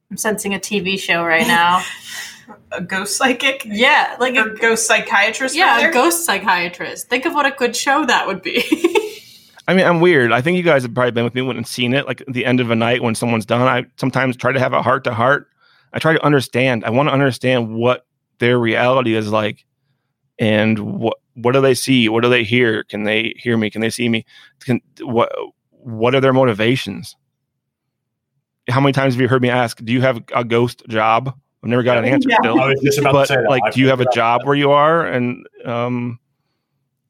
I'm 0.09 0.18
sensing 0.18 0.53
a 0.53 0.59
TV 0.59 0.99
show 0.99 1.24
right 1.24 1.45
now. 1.45 1.84
a 2.72 2.82
ghost 2.82 3.18
psychic? 3.18 3.63
yeah, 3.65 4.15
like 4.20 4.36
Or 4.36 4.51
a 4.51 4.55
ghost 4.55 4.88
psychiatrist? 4.88 5.55
yeah, 5.55 5.76
rather? 5.76 5.89
a 5.89 5.93
ghost 5.93 6.26
psychiatrist. 6.26 7.09
Think 7.09 7.26
of 7.26 7.34
what 7.34 7.45
a 7.45 7.51
good 7.51 7.76
show 7.76 8.05
that 8.05 8.28
would 8.28 8.41
be. 8.41 8.63
I 9.68 9.74
mean, 9.74 9.86
I'm 9.86 9.99
weird. 9.99 10.32
I 10.32 10.41
think 10.41 10.55
you 10.55 10.63
guys 10.63 10.84
have 10.84 10.93
probably 10.93 11.11
been 11.11 11.26
with 11.26 11.36
me 11.36 11.41
when 11.41 11.57
and 11.57 11.68
seen 11.68 11.93
it. 11.93 12.07
Like 12.07 12.22
at 12.22 12.32
the 12.32 12.45
end 12.45 12.61
of 12.61 12.72
a 12.72 12.76
night 12.76 13.03
when 13.03 13.15
someone's 13.15 13.45
done, 13.45 13.61
I 13.61 13.86
sometimes 13.97 14.38
try 14.38 14.53
to 14.53 14.59
have 14.59 14.72
a 14.72 14.82
heart 14.82 15.03
to 15.03 15.13
heart. 15.13 15.49
I 15.91 15.99
try 15.99 16.13
to 16.13 16.24
understand. 16.26 16.86
I 16.86 16.89
want 16.89 17.09
to 17.09 17.13
understand 17.13 17.76
what 17.76 18.05
their 18.40 18.60
reality 18.60 19.16
is 19.16 19.32
like, 19.32 19.66
and 20.40 20.78
what 20.80 21.18
what 21.36 21.54
do 21.54 21.62
they 21.62 21.74
see? 21.74 22.10
What 22.10 22.24
do 22.24 22.30
they 22.30 22.44
hear? 22.44 22.84
Can 22.84 23.04
they 23.04 23.36
hear 23.38 23.58
me? 23.58 23.70
Can 23.70 23.82
they 23.82 23.90
see 23.90 24.10
me? 24.10 24.26
Can 24.62 24.82
what 25.02 25.32
what 25.72 26.16
are 26.16 26.22
their 26.22 26.34
motivations? 26.34 27.16
How 28.70 28.82
many 28.82 28.92
times 28.92 29.14
have 29.14 29.22
you 29.22 29.28
heard 29.28 29.42
me 29.42 29.50
ask, 29.50 29.84
"Do 29.84 29.94
you 29.94 30.02
have 30.02 30.24
a 30.36 30.44
ghost 30.44 30.84
job?" 30.90 31.34
I've 31.64 31.70
never 31.70 31.84
got 31.84 31.98
an 31.98 32.06
answer 32.06 32.30
Yeah. 32.30 32.38
still 32.42 32.60
I 32.60 32.68
was 32.70 32.82
just 32.82 33.00
about 33.00 33.14
but 33.14 33.22
to 33.22 33.28
say 33.28 33.36
that. 33.36 33.50
like 33.50 33.64
I 33.66 33.70
do 33.72 33.82
you 33.82 33.90
have 33.90 34.00
a 34.02 34.10
job 34.14 34.46
where 34.46 34.56
you 34.56 34.72
are 34.72 35.08
and 35.08 35.46
um 35.66 36.20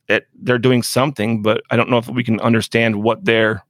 it 0.08 0.26
they're 0.42 0.58
doing 0.58 0.82
something 0.82 1.42
but 1.42 1.62
i 1.70 1.76
don't 1.76 1.90
know 1.90 1.98
if 1.98 2.08
we 2.08 2.24
can 2.24 2.40
understand 2.40 3.04
what 3.04 3.26
their 3.26 3.62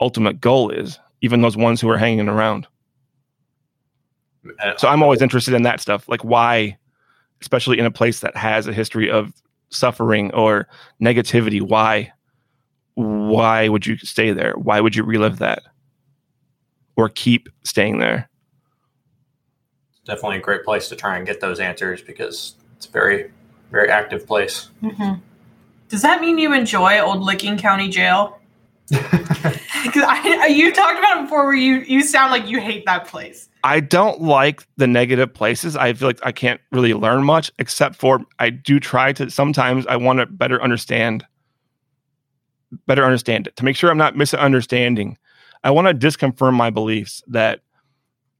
ultimate 0.00 0.40
goal 0.42 0.68
is 0.68 1.00
even 1.24 1.40
those 1.40 1.56
ones 1.56 1.80
who 1.80 1.88
are 1.88 1.96
hanging 1.96 2.28
around. 2.28 2.66
So 4.76 4.88
i'm 4.88 5.02
always 5.02 5.22
interested 5.22 5.54
in 5.54 5.62
that 5.62 5.80
stuff 5.80 6.08
like 6.08 6.24
why 6.24 6.76
especially 7.40 7.78
in 7.78 7.86
a 7.86 7.90
place 7.90 8.20
that 8.20 8.36
has 8.36 8.66
a 8.66 8.72
history 8.72 9.10
of 9.10 9.32
suffering 9.70 10.32
or 10.34 10.68
negativity 11.02 11.60
why 11.60 12.12
why 12.94 13.68
would 13.68 13.86
you 13.86 13.96
stay 13.98 14.32
there 14.32 14.54
why 14.56 14.80
would 14.80 14.94
you 14.94 15.02
relive 15.02 15.38
that 15.38 15.62
or 16.96 17.08
keep 17.08 17.48
staying 17.64 17.98
there 17.98 18.28
definitely 20.04 20.36
a 20.38 20.40
great 20.40 20.64
place 20.64 20.88
to 20.88 20.96
try 20.96 21.16
and 21.16 21.26
get 21.26 21.40
those 21.40 21.60
answers 21.60 22.02
because 22.02 22.56
it's 22.76 22.86
a 22.86 22.90
very, 22.90 23.30
very 23.70 23.90
active 23.90 24.26
place. 24.26 24.68
Mhm. 24.82 25.20
Does 25.88 26.02
that 26.02 26.20
mean 26.20 26.38
you 26.38 26.52
enjoy 26.52 27.00
Old 27.00 27.22
Licking 27.22 27.56
County 27.56 27.88
Jail? 27.88 28.38
Because 29.94 30.02
I, 30.02 30.46
you 30.46 30.72
talked 30.72 30.98
about 30.98 31.18
it 31.18 31.22
before, 31.24 31.44
where 31.44 31.54
you 31.54 31.80
you 31.80 32.02
sound 32.02 32.30
like 32.30 32.48
you 32.48 32.60
hate 32.60 32.84
that 32.86 33.06
place. 33.06 33.48
I 33.62 33.80
don't 33.80 34.20
like 34.20 34.66
the 34.76 34.86
negative 34.86 35.32
places. 35.32 35.76
I 35.76 35.92
feel 35.92 36.08
like 36.08 36.20
I 36.22 36.32
can't 36.32 36.60
really 36.72 36.94
learn 36.94 37.24
much 37.24 37.52
except 37.58 37.96
for 37.96 38.20
I 38.38 38.50
do 38.50 38.80
try 38.80 39.12
to 39.14 39.30
sometimes 39.30 39.86
I 39.86 39.96
want 39.96 40.20
to 40.20 40.26
better 40.26 40.62
understand 40.62 41.26
better 42.86 43.04
understand 43.04 43.46
it 43.46 43.56
to 43.56 43.64
make 43.64 43.76
sure 43.76 43.90
I'm 43.90 43.98
not 43.98 44.16
misunderstanding. 44.16 45.16
I 45.62 45.70
want 45.70 45.88
to 45.88 45.94
disconfirm 45.94 46.54
my 46.54 46.70
beliefs 46.70 47.22
that 47.28 47.60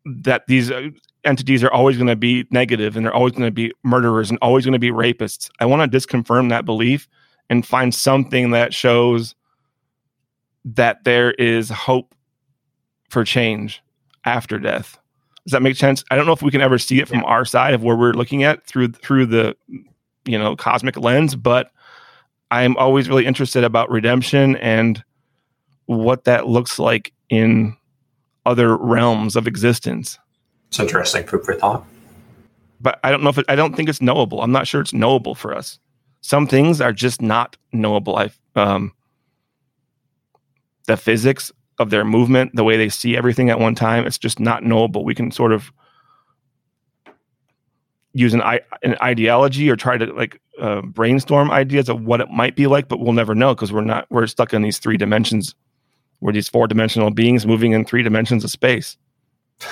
that 0.05 0.47
these 0.47 0.71
uh, 0.71 0.89
entities 1.25 1.65
are 1.65 1.73
always 1.73 1.97
going 1.97 2.09
to 2.09 2.17
be 2.17 2.47
negative 2.51 2.97
and 2.97 3.07
they're 3.07 3.15
always 3.15 3.33
going 3.33 3.47
to 3.47 3.51
be 3.51 3.73
murderers 3.83 4.29
and 4.29 4.39
always 4.43 4.65
going 4.65 4.75
to 4.75 4.79
be 4.79 4.91
rapists. 4.91 5.51
I 5.61 5.67
want 5.67 5.91
to 5.91 5.99
disconfirm 5.99 6.51
that 6.51 6.65
belief 6.67 7.09
and 7.49 7.67
find 7.67 7.95
something 7.95 8.51
that 8.51 8.75
shows 8.75 9.35
that 10.65 11.05
there 11.05 11.33
is 11.33 11.71
hope 11.71 12.15
for 13.11 13.25
change 13.25 13.83
after 14.25 14.59
death. 14.59 14.99
Does 15.45 15.53
that 15.53 15.63
make 15.63 15.77
sense? 15.77 16.05
I 16.11 16.17
don't 16.17 16.27
know 16.27 16.33
if 16.33 16.43
we 16.43 16.51
can 16.51 16.63
ever 16.63 16.79
see 16.79 17.01
it 17.01 17.09
from 17.09 17.25
our 17.25 17.45
side 17.45 17.75
of 17.75 17.83
where 17.83 17.97
we're 17.97 18.15
looking 18.15 18.45
at 18.45 18.67
through 18.67 18.93
through 18.93 19.27
the 19.27 19.57
you 20.25 20.39
know 20.39 20.57
cosmic 20.57 20.97
lens, 20.97 21.37
but 21.37 21.71
I'm 22.51 22.77
always 22.77 23.09
really 23.09 23.27
interested 23.27 23.63
about 23.65 23.91
redemption 23.91 24.57
and 24.57 25.03
what 25.87 26.25
that 26.25 26.47
looks 26.47 26.79
like 26.79 27.13
in 27.29 27.77
other 28.47 28.77
realms 28.77 29.37
of 29.37 29.47
existence. 29.47 30.19
It's 30.69 30.81
interesting 30.81 31.25
food 31.25 31.45
for 31.45 31.55
thought. 31.55 31.85
But 32.81 32.99
I 33.05 33.11
don't 33.11 33.23
know 33.23 33.31
if 33.31 33.39
it, 33.39 33.47
I 33.49 33.55
don't 33.55 33.75
think 33.75 33.89
it's 33.89 34.03
knowable. 34.03 34.43
I'm 34.43 34.53
not 34.53 34.67
sure 34.67 34.81
it's 34.81 34.93
knowable 34.93 35.35
for 35.35 35.55
us. 35.55 35.79
Some 36.21 36.47
things 36.47 36.81
are 36.81 36.93
just 36.93 37.21
not 37.21 37.57
knowable. 37.73 38.17
I 38.17 38.31
um 38.57 38.93
the 40.87 40.97
physics 40.97 41.51
of 41.79 41.91
their 41.91 42.05
movement, 42.05 42.55
the 42.55 42.65
way 42.65 42.77
they 42.77 42.89
see 42.89 43.17
everything 43.17 43.51
at 43.51 43.59
one 43.59 43.75
time, 43.75 44.07
it's 44.07 44.19
just 44.19 44.39
not 44.39 44.63
knowable. 44.63 45.05
We 45.05 45.15
can 45.15 45.31
sort 45.31 45.53
of 45.53 45.73
use 48.13 48.33
an, 48.33 48.43
an 48.83 48.97
ideology 49.03 49.69
or 49.69 49.77
try 49.77 49.99
to 49.99 50.07
like 50.13 50.41
uh, 50.61 50.83
brainstorm 50.83 51.51
ideas 51.51 51.89
of 51.89 52.05
what 52.05 52.21
it 52.21 52.31
might 52.31 52.55
be 52.57 52.67
like, 52.67 52.89
but 52.89 53.01
we'll 53.01 53.13
never 53.13 53.35
know 53.35 53.55
because 53.55 53.73
we're 53.73 53.81
not 53.81 54.07
we're 54.11 54.27
stuck 54.27 54.55
in 54.55 54.63
these 54.63 54.79
three 54.79 54.97
dimensions. 54.97 55.55
We're 56.21 56.33
these 56.33 56.49
four 56.49 56.67
dimensional 56.69 57.11
beings 57.11 57.45
moving 57.45 57.73
in 57.73 57.85
three 57.85 58.03
dimensions 58.03 58.45
of 58.45 58.51
space. 58.51 58.97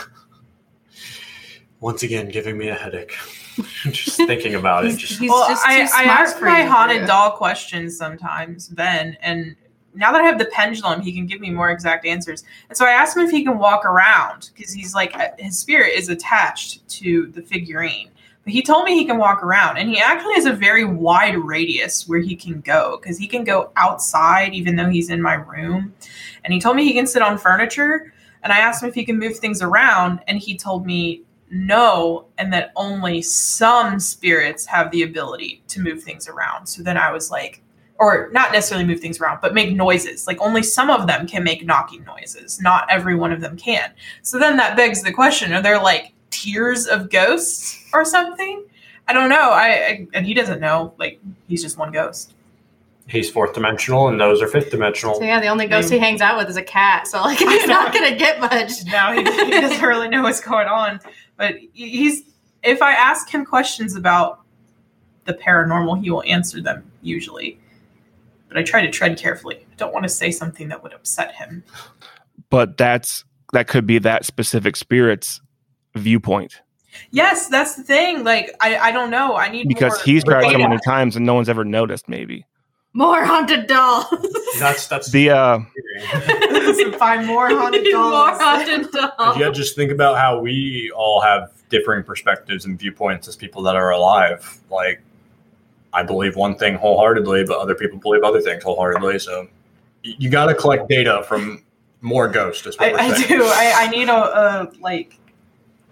Once 1.80 2.02
again, 2.02 2.28
giving 2.28 2.58
me 2.58 2.68
a 2.68 2.74
headache. 2.74 3.14
just 3.90 4.16
thinking 4.16 4.54
about 4.54 4.86
it. 4.86 4.96
Just 4.96 5.18
he's 5.18 5.30
well, 5.30 5.48
just 5.48 5.64
I, 5.66 5.76
too 5.76 5.82
I 5.82 5.86
smart 6.04 6.20
ask 6.20 6.38
for 6.38 6.44
my 6.46 6.62
haunted 6.62 7.06
doll 7.06 7.32
questions 7.32 7.96
sometimes, 7.96 8.68
Ben, 8.68 9.16
and 9.20 9.56
now 9.94 10.12
that 10.12 10.20
I 10.20 10.24
have 10.24 10.38
the 10.38 10.46
pendulum, 10.46 11.00
he 11.00 11.12
can 11.12 11.26
give 11.26 11.40
me 11.40 11.50
more 11.50 11.70
exact 11.70 12.06
answers. 12.06 12.44
And 12.68 12.76
so 12.76 12.86
I 12.86 12.92
asked 12.92 13.16
him 13.16 13.24
if 13.24 13.30
he 13.30 13.44
can 13.44 13.58
walk 13.58 13.84
around 13.84 14.50
because 14.54 14.72
he's 14.72 14.94
like 14.94 15.14
uh, 15.16 15.28
his 15.38 15.58
spirit 15.58 15.94
is 15.94 16.08
attached 16.08 16.86
to 16.88 17.26
the 17.28 17.42
figurine. 17.42 18.10
But 18.44 18.52
he 18.52 18.62
told 18.62 18.84
me 18.84 18.96
he 18.96 19.04
can 19.04 19.18
walk 19.18 19.44
around, 19.44 19.76
and 19.76 19.88
he 19.88 20.00
actually 20.00 20.34
has 20.34 20.46
a 20.46 20.52
very 20.52 20.84
wide 20.84 21.36
radius 21.36 22.08
where 22.08 22.18
he 22.18 22.34
can 22.34 22.60
go 22.60 22.98
because 23.00 23.16
he 23.16 23.28
can 23.28 23.44
go 23.44 23.70
outside 23.76 24.52
even 24.52 24.74
though 24.74 24.88
he's 24.88 25.10
in 25.10 25.22
my 25.22 25.34
room. 25.34 25.94
And 26.42 26.52
he 26.52 26.60
told 26.60 26.76
me 26.76 26.84
he 26.84 26.94
can 26.94 27.06
sit 27.06 27.22
on 27.22 27.38
furniture. 27.38 28.12
And 28.42 28.52
I 28.52 28.58
asked 28.58 28.82
him 28.82 28.88
if 28.88 28.96
he 28.96 29.04
can 29.04 29.18
move 29.18 29.36
things 29.36 29.62
around, 29.62 30.20
and 30.26 30.38
he 30.38 30.56
told 30.56 30.84
me 30.84 31.22
no, 31.54 32.24
and 32.38 32.52
that 32.52 32.72
only 32.76 33.20
some 33.22 34.00
spirits 34.00 34.64
have 34.66 34.90
the 34.90 35.02
ability 35.02 35.62
to 35.68 35.80
move 35.80 36.02
things 36.02 36.26
around. 36.26 36.66
So 36.66 36.82
then 36.82 36.96
I 36.96 37.12
was 37.12 37.30
like, 37.30 37.62
or 38.02 38.28
not 38.32 38.50
necessarily 38.50 38.84
move 38.84 38.98
things 38.98 39.20
around, 39.20 39.38
but 39.40 39.54
make 39.54 39.72
noises. 39.72 40.26
Like 40.26 40.40
only 40.40 40.64
some 40.64 40.90
of 40.90 41.06
them 41.06 41.24
can 41.24 41.44
make 41.44 41.64
knocking 41.64 42.02
noises. 42.02 42.60
Not 42.60 42.84
every 42.90 43.14
one 43.14 43.30
of 43.30 43.40
them 43.40 43.56
can. 43.56 43.92
So 44.22 44.40
then 44.40 44.56
that 44.56 44.76
begs 44.76 45.04
the 45.04 45.12
question: 45.12 45.52
Are 45.52 45.62
there 45.62 45.80
like 45.80 46.12
tiers 46.30 46.88
of 46.88 47.10
ghosts 47.10 47.78
or 47.94 48.04
something? 48.04 48.64
I 49.06 49.12
don't 49.12 49.28
know. 49.28 49.50
I, 49.50 49.68
I 49.68 50.06
and 50.14 50.26
he 50.26 50.34
doesn't 50.34 50.58
know. 50.60 50.94
Like 50.98 51.20
he's 51.46 51.62
just 51.62 51.78
one 51.78 51.92
ghost. 51.92 52.34
he's 53.06 53.30
fourth 53.30 53.54
dimensional, 53.54 54.08
and 54.08 54.20
those 54.20 54.42
are 54.42 54.48
fifth 54.48 54.72
dimensional. 54.72 55.14
So 55.14 55.22
yeah, 55.22 55.38
the 55.38 55.46
only 55.46 55.68
ghost 55.68 55.88
he 55.92 55.98
hangs 56.00 56.20
out 56.20 56.36
with 56.36 56.50
is 56.50 56.56
a 56.56 56.62
cat. 56.62 57.06
So 57.06 57.20
like 57.20 57.38
he's 57.38 57.68
not 57.68 57.94
gonna 57.94 58.16
get 58.16 58.40
much. 58.40 58.84
Now 58.86 59.12
he, 59.12 59.20
he 59.20 59.60
doesn't 59.60 59.80
really 59.86 60.08
know 60.08 60.24
what's 60.24 60.40
going 60.40 60.66
on. 60.66 60.98
But 61.36 61.54
he's 61.72 62.22
if 62.64 62.82
I 62.82 62.94
ask 62.94 63.28
him 63.28 63.44
questions 63.44 63.94
about 63.94 64.40
the 65.24 65.34
paranormal, 65.34 66.02
he 66.02 66.10
will 66.10 66.24
answer 66.24 66.60
them 66.60 66.90
usually. 67.00 67.60
But 68.52 68.60
I 68.60 68.64
try 68.64 68.82
to 68.82 68.90
tread 68.90 69.18
carefully. 69.18 69.56
I 69.56 69.74
don't 69.76 69.92
want 69.92 70.02
to 70.02 70.10
say 70.10 70.30
something 70.30 70.68
that 70.68 70.82
would 70.82 70.92
upset 70.92 71.34
him. 71.34 71.64
But 72.50 72.76
that's 72.76 73.24
that 73.52 73.66
could 73.66 73.86
be 73.86 73.98
that 74.00 74.24
specific 74.26 74.76
spirit's 74.76 75.40
viewpoint. 75.94 76.60
Yes, 77.10 77.48
that's 77.48 77.76
the 77.76 77.82
thing. 77.82 78.24
Like 78.24 78.54
I, 78.60 78.76
I 78.76 78.92
don't 78.92 79.10
know. 79.10 79.36
I 79.36 79.48
need 79.48 79.68
because 79.68 79.92
more 79.92 80.04
he's 80.04 80.24
tried 80.24 80.50
so 80.50 80.58
many 80.58 80.78
times 80.84 81.16
and 81.16 81.24
no 81.24 81.34
one's 81.34 81.48
ever 81.48 81.64
noticed 81.64 82.08
maybe 82.08 82.44
More 82.92 83.24
haunted 83.24 83.66
dolls. 83.66 84.06
That's 84.58 84.86
that's 84.86 85.10
The 85.10 85.30
uh, 85.30 85.60
Find 86.98 87.26
more 87.26 87.48
haunted 87.48 87.84
More 87.92 88.38
haunted 88.38 88.90
dolls. 88.90 89.38
Yeah, 89.38 89.50
just 89.50 89.74
think 89.74 89.90
about 89.90 90.18
how 90.18 90.40
we 90.40 90.92
all 90.94 91.22
have 91.22 91.50
differing 91.70 92.04
perspectives 92.04 92.66
and 92.66 92.78
viewpoints 92.78 93.26
as 93.26 93.34
people 93.34 93.62
that 93.62 93.74
are 93.74 93.90
alive. 93.90 94.60
Like, 94.70 95.02
I 95.92 96.02
believe 96.02 96.36
one 96.36 96.56
thing 96.56 96.74
wholeheartedly, 96.74 97.44
but 97.44 97.58
other 97.58 97.74
people 97.74 97.98
believe 97.98 98.22
other 98.22 98.40
things 98.40 98.64
wholeheartedly. 98.64 99.18
So, 99.18 99.48
you 100.02 100.30
got 100.30 100.46
to 100.46 100.54
collect 100.54 100.88
data 100.88 101.22
from 101.26 101.62
more 102.00 102.28
ghosts. 102.28 102.66
Is 102.66 102.78
what 102.78 102.88
I, 102.88 103.08
we're 103.08 103.14
I 103.14 103.26
do. 103.26 103.42
I, 103.44 103.72
I 103.76 103.90
need 103.90 104.08
a, 104.08 104.14
a 104.14 104.72
like, 104.80 105.18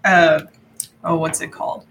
uh, 0.03 0.41
oh, 1.03 1.15
what's 1.17 1.41
it 1.41 1.51
called? 1.51 1.85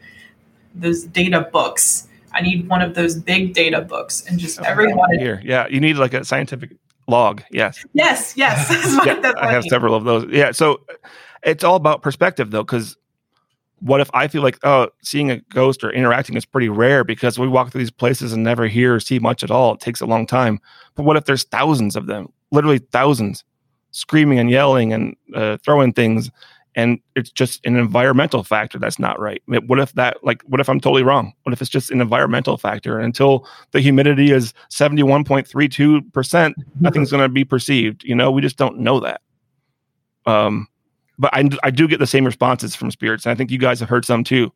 Those 0.74 1.04
data 1.04 1.48
books. 1.52 2.08
I 2.32 2.42
need 2.42 2.68
one 2.68 2.80
of 2.82 2.94
those 2.94 3.16
big 3.16 3.54
data 3.54 3.80
books, 3.80 4.24
and 4.26 4.38
just 4.38 4.60
everyone. 4.60 5.18
here, 5.18 5.40
yeah, 5.44 5.66
you 5.68 5.80
need 5.80 5.96
like 5.96 6.14
a 6.14 6.24
scientific 6.24 6.70
log. 7.08 7.42
Yes, 7.50 7.84
Yes, 7.92 8.34
yes. 8.36 8.68
That's 8.68 8.96
what, 8.96 9.06
yeah, 9.06 9.20
that's 9.20 9.40
I 9.40 9.50
have 9.50 9.64
need. 9.64 9.70
several 9.70 9.94
of 9.96 10.04
those. 10.04 10.26
Yeah, 10.30 10.52
so 10.52 10.80
it's 11.42 11.64
all 11.64 11.74
about 11.74 12.02
perspective 12.02 12.50
though, 12.52 12.62
because 12.62 12.96
what 13.80 14.00
if 14.00 14.10
I 14.14 14.28
feel 14.28 14.42
like 14.42 14.58
oh, 14.62 14.88
seeing 15.02 15.30
a 15.30 15.40
ghost 15.40 15.82
or 15.82 15.90
interacting 15.90 16.36
is 16.36 16.44
pretty 16.44 16.68
rare 16.68 17.04
because 17.04 17.38
we 17.38 17.48
walk 17.48 17.70
through 17.70 17.80
these 17.80 17.90
places 17.90 18.32
and 18.32 18.44
never 18.44 18.66
hear 18.66 18.94
or 18.94 19.00
see 19.00 19.18
much 19.18 19.42
at 19.42 19.50
all. 19.50 19.74
It 19.74 19.80
takes 19.80 20.00
a 20.00 20.06
long 20.06 20.26
time. 20.26 20.60
But 20.94 21.04
what 21.04 21.16
if 21.16 21.24
there's 21.24 21.44
thousands 21.44 21.96
of 21.96 22.06
them, 22.06 22.32
literally 22.50 22.78
thousands, 22.78 23.44
screaming 23.92 24.38
and 24.38 24.50
yelling 24.50 24.92
and 24.92 25.16
uh, 25.34 25.56
throwing 25.64 25.92
things, 25.92 26.30
and 26.76 27.00
it's 27.16 27.30
just 27.30 27.64
an 27.66 27.76
environmental 27.76 28.44
factor 28.44 28.78
that's 28.78 28.98
not 28.98 29.18
right. 29.18 29.42
What 29.46 29.80
if 29.80 29.92
that 29.94 30.22
like 30.22 30.42
what 30.42 30.60
if 30.60 30.68
I'm 30.68 30.80
totally 30.80 31.02
wrong? 31.02 31.32
What 31.42 31.52
if 31.52 31.60
it's 31.60 31.70
just 31.70 31.90
an 31.90 32.00
environmental 32.00 32.56
factor? 32.56 32.96
And 32.96 33.06
until 33.06 33.46
the 33.72 33.80
humidity 33.80 34.30
is 34.30 34.54
seventy 34.68 35.02
one 35.02 35.24
point 35.24 35.48
three 35.48 35.68
two 35.68 36.02
percent, 36.12 36.54
nothing's 36.80 37.10
going 37.10 37.22
to 37.22 37.28
be 37.28 37.44
perceived. 37.44 38.04
You 38.04 38.14
know, 38.14 38.30
we 38.30 38.40
just 38.40 38.56
don't 38.56 38.78
know 38.78 39.00
that. 39.00 39.20
Um, 40.26 40.68
but 41.20 41.30
I, 41.32 41.48
I 41.62 41.70
do 41.70 41.86
get 41.86 42.00
the 42.00 42.06
same 42.06 42.24
responses 42.24 42.74
from 42.74 42.90
spirits, 42.90 43.24
and 43.26 43.30
I 43.30 43.36
think 43.36 43.50
you 43.52 43.58
guys 43.58 43.78
have 43.78 43.88
heard 43.88 44.04
some 44.04 44.24
too. 44.24 44.52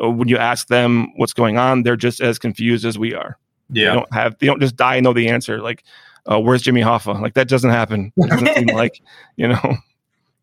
Uh, 0.00 0.10
When 0.10 0.28
you 0.28 0.36
ask 0.36 0.68
them 0.68 1.08
what's 1.16 1.32
going 1.32 1.58
on, 1.58 1.82
they're 1.82 1.96
just 1.96 2.20
as 2.20 2.38
confused 2.38 2.84
as 2.84 2.96
we 2.98 3.14
are. 3.14 3.36
They 3.70 3.80
Yeah. 3.80 3.94
don't 3.94 4.12
have 4.14 4.38
they 4.38 4.46
don't 4.46 4.60
just 4.60 4.76
die 4.76 4.96
and 4.96 5.04
know 5.04 5.12
the 5.12 5.28
answer. 5.28 5.60
Like, 5.60 5.82
uh, 6.30 6.38
where's 6.38 6.62
Jimmy 6.62 6.82
Hoffa? 6.82 7.20
Like 7.20 7.34
that 7.34 7.48
doesn't 7.48 7.70
happen. 7.70 8.12
It 8.16 8.30
doesn't 8.30 8.54
seem 8.54 8.66
like 8.76 9.00
you 9.36 9.48
know. 9.48 9.60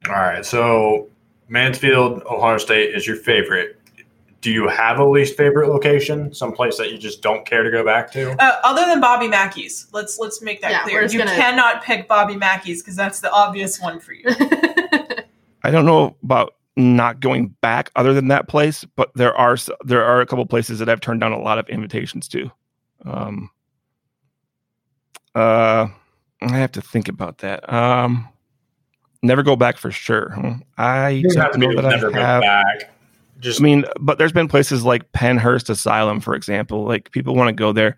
All 0.08 0.14
right. 0.16 0.44
So, 0.46 1.08
Mansfield, 1.48 2.24
Ohio 2.30 2.58
State 2.58 2.94
is 2.96 3.06
your 3.08 3.16
favorite. 3.18 3.76
Do 4.42 4.52
you 4.52 4.70
have 4.70 5.00
a 5.00 5.04
least 5.06 5.36
favorite 5.36 5.68
location? 5.68 6.34
Some 6.34 6.54
place 6.54 6.78
that 6.78 6.92
you 6.92 6.98
just 6.98 7.22
don't 7.22 7.46
care 7.46 7.62
to 7.64 7.70
go 7.70 7.84
back 7.84 8.10
to? 8.14 8.32
Uh, 8.42 8.60
other 8.64 8.86
than 8.86 9.02
Bobby 9.02 9.28
Mackey's, 9.28 9.88
let's 9.92 10.18
let's 10.18 10.42
make 10.42 10.62
that 10.62 10.72
Yeah, 10.72 10.84
clear. 10.84 11.04
You 11.06 11.18
gonna- 11.18 11.32
cannot 11.36 11.84
pick 11.84 12.08
Bobby 12.08 12.38
Mackey's 12.38 12.82
because 12.82 12.96
that's 12.96 13.20
the 13.20 13.30
obvious 13.32 13.82
one 13.82 14.00
for 14.00 14.14
you. 14.14 14.24
I 15.64 15.72
don't 15.72 15.86
know 15.86 16.16
about 16.24 16.56
not 16.76 17.20
going 17.20 17.50
back 17.62 17.92
other 17.96 18.14
than 18.14 18.30
that 18.30 18.48
place, 18.48 18.86
but 18.96 19.12
there 19.16 19.36
are 19.36 19.58
there 19.84 20.04
are 20.04 20.22
a 20.22 20.26
couple 20.26 20.46
places 20.46 20.80
that 20.80 20.90
I've 20.90 21.02
turned 21.02 21.20
down 21.20 21.32
a 21.32 21.40
lot 21.40 21.60
of 21.60 21.68
invitations 21.70 22.28
to. 22.30 22.52
Um, 23.06 23.50
uh, 25.36 25.88
I 26.42 26.58
have 26.58 26.72
to 26.74 26.82
think 26.82 27.08
about 27.08 27.40
that. 27.40 27.72
Um, 27.72 28.28
never 29.22 29.44
go 29.44 29.56
back 29.56 29.78
for 29.78 29.92
sure. 29.92 30.30
huh? 30.32 30.54
I 30.78 31.22
don't 31.22 31.44
have 31.44 31.52
to 31.52 31.58
know 31.58 31.76
that 31.76 31.86
I 31.86 31.90
never 31.90 32.12
go 32.12 32.20
have. 32.20 32.42
back. 32.42 32.92
Just 33.40 33.62
I 33.62 33.64
mean, 33.64 33.86
but 34.00 34.18
there's 34.18 34.34
been 34.34 34.48
places 34.48 34.84
like 34.84 35.12
Pennhurst 35.12 35.70
Asylum, 35.70 36.20
for 36.20 36.36
example. 36.36 36.86
Like 36.86 37.12
people 37.12 37.36
want 37.36 37.50
to 37.50 37.54
go 37.54 37.72
there, 37.72 37.98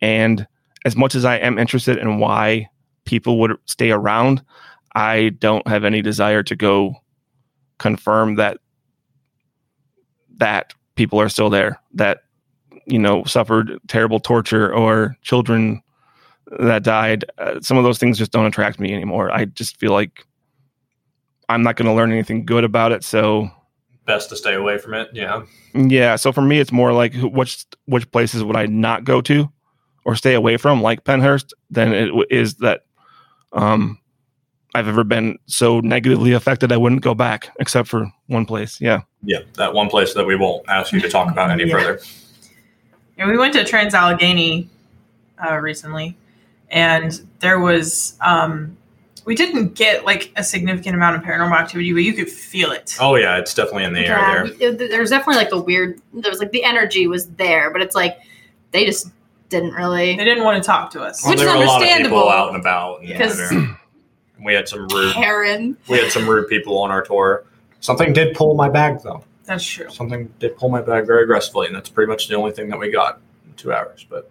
and 0.00 0.46
as 0.84 0.96
much 0.96 1.14
as 1.14 1.24
I 1.24 1.36
am 1.36 1.58
interested 1.58 1.98
in 1.98 2.18
why 2.18 2.68
people 3.04 3.38
would 3.40 3.56
stay 3.66 3.90
around, 3.90 4.42
I 4.94 5.30
don't 5.38 5.66
have 5.66 5.84
any 5.84 6.02
desire 6.02 6.42
to 6.42 6.56
go 6.56 7.01
confirm 7.78 8.36
that 8.36 8.58
that 10.38 10.74
people 10.94 11.20
are 11.20 11.28
still 11.28 11.50
there, 11.50 11.80
that 11.94 12.24
you 12.86 12.98
know 12.98 13.24
suffered 13.24 13.78
terrible 13.88 14.20
torture 14.20 14.72
or 14.72 15.16
children 15.22 15.82
that 16.58 16.82
died. 16.82 17.24
Uh, 17.38 17.60
some 17.60 17.76
of 17.76 17.84
those 17.84 17.98
things 17.98 18.18
just 18.18 18.32
don't 18.32 18.46
attract 18.46 18.80
me 18.80 18.92
anymore. 18.92 19.30
I 19.30 19.46
just 19.46 19.78
feel 19.78 19.92
like 19.92 20.26
I'm 21.48 21.62
not 21.62 21.76
going 21.76 21.86
to 21.86 21.94
learn 21.94 22.12
anything 22.12 22.44
good 22.44 22.64
about 22.64 22.92
it, 22.92 23.04
so 23.04 23.50
best 24.06 24.28
to 24.30 24.36
stay 24.36 24.54
away 24.54 24.78
from 24.78 24.94
it. 24.94 25.08
Yeah. 25.12 25.42
yeah, 25.74 26.16
so 26.16 26.32
for 26.32 26.42
me, 26.42 26.58
it's 26.58 26.72
more 26.72 26.92
like 26.92 27.14
which 27.14 27.64
which 27.86 28.10
places 28.10 28.44
would 28.44 28.56
I 28.56 28.66
not 28.66 29.04
go 29.04 29.20
to 29.22 29.50
or 30.04 30.16
stay 30.16 30.34
away 30.34 30.56
from, 30.56 30.82
like 30.82 31.04
Pennhurst, 31.04 31.52
than 31.70 31.92
it 31.92 32.06
w- 32.06 32.26
is 32.28 32.56
that 32.56 32.84
um, 33.52 33.98
I've 34.74 34.88
ever 34.88 35.04
been 35.04 35.38
so 35.46 35.80
negatively 35.80 36.32
affected 36.32 36.72
I 36.72 36.76
wouldn't 36.78 37.02
go 37.02 37.14
back, 37.14 37.50
except 37.60 37.88
for 37.88 38.10
one 38.28 38.46
place. 38.46 38.80
Yeah, 38.80 39.02
Yeah. 39.22 39.40
That 39.54 39.74
one 39.74 39.88
place 39.88 40.14
that 40.14 40.24
we 40.24 40.34
won't 40.36 40.66
ask 40.68 40.92
you 40.92 41.00
to 41.00 41.08
talk 41.10 41.30
about 41.30 41.50
any 41.50 41.64
Yeah. 41.68 41.72
further. 41.78 42.00
Yeah, 43.18 43.26
we 43.28 43.36
went 43.36 43.52
to 43.54 43.64
Trans 43.64 43.92
Allegheny 43.94 44.68
uh, 45.44 45.56
recently, 45.58 46.16
and 46.70 47.20
there 47.40 47.60
was 47.60 48.16
um, 48.22 48.76
we 49.26 49.34
didn't 49.34 49.74
get 49.74 50.06
like 50.06 50.32
a 50.36 50.42
significant 50.42 50.96
amount 50.96 51.16
of 51.16 51.22
paranormal 51.22 51.52
activity, 51.58 51.92
but 51.92 52.02
you 52.02 52.14
could 52.14 52.30
feel 52.30 52.72
it. 52.72 52.96
Oh, 52.98 53.14
yeah. 53.16 53.36
It's 53.38 53.52
definitely 53.54 53.84
in 53.84 53.92
the 53.92 54.00
air 54.06 54.16
there. 54.16 54.46
yeah, 54.54 54.76
th- 54.76 54.90
there's 54.90 55.10
definitely 55.10 55.36
like 55.36 55.52
a 55.52 55.60
weird. 55.60 56.00
There 56.14 56.30
was 56.30 56.40
like 56.40 56.50
the 56.52 56.64
energy 56.64 57.06
was 57.06 57.28
there, 57.32 57.70
but 57.70 57.82
it's 57.82 57.94
like 57.94 58.16
they 58.70 58.86
just 58.86 59.08
didn't 59.50 59.74
really. 59.74 60.16
They 60.16 60.24
didn't 60.24 60.44
want 60.44 60.62
to 60.62 60.66
talk 60.66 60.90
to 60.92 61.02
us. 61.02 61.24
Which 61.28 61.38
there 61.38 61.48
is 61.48 61.54
were 61.54 61.62
a 61.62 61.66
lot 61.66 61.76
of 61.76 61.82
understandable. 61.82 62.16
people 62.22 62.30
out 62.30 62.48
and 62.48 62.56
about. 62.56 63.02
Because- 63.02 63.50
there. 63.50 63.78
We 64.44 64.54
had 64.54 64.68
some 64.68 64.86
rude 64.88 65.14
Karen. 65.14 65.76
we 65.88 65.98
had 65.98 66.10
some 66.12 66.28
rude 66.28 66.48
people 66.48 66.78
on 66.78 66.90
our 66.90 67.02
tour. 67.02 67.44
Something 67.80 68.12
did 68.12 68.34
pull 68.36 68.54
my 68.54 68.68
bag 68.68 69.02
though. 69.02 69.24
That's 69.44 69.64
true. 69.64 69.90
Something 69.90 70.32
did 70.38 70.56
pull 70.56 70.68
my 70.68 70.82
bag 70.82 71.06
very 71.06 71.24
aggressively, 71.24 71.66
and 71.66 71.74
that's 71.74 71.88
pretty 71.88 72.08
much 72.08 72.28
the 72.28 72.34
only 72.36 72.52
thing 72.52 72.68
that 72.68 72.78
we 72.78 72.90
got 72.90 73.20
in 73.46 73.54
two 73.54 73.72
hours. 73.72 74.06
But 74.08 74.30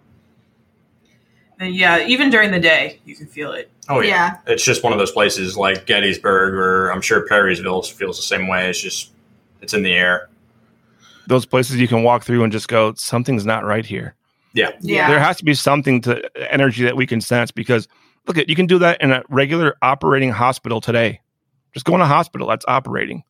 And 1.60 1.74
yeah, 1.74 2.06
even 2.06 2.30
during 2.30 2.50
the 2.50 2.60
day, 2.60 3.00
you 3.04 3.14
can 3.14 3.26
feel 3.26 3.52
it. 3.52 3.70
oh 3.88 4.00
yeah. 4.00 4.08
yeah. 4.46 4.52
it's 4.52 4.64
just 4.64 4.82
one 4.82 4.92
of 4.92 4.98
those 4.98 5.12
places 5.12 5.56
like 5.56 5.86
Gettysburg, 5.86 6.54
or 6.54 6.90
I'm 6.90 7.02
sure 7.02 7.26
Perryville 7.26 7.82
feels 7.82 8.16
the 8.16 8.22
same 8.22 8.48
way. 8.48 8.70
It's 8.70 8.80
just 8.80 9.10
it's 9.60 9.74
in 9.74 9.82
the 9.82 9.92
air. 9.92 10.28
those 11.28 11.46
places 11.46 11.76
you 11.76 11.86
can 11.88 12.02
walk 12.02 12.24
through 12.24 12.42
and 12.42 12.52
just 12.52 12.68
go, 12.68 12.94
something's 12.94 13.46
not 13.46 13.64
right 13.64 13.86
here. 13.86 14.14
Yeah. 14.54 14.72
There 14.80 15.20
has 15.20 15.36
to 15.38 15.44
be 15.44 15.54
something 15.54 16.00
to 16.02 16.52
energy 16.52 16.84
that 16.84 16.96
we 16.96 17.06
can 17.06 17.20
sense 17.20 17.50
because 17.50 17.86
look 18.26 18.38
at 18.38 18.48
you 18.48 18.56
can 18.56 18.66
do 18.66 18.78
that 18.78 19.00
in 19.00 19.10
a 19.12 19.22
regular 19.28 19.76
operating 19.82 20.30
hospital 20.30 20.80
today. 20.80 21.20
Just 21.74 21.86
go 21.86 21.94
in 21.94 22.00
a 22.00 22.06
hospital 22.06 22.46
that's 22.48 22.64
operating. 22.68 23.22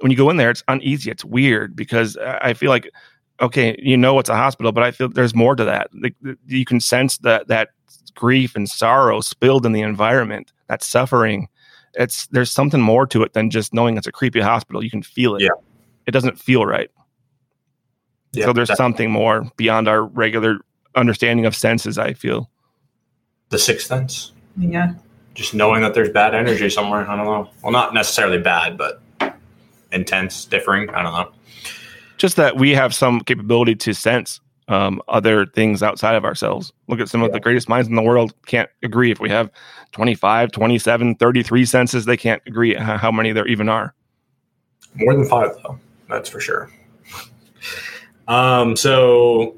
When 0.00 0.10
you 0.10 0.16
go 0.16 0.28
in 0.30 0.36
there, 0.36 0.50
it's 0.50 0.64
uneasy. 0.68 1.10
It's 1.10 1.24
weird 1.24 1.76
because 1.76 2.16
I 2.16 2.54
feel 2.54 2.70
like 2.70 2.90
okay, 3.40 3.76
you 3.82 3.96
know 3.96 4.18
it's 4.20 4.28
a 4.28 4.36
hospital, 4.36 4.70
but 4.72 4.84
I 4.84 4.90
feel 4.92 5.08
there's 5.08 5.34
more 5.34 5.56
to 5.56 5.64
that. 5.64 5.90
Like, 5.92 6.14
You 6.46 6.64
can 6.64 6.80
sense 6.80 7.18
that 7.18 7.48
that 7.48 7.70
grief 8.14 8.54
and 8.54 8.68
sorrow 8.68 9.20
spilled 9.20 9.66
in 9.66 9.72
the 9.72 9.80
environment, 9.82 10.52
that 10.68 10.82
suffering. 10.82 11.48
It's 11.94 12.26
there's 12.28 12.50
something 12.52 12.80
more 12.80 13.06
to 13.08 13.22
it 13.22 13.32
than 13.34 13.50
just 13.50 13.72
knowing 13.72 13.96
it's 13.96 14.06
a 14.06 14.12
creepy 14.12 14.40
hospital. 14.40 14.82
You 14.82 14.90
can 14.90 15.02
feel 15.02 15.36
it. 15.36 15.42
Yeah. 15.42 15.50
It 16.06 16.10
doesn't 16.10 16.38
feel 16.38 16.66
right. 16.66 16.90
Yeah, 18.32 18.46
so 18.46 18.52
there's 18.52 18.68
that- 18.68 18.76
something 18.76 19.10
more 19.10 19.48
beyond 19.56 19.86
our 19.88 20.02
regular 20.04 20.58
understanding 20.96 21.46
of 21.46 21.54
senses. 21.54 21.98
I 21.98 22.12
feel. 22.14 22.50
the 23.50 23.58
sixth 23.58 23.86
sense. 23.86 24.32
Yeah. 24.56 24.94
Just 25.34 25.54
knowing 25.54 25.82
that 25.82 25.94
there's 25.94 26.10
bad 26.10 26.34
energy 26.34 26.70
somewhere. 26.70 27.08
I 27.08 27.16
don't 27.16 27.26
know. 27.26 27.50
Well, 27.62 27.72
not 27.72 27.92
necessarily 27.92 28.38
bad, 28.38 28.78
but 28.78 29.02
intense, 29.92 30.44
differing. 30.44 30.90
I 30.90 31.02
don't 31.02 31.12
know. 31.12 31.32
just 32.18 32.36
that 32.36 32.56
we 32.56 32.70
have 32.72 32.94
some 32.94 33.20
capability 33.20 33.74
to 33.74 33.92
sense 33.94 34.40
um, 34.68 35.02
other 35.08 35.46
things 35.46 35.82
outside 35.82 36.14
of 36.14 36.24
ourselves. 36.24 36.72
Look 36.88 37.00
at 37.00 37.08
some 37.08 37.22
of 37.22 37.32
the 37.32 37.40
greatest 37.40 37.68
minds 37.68 37.88
in 37.88 37.96
the 37.96 38.02
world 38.02 38.34
can't 38.46 38.70
agree 38.82 39.10
if 39.10 39.20
we 39.20 39.28
have 39.28 39.50
25, 39.92 40.52
27, 40.52 41.16
33 41.16 41.64
senses. 41.64 42.04
They 42.04 42.16
can't 42.16 42.42
agree 42.46 42.74
how 42.74 43.10
many 43.10 43.32
there 43.32 43.46
even 43.46 43.68
are. 43.68 43.94
More 44.94 45.14
than 45.14 45.24
five, 45.26 45.50
though. 45.62 45.78
That's 46.08 46.28
for 46.28 46.40
sure. 46.40 46.70
Um, 48.28 48.76
so, 48.76 49.56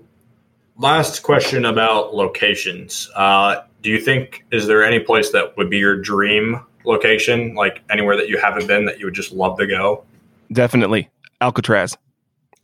last 0.77 1.23
question 1.23 1.67
about 1.67 2.15
locations. 2.15 3.11
Uh, 3.15 3.63
do 3.87 3.93
you 3.93 4.01
think 4.01 4.45
is 4.51 4.67
there 4.67 4.85
any 4.85 4.99
place 4.99 5.31
that 5.31 5.57
would 5.57 5.71
be 5.71 5.79
your 5.79 5.95
dream 5.95 6.61
location, 6.85 7.55
like 7.55 7.85
anywhere 7.89 8.17
that 8.17 8.29
you 8.29 8.37
haven't 8.37 8.67
been 8.67 8.85
that 8.87 8.99
you 8.99 9.05
would 9.05 9.15
just 9.15 9.31
love 9.31 9.57
to 9.59 9.67
go? 9.69 10.03
Definitely 10.51 11.09
Alcatraz. 11.41 11.97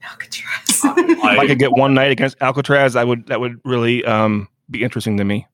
Alcatraz. 0.02 0.80
If 0.84 1.38
I 1.38 1.46
could 1.46 1.60
get 1.60 1.70
one 1.70 1.94
night 1.94 2.10
against 2.10 2.36
Alcatraz, 2.40 2.96
I 2.96 3.04
would. 3.04 3.28
That 3.28 3.38
would 3.38 3.60
really 3.64 4.04
um, 4.04 4.48
be 4.68 4.82
interesting 4.82 5.16
to 5.18 5.24
me. 5.24 5.46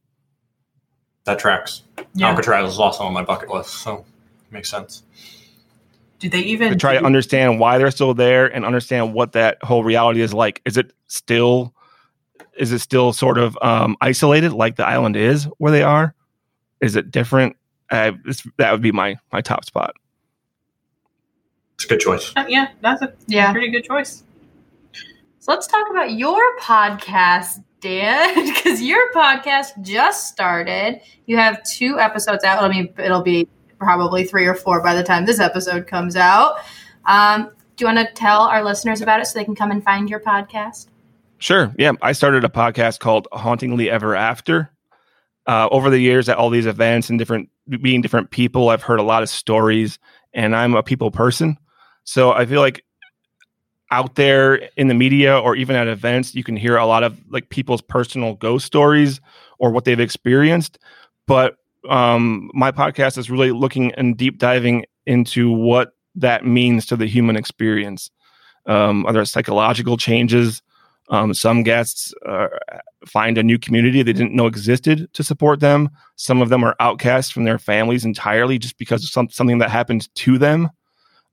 that 1.24 1.38
tracks. 1.38 1.82
yeah. 2.14 2.28
Alcatraz 2.30 2.72
is 2.72 2.78
also 2.78 3.04
on 3.04 3.12
my 3.12 3.22
bucket 3.22 3.50
list, 3.50 3.74
so 3.74 4.06
makes 4.50 4.70
sense. 4.70 5.02
Do 6.18 6.30
they 6.30 6.40
even 6.40 6.70
To 6.70 6.76
try 6.76 6.98
to 6.98 7.04
understand 7.04 7.60
why 7.60 7.76
they're 7.76 7.90
still 7.90 8.14
there 8.14 8.46
and 8.46 8.64
understand 8.64 9.12
what 9.12 9.32
that 9.32 9.62
whole 9.62 9.84
reality 9.84 10.22
is 10.22 10.32
like. 10.32 10.62
Is 10.64 10.78
it 10.78 10.94
still 11.08 11.74
is 12.58 12.72
it 12.72 12.80
still 12.80 13.12
sort 13.12 13.38
of 13.38 13.56
um, 13.62 13.96
isolated 14.00 14.52
like 14.52 14.76
the 14.76 14.86
island 14.86 15.16
is 15.16 15.44
where 15.58 15.72
they 15.72 15.82
are? 15.82 16.14
Is 16.80 16.96
it 16.96 17.10
different? 17.10 17.56
Uh, 17.90 18.12
it's- 18.26 18.46
that 18.58 18.72
would 18.72 18.82
be 18.82 18.92
my 18.92 19.16
my 19.32 19.40
top 19.40 19.64
spot. 19.64 19.94
It's 21.74 21.84
a 21.84 21.88
good 21.88 22.00
choice. 22.00 22.32
Uh, 22.36 22.44
yeah, 22.48 22.68
that's 22.80 23.02
a 23.02 23.12
Yeah. 23.26 23.52
pretty 23.52 23.70
good 23.70 23.84
choice. 23.84 24.24
So 25.38 25.52
let's 25.52 25.66
talk 25.66 25.88
about 25.90 26.12
your 26.12 26.56
podcast, 26.58 27.62
Dan, 27.80 28.34
because 28.54 28.82
your 28.82 29.12
podcast 29.12 29.80
just 29.82 30.26
started. 30.28 31.00
You 31.26 31.36
have 31.36 31.62
two 31.62 31.98
episodes 32.00 32.42
out. 32.44 32.62
I 32.62 32.68
mean, 32.68 32.92
it'll 32.98 33.22
be 33.22 33.48
probably 33.78 34.24
three 34.24 34.46
or 34.46 34.54
four 34.54 34.82
by 34.82 34.94
the 34.94 35.04
time 35.04 35.24
this 35.24 35.38
episode 35.38 35.86
comes 35.86 36.16
out. 36.16 36.56
Um, 37.06 37.50
do 37.76 37.84
you 37.84 37.94
want 37.94 37.98
to 38.06 38.12
tell 38.14 38.40
our 38.42 38.64
listeners 38.64 39.00
about 39.00 39.20
it 39.20 39.26
so 39.28 39.38
they 39.38 39.44
can 39.44 39.54
come 39.54 39.70
and 39.70 39.82
find 39.84 40.10
your 40.10 40.18
podcast? 40.20 40.88
Sure. 41.38 41.72
Yeah. 41.78 41.92
I 42.02 42.12
started 42.12 42.44
a 42.44 42.48
podcast 42.48 43.00
called 43.00 43.28
Hauntingly 43.32 43.90
Ever 43.90 44.14
After. 44.14 44.70
Uh, 45.46 45.66
over 45.70 45.88
the 45.88 45.98
years, 45.98 46.28
at 46.28 46.36
all 46.36 46.50
these 46.50 46.66
events 46.66 47.08
and 47.08 47.18
different 47.18 47.48
being 47.80 48.02
different 48.02 48.30
people, 48.30 48.68
I've 48.68 48.82
heard 48.82 49.00
a 49.00 49.02
lot 49.02 49.22
of 49.22 49.30
stories, 49.30 49.98
and 50.34 50.54
I'm 50.54 50.74
a 50.74 50.82
people 50.82 51.10
person. 51.10 51.56
So 52.04 52.32
I 52.32 52.44
feel 52.44 52.60
like 52.60 52.84
out 53.90 54.16
there 54.16 54.56
in 54.76 54.88
the 54.88 54.94
media 54.94 55.38
or 55.38 55.56
even 55.56 55.74
at 55.74 55.88
events, 55.88 56.34
you 56.34 56.44
can 56.44 56.56
hear 56.56 56.76
a 56.76 56.86
lot 56.86 57.02
of 57.02 57.18
like 57.30 57.48
people's 57.48 57.80
personal 57.80 58.34
ghost 58.34 58.66
stories 58.66 59.20
or 59.58 59.70
what 59.70 59.84
they've 59.84 59.98
experienced. 60.00 60.78
But 61.26 61.56
um, 61.88 62.50
my 62.52 62.70
podcast 62.70 63.16
is 63.16 63.30
really 63.30 63.52
looking 63.52 63.92
and 63.94 64.16
deep 64.16 64.38
diving 64.38 64.84
into 65.06 65.50
what 65.50 65.92
that 66.16 66.44
means 66.44 66.84
to 66.86 66.96
the 66.96 67.06
human 67.06 67.36
experience. 67.36 68.10
Um, 68.66 69.06
are 69.06 69.12
there 69.14 69.24
psychological 69.24 69.96
changes? 69.96 70.62
Um, 71.10 71.32
some 71.32 71.62
guests 71.62 72.12
uh, 72.26 72.48
find 73.06 73.38
a 73.38 73.42
new 73.42 73.58
community 73.58 74.02
they 74.02 74.12
didn't 74.12 74.34
know 74.34 74.46
existed 74.46 75.08
to 75.14 75.24
support 75.24 75.60
them. 75.60 75.88
Some 76.16 76.42
of 76.42 76.50
them 76.50 76.62
are 76.62 76.76
outcasts 76.80 77.30
from 77.30 77.44
their 77.44 77.58
families 77.58 78.04
entirely 78.04 78.58
just 78.58 78.76
because 78.76 79.02
of 79.02 79.10
some, 79.10 79.30
something 79.30 79.58
that 79.58 79.70
happened 79.70 80.14
to 80.16 80.38
them. 80.38 80.68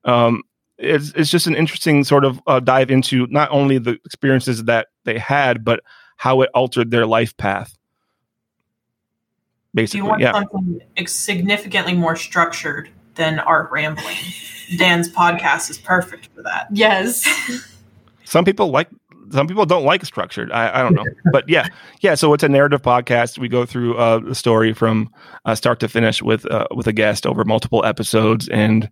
Um, 0.06 0.44
it's, 0.78 1.12
it's 1.16 1.30
just 1.30 1.48
an 1.48 1.56
interesting 1.56 2.04
sort 2.04 2.26
of 2.26 2.40
uh, 2.48 2.60
dive 2.60 2.90
into 2.90 3.28
not 3.28 3.50
only 3.52 3.78
the 3.78 3.98
experiences 4.06 4.64
that 4.66 4.88
they 5.04 5.18
had, 5.18 5.66
but 5.66 5.82
how 6.18 6.42
it 6.42 6.50
altered 6.54 6.92
their 6.92 7.06
life 7.06 7.36
path. 7.36 7.78
Do 9.76 9.82
you 9.82 9.84
Basically, 9.84 10.08
want 10.08 10.22
yeah. 10.22 10.32
something 10.32 11.08
significantly 11.08 11.94
more 11.94 12.16
structured 12.16 12.90
than 13.16 13.40
our 13.40 13.68
rambling? 13.72 14.16
Dan's 14.78 15.10
podcast 15.10 15.70
is 15.70 15.78
perfect 15.78 16.28
for 16.34 16.44
that. 16.44 16.68
Yes. 16.72 17.26
some 18.24 18.46
people 18.46 18.72
like 18.72 18.88
some 19.32 19.48
people 19.48 19.66
don't 19.66 19.84
like 19.84 20.06
structured 20.06 20.52
i, 20.52 20.80
I 20.80 20.82
don't 20.84 20.94
know. 20.94 21.06
But 21.32 21.48
yeah 21.50 21.68
yeah 22.02 22.16
so 22.16 22.34
it's 22.34 22.44
a 22.44 22.50
narrative 22.50 22.82
podcast. 22.82 23.38
We 23.38 23.48
go 23.48 23.66
through 23.66 23.98
uh, 23.98 24.20
the 24.20 24.36
story 24.36 24.74
from 24.74 25.10
uh, 25.46 25.56
start 25.56 25.80
to 25.82 25.88
finish 25.88 26.22
with 26.22 26.50
uh, 26.52 26.68
with 26.76 26.88
a 26.88 26.94
guest 26.94 27.26
over 27.26 27.44
multiple 27.44 27.84
episodes 27.86 28.48
and 28.50 28.90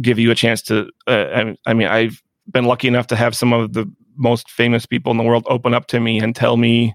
give 0.00 0.18
you 0.18 0.30
a 0.30 0.34
chance 0.34 0.62
to 0.62 0.88
uh, 1.06 1.26
I, 1.34 1.56
I 1.66 1.74
mean 1.74 1.88
i've 1.88 2.22
been 2.50 2.64
lucky 2.64 2.88
enough 2.88 3.06
to 3.08 3.16
have 3.16 3.34
some 3.34 3.52
of 3.52 3.72
the 3.72 3.90
most 4.16 4.50
famous 4.50 4.86
people 4.86 5.10
in 5.10 5.18
the 5.18 5.24
world 5.24 5.46
open 5.48 5.74
up 5.74 5.86
to 5.88 6.00
me 6.00 6.18
and 6.18 6.34
tell 6.34 6.56
me 6.56 6.94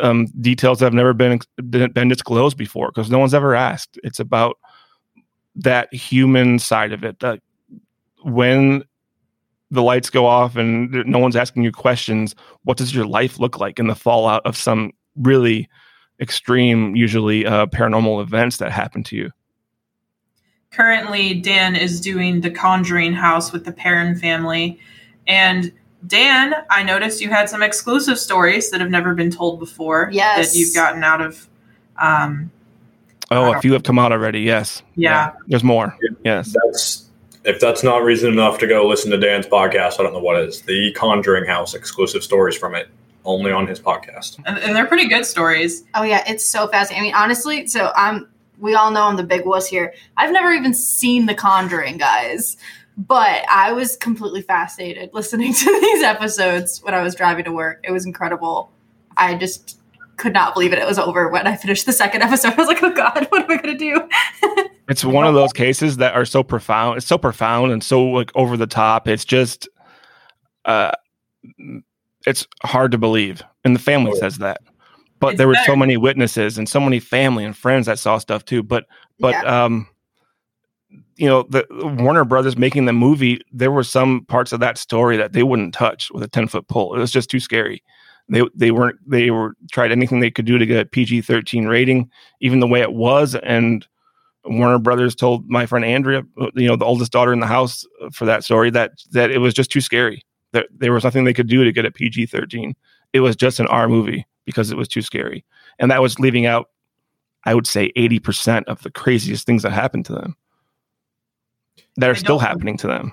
um, 0.00 0.26
details 0.40 0.78
that 0.78 0.86
have 0.86 0.94
never 0.94 1.12
been 1.12 1.40
been 1.68 2.08
disclosed 2.08 2.56
before 2.56 2.88
because 2.88 3.10
no 3.10 3.18
one's 3.18 3.34
ever 3.34 3.54
asked. 3.54 3.98
It's 4.02 4.20
about 4.20 4.58
that 5.56 5.92
human 5.92 6.58
side 6.58 6.92
of 6.92 7.04
it 7.04 7.18
that 7.20 7.40
when 8.22 8.84
the 9.70 9.82
lights 9.82 10.10
go 10.10 10.26
off 10.26 10.56
and 10.56 10.90
no 11.06 11.18
one's 11.18 11.36
asking 11.36 11.62
you 11.62 11.72
questions 11.72 12.34
what 12.64 12.76
does 12.76 12.94
your 12.94 13.06
life 13.06 13.38
look 13.38 13.58
like 13.58 13.78
in 13.78 13.86
the 13.86 13.94
fallout 13.94 14.44
of 14.44 14.56
some 14.56 14.92
really 15.16 15.68
extreme 16.20 16.94
usually 16.94 17.46
uh, 17.46 17.66
paranormal 17.66 18.22
events 18.22 18.58
that 18.58 18.72
happen 18.72 19.02
to 19.02 19.16
you 19.16 19.30
Currently, 20.72 21.34
Dan 21.40 21.74
is 21.74 22.00
doing 22.00 22.42
the 22.42 22.50
Conjuring 22.50 23.12
House 23.12 23.50
with 23.50 23.64
the 23.64 23.72
Perrin 23.72 24.14
family. 24.14 24.78
And 25.26 25.72
Dan, 26.06 26.54
I 26.70 26.84
noticed 26.84 27.20
you 27.20 27.28
had 27.28 27.48
some 27.48 27.60
exclusive 27.60 28.20
stories 28.20 28.70
that 28.70 28.80
have 28.80 28.88
never 28.88 29.12
been 29.14 29.32
told 29.32 29.58
before. 29.58 30.10
Yes. 30.12 30.52
That 30.52 30.58
you've 30.58 30.72
gotten 30.72 31.02
out 31.02 31.20
of. 31.20 31.48
Um, 31.96 32.52
oh 33.30 33.52
a 33.52 33.60
few 33.60 33.72
have 33.72 33.82
come 33.82 33.98
out 33.98 34.10
already 34.10 34.40
yes 34.40 34.82
yeah. 34.96 35.32
there's 35.46 35.62
more 35.62 35.96
yes 36.24 36.54
That's 36.64 37.09
if 37.44 37.60
that's 37.60 37.82
not 37.82 38.02
reason 38.02 38.32
enough 38.32 38.58
to 38.58 38.66
go 38.66 38.86
listen 38.86 39.10
to 39.10 39.18
Dan's 39.18 39.46
podcast, 39.46 39.98
I 39.98 40.02
don't 40.02 40.12
know 40.12 40.20
what 40.20 40.40
is. 40.40 40.62
The 40.62 40.92
Conjuring 40.92 41.46
House 41.46 41.74
exclusive 41.74 42.22
stories 42.22 42.56
from 42.56 42.74
it, 42.74 42.88
only 43.24 43.50
on 43.50 43.66
his 43.66 43.80
podcast. 43.80 44.40
And, 44.44 44.58
and 44.58 44.76
they're 44.76 44.86
pretty 44.86 45.08
good 45.08 45.24
stories. 45.24 45.84
Oh 45.94 46.02
yeah, 46.02 46.22
it's 46.26 46.44
so 46.44 46.68
fascinating. 46.68 47.02
I 47.02 47.06
mean, 47.06 47.14
honestly, 47.14 47.66
so 47.66 47.92
I'm. 47.94 48.28
We 48.58 48.74
all 48.74 48.90
know 48.90 49.04
I'm 49.04 49.16
the 49.16 49.22
big 49.22 49.46
wuss 49.46 49.66
here. 49.66 49.94
I've 50.18 50.32
never 50.32 50.52
even 50.52 50.74
seen 50.74 51.24
The 51.24 51.34
Conjuring, 51.34 51.96
guys, 51.96 52.58
but 52.98 53.42
I 53.50 53.72
was 53.72 53.96
completely 53.96 54.42
fascinated 54.42 55.14
listening 55.14 55.54
to 55.54 55.80
these 55.80 56.02
episodes 56.02 56.82
when 56.82 56.92
I 56.92 57.02
was 57.02 57.14
driving 57.14 57.46
to 57.46 57.52
work. 57.52 57.80
It 57.84 57.90
was 57.90 58.04
incredible. 58.04 58.70
I 59.16 59.34
just 59.34 59.79
could 60.20 60.32
not 60.32 60.54
believe 60.54 60.72
it. 60.72 60.78
It 60.78 60.86
was 60.86 60.98
over 60.98 61.28
when 61.28 61.46
I 61.46 61.56
finished 61.56 61.86
the 61.86 61.92
second 61.92 62.22
episode. 62.22 62.52
I 62.52 62.56
was 62.56 62.68
like, 62.68 62.82
oh 62.82 62.92
god, 62.94 63.26
what 63.30 63.42
am 63.42 63.50
I 63.50 63.56
gonna 63.56 63.76
do? 63.78 64.08
it's 64.88 65.04
one 65.04 65.26
of 65.26 65.34
those 65.34 65.52
cases 65.52 65.96
that 65.98 66.14
are 66.14 66.24
so 66.24 66.42
profound 66.42 66.98
it's 66.98 67.06
so 67.06 67.16
profound 67.16 67.70
and 67.72 67.82
so 67.82 68.04
like 68.04 68.30
over 68.34 68.56
the 68.56 68.66
top 68.66 69.06
it's 69.06 69.24
just 69.24 69.68
uh 70.64 70.90
it's 72.26 72.44
hard 72.64 72.90
to 72.90 72.98
believe 72.98 73.40
and 73.64 73.74
the 73.74 73.80
family 73.80 74.10
Oh, 74.14 74.18
says 74.18 74.38
that 74.38 74.60
but 75.20 75.28
It's 75.34 75.38
there 75.38 75.46
were 75.46 75.54
so 75.64 75.76
many 75.76 75.96
witnesses 75.96 76.58
and 76.58 76.68
so 76.68 76.80
many 76.80 76.98
family 76.98 77.44
and 77.44 77.56
friends 77.56 77.86
that 77.86 78.00
saw 78.00 78.18
stuff 78.18 78.44
too 78.44 78.64
but 78.64 78.86
but 79.20 79.30
Yeah. 79.32 79.64
um 79.64 79.86
you 81.16 81.28
know 81.28 81.44
the 81.44 81.64
warner 82.00 82.24
brothers 82.24 82.58
making 82.58 82.86
the 82.86 82.92
movie 82.92 83.40
there 83.52 83.70
were 83.70 83.84
some 83.84 84.24
parts 84.24 84.52
of 84.52 84.58
that 84.58 84.76
story 84.76 85.16
that 85.16 85.32
they 85.34 85.44
wouldn't 85.44 85.72
touch 85.72 86.10
with 86.10 86.24
a 86.24 86.28
10 86.28 86.48
foot 86.48 86.66
pole 86.66 86.96
it 86.96 86.98
was 86.98 87.12
just 87.12 87.30
too 87.30 87.38
scary 87.40 87.80
they 88.30 88.42
they 88.54 88.70
weren't 88.70 88.98
they 89.08 89.30
were 89.30 89.54
tried 89.70 89.92
anything 89.92 90.20
they 90.20 90.30
could 90.30 90.46
do 90.46 90.58
to 90.58 90.66
get 90.66 90.86
a 90.86 90.88
pg-13 90.88 91.68
rating 91.68 92.10
even 92.40 92.60
the 92.60 92.66
way 92.66 92.80
it 92.80 92.92
was. 92.92 93.34
And 93.34 93.86
warner 94.44 94.78
brothers 94.78 95.14
told 95.14 95.46
my 95.50 95.66
friend 95.66 95.84
andrea 95.84 96.22
you 96.54 96.66
know 96.66 96.74
the 96.76 96.84
oldest 96.84 97.12
daughter 97.12 97.30
in 97.32 97.40
the 97.40 97.46
house 97.46 97.84
uh, 98.00 98.08
for 98.10 98.24
that 98.24 98.42
story 98.42 98.70
that 98.70 98.92
that 99.12 99.30
it 99.30 99.38
was 99.38 99.52
just 99.52 99.70
too 99.70 99.80
scary. 99.80 100.24
That 100.52 100.66
there 100.76 100.92
was 100.92 101.04
nothing 101.04 101.24
they 101.24 101.34
could 101.34 101.48
do 101.48 101.62
to 101.64 101.72
get 101.72 101.84
a 101.84 101.90
pg-13 101.90 102.72
it 103.12 103.20
was 103.20 103.36
just 103.36 103.60
an 103.60 103.66
r 103.66 103.88
movie 103.88 104.26
because 104.46 104.70
it 104.70 104.76
was 104.76 104.88
too 104.88 105.02
scary. 105.02 105.44
And 105.78 105.90
that 105.90 106.02
was 106.02 106.18
leaving 106.18 106.46
out 106.46 106.70
i 107.44 107.54
would 107.54 107.66
say 107.66 107.92
80% 107.96 108.64
of 108.64 108.82
the 108.82 108.90
craziest 108.90 109.46
things 109.46 109.62
that 109.62 109.72
happened 109.72 110.06
to 110.06 110.12
them 110.12 110.36
that 111.96 112.10
are 112.10 112.14
still 112.14 112.38
happening 112.38 112.76
to 112.78 112.86
them 112.86 113.12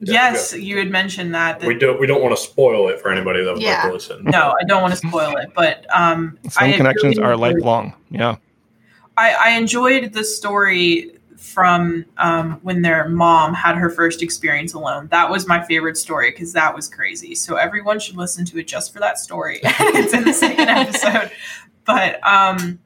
yes, 0.00 0.52
you 0.52 0.78
had 0.78 0.90
mentioned 0.90 1.34
that. 1.34 1.60
that 1.60 1.66
We 1.66 1.78
don't 1.78 2.00
we 2.00 2.06
don't 2.06 2.22
want 2.22 2.36
to 2.36 2.42
spoil 2.42 2.88
it 2.88 3.00
for 3.00 3.10
anybody 3.12 3.44
that 3.44 3.52
would 3.54 3.62
Yeah. 3.62 3.82
like 3.82 3.86
to 3.88 3.92
listen. 3.92 4.24
no, 4.24 4.54
I 4.60 4.64
don't 4.64 4.82
want 4.82 4.92
to 4.94 5.06
spoil 5.08 5.36
it, 5.36 5.50
but 5.54 5.86
um, 5.94 6.38
some 6.48 6.64
I 6.70 6.72
connections 6.72 7.16
really 7.18 7.28
are 7.28 7.36
lifelong 7.36 7.94
yeah 8.10 8.36
I, 9.16 9.34
I 9.34 9.50
enjoyed 9.50 10.12
the 10.12 10.24
story 10.24 11.16
from 11.36 12.04
um, 12.18 12.58
when 12.62 12.80
their 12.82 13.08
mom 13.08 13.52
had 13.54 13.74
her 13.76 13.90
first 13.90 14.22
experience 14.22 14.72
alone. 14.74 15.08
That 15.10 15.28
was 15.30 15.46
my 15.46 15.62
favorite 15.64 15.96
story 15.96 16.30
because 16.30 16.52
that 16.52 16.74
was 16.74 16.86
crazy. 16.88 17.34
So 17.34 17.56
everyone 17.56 17.98
should 17.98 18.16
listen 18.16 18.44
to 18.46 18.58
it 18.58 18.66
just 18.66 18.92
for 18.92 18.98
that 19.00 19.18
story. 19.18 19.60
it's 19.64 20.12
in 20.14 20.24
the 20.24 20.32
second 20.32 20.68
episode. 20.68 21.30
But 21.84 22.24
um, 22.26 22.78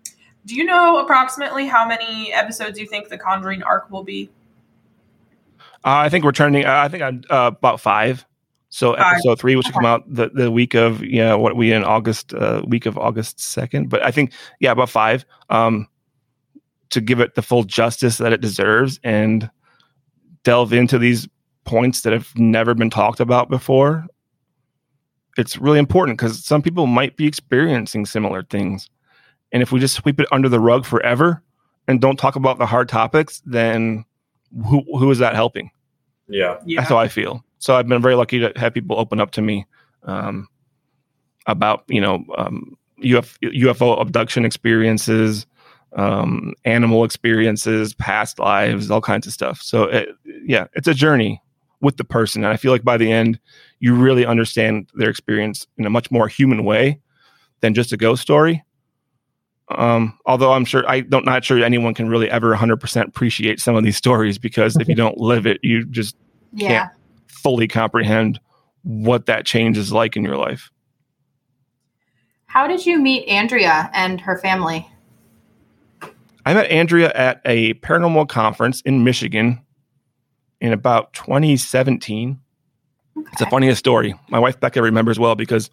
do 0.47 0.55
you 0.55 0.65
know 0.65 0.99
approximately 0.99 1.67
how 1.67 1.87
many 1.87 2.33
episodes 2.33 2.79
you 2.79 2.87
think 2.87 3.09
the 3.09 3.19
Conjuring 3.19 3.62
arc 3.62 3.91
will 3.91 4.05
be? 4.05 4.31
Uh, 5.85 6.01
I 6.07 6.09
think 6.09 6.24
we're 6.24 6.32
trending. 6.32 6.64
Uh, 6.64 6.72
I 6.72 6.89
think 6.89 7.03
I'm 7.03 7.22
uh, 7.28 7.51
about 7.57 7.80
five. 7.80 8.24
So 8.70 8.97
Five. 8.97 9.12
episode 9.12 9.39
three, 9.39 9.55
which 9.55 9.66
will 9.66 9.74
come 9.74 9.87
out 9.87 10.03
the, 10.12 10.30
the 10.30 10.51
week 10.51 10.74
of 10.74 11.01
yeah, 11.05 11.35
what 11.35 11.55
we 11.55 11.72
in 11.72 11.85
August, 11.85 12.35
uh, 12.35 12.61
week 12.66 12.87
of 12.87 12.99
August 12.99 13.39
second. 13.39 13.89
But 13.89 14.03
I 14.03 14.11
think 14.11 14.32
yeah, 14.59 14.72
about 14.72 14.91
five. 14.91 15.24
Um, 15.49 15.87
to 16.91 17.01
give 17.01 17.20
it 17.20 17.35
the 17.35 17.43
full 17.43 17.64
justice 17.64 18.18
that 18.18 18.32
it 18.32 18.41
deserves 18.41 19.01
and 19.05 19.51
delve 20.43 20.72
into 20.72 20.99
these 20.99 21.28
points 21.64 22.03
that 22.03 22.12
have 22.12 22.37
never 22.37 22.74
been 22.74 22.91
talked 22.91 23.20
about 23.20 23.49
before. 23.49 24.07
It's 25.37 25.59
really 25.59 25.78
important 25.78 26.18
because 26.18 26.45
some 26.45 26.62
people 26.62 26.87
might 26.87 27.16
be 27.16 27.26
experiencing 27.26 28.07
similar 28.07 28.43
things, 28.43 28.89
and 29.53 29.62
if 29.62 29.72
we 29.72 29.80
just 29.80 29.95
sweep 29.95 30.20
it 30.20 30.28
under 30.32 30.49
the 30.49 30.61
rug 30.61 30.85
forever 30.85 31.43
and 31.87 32.01
don't 32.01 32.16
talk 32.16 32.37
about 32.37 32.59
the 32.59 32.66
hard 32.66 32.89
topics, 32.89 33.43
then 33.45 34.05
who 34.67 34.83
who 34.99 35.11
is 35.11 35.19
that 35.19 35.35
helping? 35.35 35.71
Yeah. 36.29 36.59
Yeah. 36.65 36.81
That's 36.81 36.91
how 36.91 36.99
I 36.99 37.09
feel. 37.09 37.45
So 37.59 37.77
I've 37.77 37.89
been 37.89 38.03
very 38.03 38.15
lucky 38.15 38.39
to 38.41 38.53
have 38.57 38.75
people 38.75 38.99
open 38.99 39.21
up 39.21 39.31
to 39.33 39.43
me 39.43 39.67
um, 40.05 40.49
about 41.47 41.85
you 41.89 42.01
know 42.01 42.25
um, 42.37 42.77
UF, 43.01 43.39
UFO 43.43 44.01
abduction 44.01 44.45
experiences, 44.45 45.47
um, 45.97 46.55
animal 46.65 47.05
experiences, 47.05 47.95
past 47.95 48.39
lives, 48.39 48.91
all 48.91 49.01
kinds 49.01 49.27
of 49.27 49.33
stuff. 49.33 49.61
So 49.61 49.85
it, 49.85 50.09
yeah, 50.45 50.67
it's 50.75 50.89
a 50.89 50.95
journey 50.95 51.43
with 51.81 51.97
the 51.97 52.05
person. 52.05 52.45
And 52.45 52.53
I 52.53 52.57
feel 52.57 52.73
like 52.73 52.85
by 52.85 52.97
the 52.97 53.13
end, 53.13 53.39
you 53.81 53.95
really 53.95 54.25
understand 54.25 54.89
their 54.95 55.11
experience 55.11 55.67
in 55.77 55.87
a 55.87 55.91
much 55.91 56.11
more 56.11 56.29
human 56.29 56.65
way 56.65 56.99
than 57.61 57.75
just 57.75 57.93
a 57.93 57.97
ghost 57.97 58.23
story. 58.23 58.65
Um, 59.71 60.19
although 60.27 60.53
I'm 60.53 60.65
sure 60.65 60.89
I 60.89 61.01
don't 61.01 61.25
not 61.25 61.45
sure 61.45 61.62
anyone 61.62 61.95
can 61.95 62.09
really 62.09 62.31
ever 62.31 62.55
100% 62.55 63.09
appreciate 63.09 63.61
some 63.61 63.75
of 63.77 63.83
these 63.83 63.97
stories 63.97 64.39
because 64.39 64.77
if 64.77 64.89
you 64.89 64.95
don't 64.95 65.19
live 65.19 65.47
it, 65.47 65.59
you 65.62 65.87
just 65.87 66.17
Yeah. 66.53 66.89
fully 67.29 67.67
comprehend 67.67 68.41
what 68.83 69.27
that 69.27 69.47
change 69.47 69.79
is 69.79 69.93
like 69.93 70.17
in 70.17 70.25
your 70.25 70.37
life. 70.37 70.71
How 72.47 72.67
did 72.69 72.85
you 72.85 73.01
meet 73.01 73.27
Andrea 73.27 73.91
and 73.95 74.21
her 74.21 74.39
family? 74.39 74.87
I 76.47 76.53
met 76.53 76.71
Andrea 76.71 77.11
at 77.15 77.41
a 77.47 77.75
paranormal 77.75 78.29
conference 78.29 78.83
in 78.83 79.03
Michigan 79.03 79.61
in 80.61 80.73
about 80.73 81.12
2017. 81.15 82.39
It's 83.17 83.39
the 83.39 83.47
funniest 83.47 83.79
story. 83.79 84.15
My 84.29 84.39
wife 84.39 84.61
Becca 84.61 84.83
remembers 84.83 85.19
well 85.19 85.35
because 85.35 85.71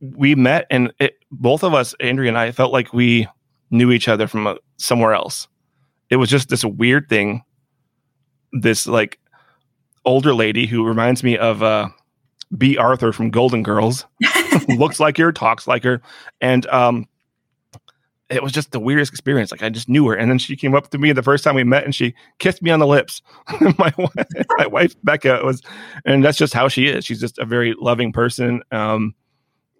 we 0.00 0.34
met 0.34 0.66
and 0.70 0.92
it, 0.98 1.16
both 1.30 1.64
of 1.64 1.74
us, 1.74 1.94
Andrea 2.00 2.28
and 2.28 2.38
I, 2.38 2.52
felt 2.52 2.72
like 2.72 2.92
we 2.92 3.28
knew 3.70 3.90
each 3.90 4.08
other 4.08 4.26
from 4.26 4.46
uh 4.46 4.54
somewhere 4.76 5.14
else. 5.14 5.48
It 6.10 6.16
was 6.16 6.28
just 6.28 6.48
this 6.48 6.64
weird 6.64 7.08
thing. 7.08 7.42
This 8.52 8.86
like 8.86 9.18
older 10.04 10.34
lady 10.34 10.66
who 10.66 10.86
reminds 10.86 11.22
me 11.22 11.36
of 11.36 11.62
uh, 11.62 11.88
Bea 12.56 12.76
Arthur 12.76 13.12
from 13.12 13.30
Golden 13.30 13.62
Girls, 13.62 14.06
looks 14.68 15.00
like 15.00 15.16
her, 15.18 15.32
talks 15.32 15.66
like 15.66 15.82
her, 15.84 16.02
and 16.40 16.66
um, 16.66 17.06
it 18.30 18.42
was 18.42 18.52
just 18.52 18.72
the 18.72 18.80
weirdest 18.80 19.12
experience. 19.12 19.50
Like 19.50 19.62
I 19.62 19.68
just 19.68 19.88
knew 19.88 20.06
her, 20.08 20.14
and 20.14 20.30
then 20.30 20.38
she 20.38 20.56
came 20.56 20.74
up 20.74 20.90
to 20.90 20.98
me 20.98 21.12
the 21.12 21.22
first 21.22 21.44
time 21.44 21.54
we 21.54 21.64
met, 21.64 21.84
and 21.84 21.94
she 21.94 22.14
kissed 22.38 22.62
me 22.62 22.70
on 22.70 22.80
the 22.80 22.86
lips. 22.86 23.22
my 23.78 23.92
wife, 23.96 24.26
my 24.58 24.66
wife 24.66 24.94
Becca 25.02 25.40
was, 25.44 25.62
and 26.04 26.24
that's 26.24 26.38
just 26.38 26.54
how 26.54 26.68
she 26.68 26.86
is. 26.86 27.04
She's 27.04 27.20
just 27.20 27.38
a 27.38 27.44
very 27.44 27.74
loving 27.78 28.12
person, 28.12 28.62
um, 28.70 29.14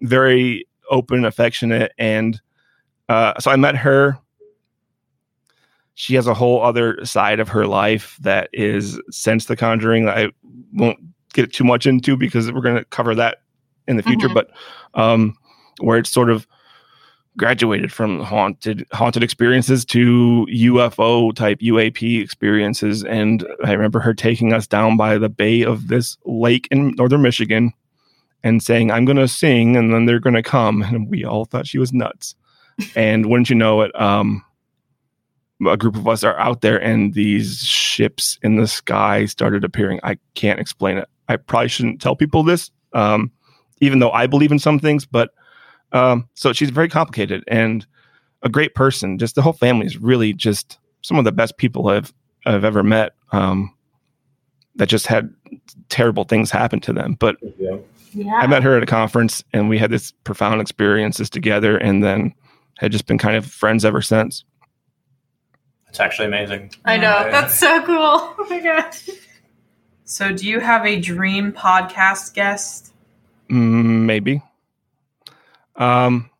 very 0.01 0.66
open, 0.90 1.24
affectionate, 1.24 1.92
and 1.99 2.40
uh, 3.09 3.38
so 3.40 3.51
I 3.51 3.57
met 3.57 3.76
her. 3.76 4.18
She 5.95 6.14
has 6.16 6.26
a 6.26 6.34
whole 6.34 6.62
other 6.62 7.05
side 7.05 7.38
of 7.38 7.49
her 7.49 7.66
life 7.66 8.16
that 8.20 8.49
is 8.53 9.01
since 9.11 9.45
The 9.45 9.57
Conjuring. 9.57 10.09
I 10.09 10.30
won't 10.72 10.99
get 11.32 11.53
too 11.53 11.64
much 11.64 11.86
into 11.86 12.16
because 12.16 12.51
we're 12.51 12.61
going 12.62 12.76
to 12.76 12.84
cover 12.86 13.14
that 13.14 13.38
in 13.86 13.97
the 13.97 14.03
future, 14.03 14.28
Mhm. 14.28 14.34
but 14.34 14.51
um, 14.95 15.36
where 15.80 15.99
it's 15.99 16.11
sort 16.11 16.30
of 16.30 16.47
graduated 17.36 17.92
from 17.92 18.20
haunted 18.20 18.86
haunted 18.92 19.22
experiences 19.22 19.84
to 19.84 20.47
UFO 20.49 21.32
type 21.32 21.59
UAP 21.61 22.20
experiences. 22.22 23.03
And 23.05 23.45
I 23.64 23.72
remember 23.72 24.01
her 24.01 24.14
taking 24.14 24.53
us 24.53 24.66
down 24.66 24.97
by 24.97 25.18
the 25.18 25.28
bay 25.28 25.62
of 25.62 25.88
this 25.88 26.16
lake 26.24 26.68
in 26.70 26.90
northern 26.97 27.22
Michigan 27.22 27.72
and 28.45 28.62
saying, 28.62 28.92
I'm 28.92 29.07
going 29.07 29.16
to 29.16 29.26
sing 29.26 29.74
and 29.76 29.92
then 29.92 30.05
they're 30.05 30.20
going 30.20 30.34
to 30.34 30.42
come. 30.42 30.82
And 30.82 31.09
we 31.09 31.24
all 31.24 31.47
thought 31.47 31.66
she 31.66 31.78
was 31.78 31.92
nuts. 31.92 32.36
and 32.97 33.26
wouldn't 33.26 33.51
you 33.51 33.57
know 33.57 33.80
it, 33.80 34.01
um, 34.01 34.45
a 35.66 35.76
group 35.76 35.97
of 35.97 36.07
us 36.07 36.22
are 36.22 36.38
out 36.38 36.61
there 36.61 36.80
and 36.80 37.14
these 37.14 37.59
ships 37.61 38.38
in 38.42 38.57
the 38.57 38.66
sky 38.66 39.24
started 39.26 39.64
appearing. 39.64 40.01
I 40.03 40.18
can't 40.34 40.61
explain 40.61 40.99
it. 40.99 41.09
I 41.28 41.36
probably 41.36 41.68
shouldn't 41.68 42.03
tell 42.03 42.16
people 42.16 42.42
this, 42.42 42.70
um, 42.92 43.32
even 43.80 43.99
though 44.01 44.11
I 44.11 44.26
believe 44.26 44.53
in 44.53 44.59
some 44.59 44.78
things, 44.78 45.07
but 45.07 45.30
um, 45.92 46.28
so 46.34 46.53
she's 46.53 46.70
very 46.70 46.88
complicated 46.88 47.45
and 47.47 47.86
a 48.42 48.49
great 48.49 48.74
person. 48.74 49.18
Just 49.18 49.36
the 49.36 49.42
whole 49.42 49.53
family 49.53 49.86
is 49.86 49.97
really 49.97 50.32
just 50.32 50.78
some 51.03 51.16
of 51.16 51.24
the 51.24 51.32
best 51.32 51.57
people 51.57 51.88
I've 51.88 52.12
I've 52.45 52.64
ever 52.64 52.82
met. 52.82 53.12
Um, 53.32 53.74
that 54.76 54.88
just 54.88 55.07
had 55.07 55.32
terrible 55.88 56.24
things 56.24 56.51
happen 56.51 56.80
to 56.80 56.92
them. 56.92 57.16
But 57.18 57.36
Yeah. 57.59 57.76
Yeah. 58.14 58.34
I 58.34 58.46
met 58.46 58.62
her 58.62 58.76
at 58.76 58.82
a 58.82 58.86
conference 58.86 59.42
and 59.52 59.68
we 59.68 59.78
had 59.78 59.90
this 59.90 60.12
profound 60.24 60.60
experiences 60.60 61.28
together 61.28 61.76
and 61.76 62.02
then 62.02 62.32
had 62.78 62.92
just 62.92 63.06
been 63.06 63.18
kind 63.18 63.36
of 63.36 63.46
friends 63.46 63.84
ever 63.84 64.00
since. 64.00 64.44
It's 65.88 66.00
actually 66.00 66.26
amazing. 66.26 66.72
I 66.84 66.96
know. 66.96 67.28
That's 67.30 67.58
so 67.58 67.82
cool. 67.84 67.96
Oh 68.36 68.46
my 68.50 68.60
gosh. 68.60 69.08
So, 70.04 70.32
do 70.32 70.46
you 70.46 70.60
have 70.60 70.84
a 70.84 71.00
dream 71.00 71.52
podcast 71.52 72.34
guest? 72.34 72.92
Mm, 73.48 74.04
maybe. 74.04 74.42
Um, 75.76 76.30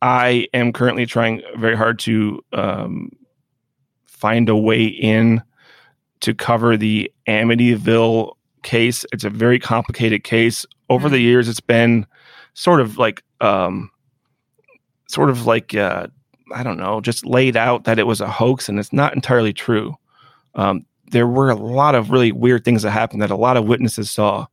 I 0.00 0.48
am 0.54 0.72
currently 0.72 1.06
trying 1.06 1.42
very 1.58 1.76
hard 1.76 1.98
to 2.00 2.42
um, 2.52 3.10
find 4.06 4.48
a 4.48 4.56
way 4.56 4.84
in 4.84 5.42
to 6.20 6.34
cover 6.34 6.76
the 6.76 7.12
Amityville 7.28 8.34
case. 8.64 9.06
It's 9.12 9.24
a 9.24 9.30
very 9.30 9.60
complicated 9.60 10.24
case. 10.24 10.66
Over 10.90 11.08
the 11.08 11.20
years, 11.20 11.48
it's 11.48 11.60
been 11.60 12.06
sort 12.54 12.80
of 12.80 12.98
like, 12.98 13.22
um, 13.40 13.90
sort 15.08 15.30
of 15.30 15.46
like, 15.46 15.74
uh, 15.74 16.08
I 16.52 16.62
don't 16.62 16.78
know, 16.78 17.00
just 17.00 17.24
laid 17.24 17.56
out 17.56 17.84
that 17.84 17.98
it 17.98 18.06
was 18.06 18.20
a 18.20 18.28
hoax, 18.28 18.68
and 18.68 18.78
it's 18.78 18.92
not 18.92 19.14
entirely 19.14 19.52
true. 19.52 19.94
Um, 20.54 20.84
there 21.10 21.26
were 21.26 21.50
a 21.50 21.54
lot 21.54 21.94
of 21.94 22.10
really 22.10 22.32
weird 22.32 22.64
things 22.64 22.82
that 22.82 22.90
happened 22.90 23.22
that 23.22 23.30
a 23.30 23.36
lot 23.36 23.56
of 23.56 23.64
witnesses 23.64 24.10
saw 24.10 24.46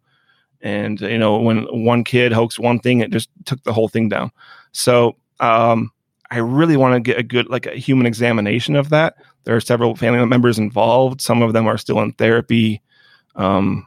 and 0.61 1.01
you 1.01 1.17
know 1.17 1.37
when 1.39 1.63
one 1.83 2.03
kid 2.03 2.31
hoaxed 2.31 2.59
one 2.59 2.79
thing 2.79 2.99
it 2.99 3.11
just 3.11 3.29
took 3.45 3.63
the 3.63 3.73
whole 3.73 3.87
thing 3.87 4.09
down 4.09 4.31
so 4.71 5.15
um 5.39 5.91
i 6.29 6.37
really 6.37 6.77
want 6.77 6.93
to 6.93 6.99
get 6.99 7.19
a 7.19 7.23
good 7.23 7.49
like 7.49 7.65
a 7.65 7.75
human 7.75 8.05
examination 8.05 8.75
of 8.75 8.89
that 8.89 9.15
there 9.43 9.55
are 9.55 9.61
several 9.61 9.95
family 9.95 10.23
members 10.25 10.59
involved 10.59 11.21
some 11.21 11.41
of 11.41 11.53
them 11.53 11.67
are 11.67 11.77
still 11.77 11.99
in 11.99 12.11
therapy 12.13 12.81
um 13.35 13.85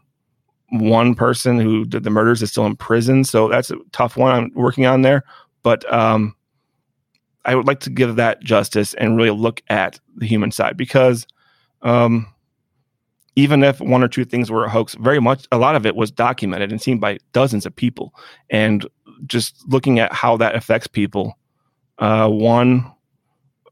one 0.80 1.14
person 1.14 1.58
who 1.58 1.84
did 1.84 2.04
the 2.04 2.10
murders 2.10 2.42
is 2.42 2.50
still 2.50 2.66
in 2.66 2.76
prison 2.76 3.24
so 3.24 3.48
that's 3.48 3.70
a 3.70 3.76
tough 3.92 4.16
one 4.16 4.32
i'm 4.32 4.50
working 4.54 4.86
on 4.86 5.02
there 5.02 5.22
but 5.62 5.90
um 5.92 6.34
i 7.44 7.54
would 7.54 7.66
like 7.66 7.80
to 7.80 7.90
give 7.90 8.16
that 8.16 8.42
justice 8.42 8.94
and 8.94 9.16
really 9.16 9.30
look 9.30 9.62
at 9.68 9.98
the 10.16 10.26
human 10.26 10.50
side 10.50 10.76
because 10.76 11.26
um 11.82 12.26
even 13.36 13.62
if 13.64 13.80
one 13.80 14.02
or 14.02 14.08
two 14.08 14.24
things 14.24 14.50
were 14.50 14.64
a 14.64 14.70
hoax, 14.70 14.94
very 14.94 15.20
much 15.20 15.46
a 15.50 15.58
lot 15.58 15.74
of 15.74 15.84
it 15.84 15.96
was 15.96 16.10
documented 16.10 16.70
and 16.70 16.80
seen 16.80 16.98
by 16.98 17.18
dozens 17.32 17.66
of 17.66 17.74
people. 17.74 18.14
And 18.50 18.86
just 19.26 19.64
looking 19.66 19.98
at 19.98 20.12
how 20.12 20.36
that 20.36 20.54
affects 20.54 20.86
people, 20.86 21.36
uh, 21.98 22.28
one, 22.28 22.90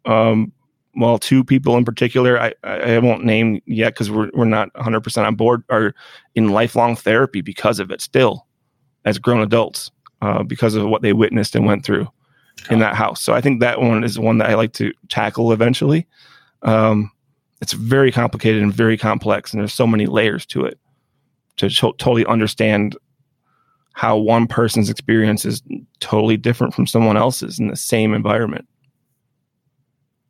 um, 0.05 0.53
well, 0.95 1.19
two 1.19 1.43
people 1.45 1.77
in 1.77 1.85
particular, 1.85 2.39
I, 2.39 2.55
I 2.65 2.99
won't 2.99 3.25
name 3.25 3.63
yet 3.67 3.95
because 3.95 4.11
we're, 4.11 4.31
we're 4.35 4.45
not 4.45 4.73
100% 4.75 5.27
on 5.27 5.35
board, 5.35 5.65
are 5.71 5.95
in 6.35 6.51
lifelong 6.51 6.97
therapy 6.97 7.41
because 7.41 7.81
of 7.81 7.91
it 7.91 8.01
still 8.01 8.47
as 9.05 9.19
grown 9.19 9.41
adults, 9.41 9.91
uh, 10.21 10.43
because 10.43 10.75
of 10.75 10.87
what 10.87 11.03
they 11.03 11.13
witnessed 11.13 11.57
and 11.57 11.67
went 11.67 11.85
through 11.85 12.09
in 12.71 12.79
that 12.81 12.95
house. 12.95 13.23
So 13.23 13.33
I 13.33 13.41
think 13.41 13.61
that 13.61 13.81
one 13.81 14.05
is 14.05 14.19
one 14.19 14.39
that 14.39 14.51
I 14.51 14.55
like 14.55 14.75
to 14.75 14.93
tackle 15.09 15.53
eventually. 15.53 16.07
Um, 16.63 17.11
it's 17.63 17.73
very 17.73 18.13
complicated 18.13 18.63
and 18.63 18.75
very 18.75 18.99
complex 18.99 19.53
and 19.53 19.61
there's 19.61 19.73
so 19.73 19.87
many 19.87 20.07
layers 20.07 20.45
to 20.47 20.67
it 20.67 20.79
to 21.57 21.71
to- 21.71 21.95
totally 21.99 22.27
understand 22.27 22.97
how 23.95 24.17
one 24.17 24.47
person's 24.47 24.91
experience 24.91 25.45
is 25.45 25.63
totally 26.01 26.37
different 26.37 26.75
from 26.75 26.87
someone 26.87 27.17
else's 27.17 27.59
in 27.59 27.69
the 27.69 27.77
same 27.77 28.15
environment 28.15 28.67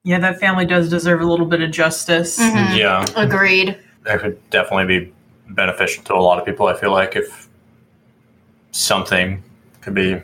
Yeah, 0.04 0.18
that 0.18 0.40
family 0.40 0.66
does 0.66 0.90
deserve 0.90 1.20
a 1.20 1.24
little 1.26 1.46
bit 1.46 1.60
of 1.62 1.70
justice. 1.70 2.38
Mhm. 2.38 2.76
Yeah. 2.76 3.04
Agreed. 3.16 3.78
That 4.04 4.20
could 4.20 4.38
definitely 4.50 4.98
be 4.98 5.12
beneficial 5.50 6.02
to 6.04 6.14
a 6.14 6.16
lot 6.16 6.38
of 6.38 6.44
people. 6.44 6.66
I 6.66 6.74
feel 6.74 6.90
like 6.90 7.14
if 7.14 7.48
something 8.72 9.42
could 9.80 9.94
be 9.94 10.20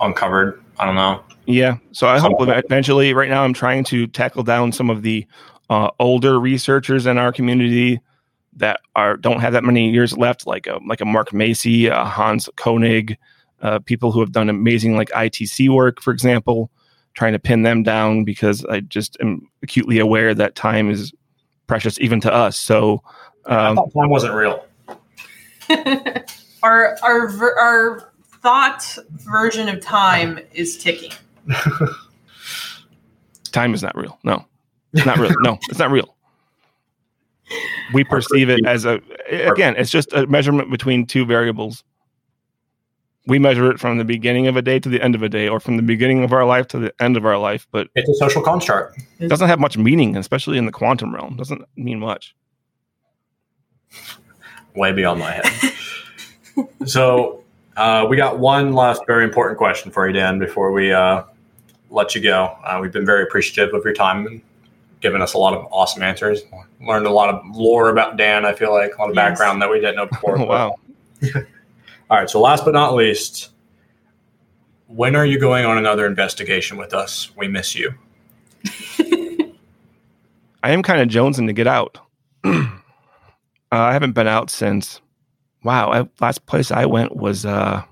uncovered, 0.00 0.62
I 0.78 0.84
don't 0.84 0.94
know. 0.94 1.22
yeah 1.46 1.76
so 1.92 2.08
i 2.08 2.18
hope 2.18 2.32
eventually 2.40 3.14
right 3.14 3.28
now 3.30 3.44
i'm 3.44 3.52
trying 3.52 3.84
to 3.84 4.08
tackle 4.08 4.42
down 4.42 4.72
some 4.72 4.90
of 4.90 5.02
the 5.02 5.24
uh, 5.70 5.88
older 6.00 6.40
researchers 6.40 7.06
in 7.06 7.18
our 7.18 7.32
community 7.32 8.00
that 8.56 8.80
are 8.96 9.16
don't 9.16 9.38
have 9.38 9.52
that 9.52 9.62
many 9.62 9.88
years 9.90 10.18
left 10.18 10.44
like 10.44 10.66
a 10.66 10.80
like 10.88 11.00
a 11.00 11.04
mark 11.04 11.32
macy 11.32 11.88
uh, 11.88 12.04
hans 12.04 12.48
koenig 12.56 13.16
uh, 13.62 13.78
people 13.78 14.10
who 14.10 14.18
have 14.18 14.32
done 14.32 14.50
amazing 14.50 14.96
like 14.96 15.08
itc 15.10 15.68
work 15.68 16.02
for 16.02 16.12
example 16.12 16.68
trying 17.16 17.32
to 17.32 17.38
pin 17.38 17.62
them 17.62 17.82
down 17.82 18.22
because 18.22 18.62
i 18.66 18.78
just 18.78 19.16
am 19.20 19.48
acutely 19.62 19.98
aware 19.98 20.34
that 20.34 20.54
time 20.54 20.90
is 20.90 21.12
precious 21.66 21.98
even 22.00 22.20
to 22.20 22.32
us. 22.32 22.58
So 22.58 23.02
I 23.46 23.68
um, 23.68 23.76
thought 23.76 23.92
time 23.92 24.10
wasn't 24.10 24.34
real. 24.34 24.64
Our 26.62 26.96
our 27.02 27.60
our 27.60 28.12
thought 28.40 28.98
version 29.10 29.68
of 29.68 29.80
time 29.80 30.40
is 30.52 30.78
ticking. 30.78 31.12
time 33.52 33.72
is 33.72 33.82
not 33.82 33.96
real. 33.96 34.18
No. 34.24 34.44
It's 34.92 35.06
not 35.06 35.18
real. 35.18 35.30
No 35.42 35.58
it's 35.68 35.78
not 35.78 35.92
real. 35.92 36.16
We 37.92 38.02
perceive 38.02 38.48
it 38.48 38.66
as 38.66 38.84
a 38.84 39.00
again 39.30 39.76
it's 39.76 39.90
just 39.90 40.12
a 40.12 40.26
measurement 40.26 40.70
between 40.70 41.06
two 41.06 41.24
variables 41.24 41.84
we 43.26 43.38
measure 43.38 43.70
it 43.70 43.80
from 43.80 43.98
the 43.98 44.04
beginning 44.04 44.46
of 44.46 44.56
a 44.56 44.62
day 44.62 44.78
to 44.78 44.88
the 44.88 45.02
end 45.02 45.14
of 45.14 45.22
a 45.22 45.28
day 45.28 45.48
or 45.48 45.58
from 45.60 45.76
the 45.76 45.82
beginning 45.82 46.22
of 46.24 46.32
our 46.32 46.44
life 46.44 46.66
to 46.68 46.78
the 46.78 46.94
end 47.00 47.16
of 47.16 47.26
our 47.26 47.36
life 47.38 47.66
but 47.72 47.88
It's 47.94 48.08
a 48.08 48.14
social 48.14 48.42
construct. 48.42 48.98
it 49.18 49.28
doesn't 49.28 49.48
have 49.48 49.58
much 49.58 49.76
meaning 49.76 50.16
especially 50.16 50.58
in 50.58 50.66
the 50.66 50.72
quantum 50.72 51.14
realm 51.14 51.36
doesn't 51.36 51.62
mean 51.76 51.98
much 51.98 52.34
Way 54.74 54.92
beyond 54.92 55.20
my 55.20 55.30
head. 55.30 55.46
so 56.86 57.42
uh, 57.78 58.06
we 58.10 58.16
got 58.16 58.38
one 58.38 58.74
last 58.74 59.02
very 59.06 59.24
important 59.24 59.56
question 59.56 59.90
for 59.90 60.06
you, 60.06 60.12
Dan, 60.12 60.38
before 60.38 60.70
we 60.70 60.92
uh, 60.92 61.22
let 61.90 62.14
you 62.14 62.20
go. 62.20 62.54
Uh, 62.62 62.78
we've 62.82 62.92
been 62.92 63.06
very 63.06 63.22
appreciative 63.22 63.72
of 63.74 63.82
your 63.84 63.94
time 63.94 64.26
and 64.26 64.42
given 65.00 65.22
us 65.22 65.32
a 65.32 65.38
lot 65.38 65.54
of 65.54 65.66
awesome 65.72 66.02
answers. 66.02 66.42
Learned 66.86 67.06
a 67.06 67.10
lot 67.10 67.30
of 67.30 67.42
lore 67.56 67.88
about 67.88 68.18
Dan. 68.18 68.44
I 68.44 68.52
feel 68.52 68.70
like 68.70 68.94
a 68.96 69.00
lot 69.00 69.08
of 69.08 69.16
Yes. 69.16 69.30
background 69.30 69.62
that 69.62 69.70
we 69.70 69.76
didn't 69.80 69.96
know 69.96 70.06
before. 70.06 70.38
Oh, 70.38 70.44
wow. 70.44 70.76
All 72.10 72.18
right. 72.18 72.30
So 72.30 72.40
last 72.40 72.64
but 72.64 72.72
not 72.74 72.94
least, 72.94 73.50
when 74.86 75.16
are 75.16 75.26
you 75.26 75.38
going 75.40 75.64
on 75.64 75.78
another 75.78 76.06
investigation 76.06 76.76
with 76.76 76.94
us? 76.94 77.30
We 77.36 77.48
miss 77.48 77.74
you. 77.74 77.94
I 80.62 80.70
am 80.70 80.82
kind 80.82 81.00
of 81.00 81.08
jonesing 81.08 81.46
to 81.46 81.52
get 81.52 81.66
out. 81.66 81.98
uh, 82.44 82.68
I 83.70 83.92
haven't 83.92 84.12
been 84.12 84.26
out 84.28 84.50
since. 84.50 85.00
Wow, 85.62 85.90
I, 85.92 86.08
last 86.20 86.46
place 86.46 86.70
I 86.70 86.86
went 86.86 87.16
was 87.16 87.44
uh, 87.44 87.82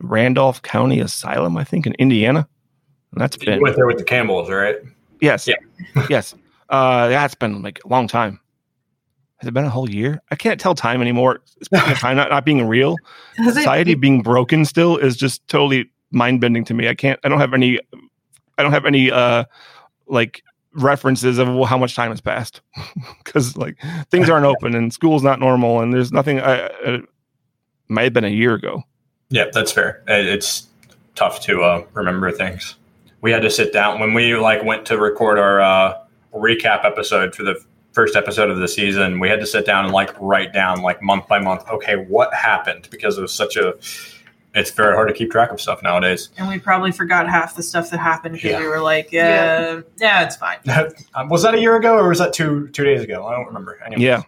Randolph 0.00 0.62
County 0.62 1.00
Asylum, 1.00 1.56
I 1.56 1.64
think, 1.64 1.86
in 1.86 1.94
Indiana. 1.94 2.46
And 3.12 3.20
that's 3.20 3.36
You 3.40 3.46
been 3.46 3.60
went 3.60 3.74
there 3.76 3.86
with 3.86 3.98
the 3.98 4.04
Campbells, 4.04 4.50
right? 4.50 4.76
yes, 5.20 5.46
Yeah. 5.48 5.56
yes. 6.08 6.34
Uh, 6.70 7.08
that's 7.08 7.34
been 7.34 7.62
like 7.62 7.80
a 7.82 7.88
long 7.88 8.06
time. 8.06 8.38
Has 9.38 9.48
it 9.48 9.54
been 9.54 9.64
a 9.64 9.70
whole 9.70 9.88
year? 9.88 10.20
I 10.30 10.36
can't 10.36 10.58
tell 10.60 10.74
time 10.74 11.00
anymore. 11.00 11.40
Speaking 11.62 11.92
of 11.92 11.98
time 11.98 12.16
not, 12.16 12.28
not 12.30 12.44
being 12.44 12.66
real, 12.66 12.96
Has 13.36 13.56
it- 13.56 13.60
society 13.60 13.94
being 13.94 14.22
broken 14.22 14.64
still 14.64 14.96
is 14.96 15.16
just 15.16 15.46
totally 15.48 15.90
mind 16.10 16.40
bending 16.40 16.64
to 16.64 16.74
me. 16.74 16.88
I 16.88 16.94
can't. 16.94 17.20
I 17.24 17.28
don't 17.28 17.38
have 17.40 17.54
any. 17.54 17.78
I 18.58 18.62
don't 18.62 18.72
have 18.72 18.84
any 18.86 19.10
uh 19.10 19.44
like 20.06 20.42
references 20.74 21.38
of 21.38 21.48
how 21.68 21.78
much 21.78 21.94
time 21.94 22.10
has 22.10 22.20
passed 22.20 22.60
because 23.24 23.56
like 23.56 23.76
things 24.10 24.28
aren't 24.28 24.46
open 24.46 24.74
and 24.74 24.92
school's 24.92 25.22
not 25.22 25.38
normal 25.40 25.80
and 25.80 25.92
there's 25.92 26.12
nothing. 26.12 26.40
I, 26.40 26.66
I 26.66 27.00
might 27.88 28.04
have 28.04 28.12
been 28.12 28.24
a 28.24 28.28
year 28.28 28.54
ago. 28.54 28.82
Yeah, 29.30 29.44
that's 29.52 29.70
fair. 29.72 30.02
It's 30.08 30.66
tough 31.14 31.40
to 31.42 31.62
uh, 31.62 31.84
remember 31.94 32.32
things. 32.32 32.74
We 33.20 33.30
had 33.32 33.42
to 33.42 33.50
sit 33.50 33.72
down 33.72 34.00
when 34.00 34.14
we 34.14 34.34
like 34.36 34.64
went 34.64 34.86
to 34.86 34.98
record 34.98 35.38
our 35.38 35.60
uh, 35.60 35.98
recap 36.34 36.84
episode 36.84 37.34
for 37.34 37.42
the 37.42 37.62
first 37.98 38.14
episode 38.14 38.48
of 38.48 38.58
the 38.58 38.68
season. 38.68 39.18
We 39.18 39.28
had 39.28 39.40
to 39.40 39.46
sit 39.46 39.66
down 39.66 39.84
and 39.84 39.92
like 39.92 40.14
write 40.20 40.52
down 40.52 40.82
like 40.82 41.02
month 41.02 41.26
by 41.26 41.40
month. 41.40 41.68
Okay, 41.68 41.96
what 41.96 42.32
happened? 42.32 42.86
Because 42.92 43.18
it 43.18 43.22
was 43.22 43.32
such 43.32 43.56
a. 43.56 43.74
It's 44.54 44.70
very 44.70 44.94
hard 44.94 45.08
to 45.08 45.14
keep 45.14 45.32
track 45.32 45.50
of 45.50 45.60
stuff 45.60 45.82
nowadays. 45.82 46.30
And 46.38 46.46
we 46.48 46.60
probably 46.60 46.92
forgot 46.92 47.28
half 47.28 47.56
the 47.56 47.62
stuff 47.64 47.90
that 47.90 47.98
happened 47.98 48.36
because 48.36 48.52
Yeah. 48.52 48.60
we 48.60 48.68
were 48.68 48.80
like, 48.80 49.10
yeah, 49.10 49.80
yeah, 49.98 50.22
it's 50.24 50.36
fine. 50.36 50.58
Um, 51.16 51.28
was 51.28 51.42
that 51.42 51.54
a 51.54 51.60
year 51.60 51.74
ago 51.74 51.96
or 51.98 52.08
was 52.08 52.20
that 52.20 52.32
two 52.32 52.68
two 52.68 52.84
days 52.84 53.02
ago? 53.02 53.26
I 53.26 53.34
don't 53.34 53.46
remember. 53.46 53.80
Anyway. 53.84 54.00
Yeah. 54.02 54.22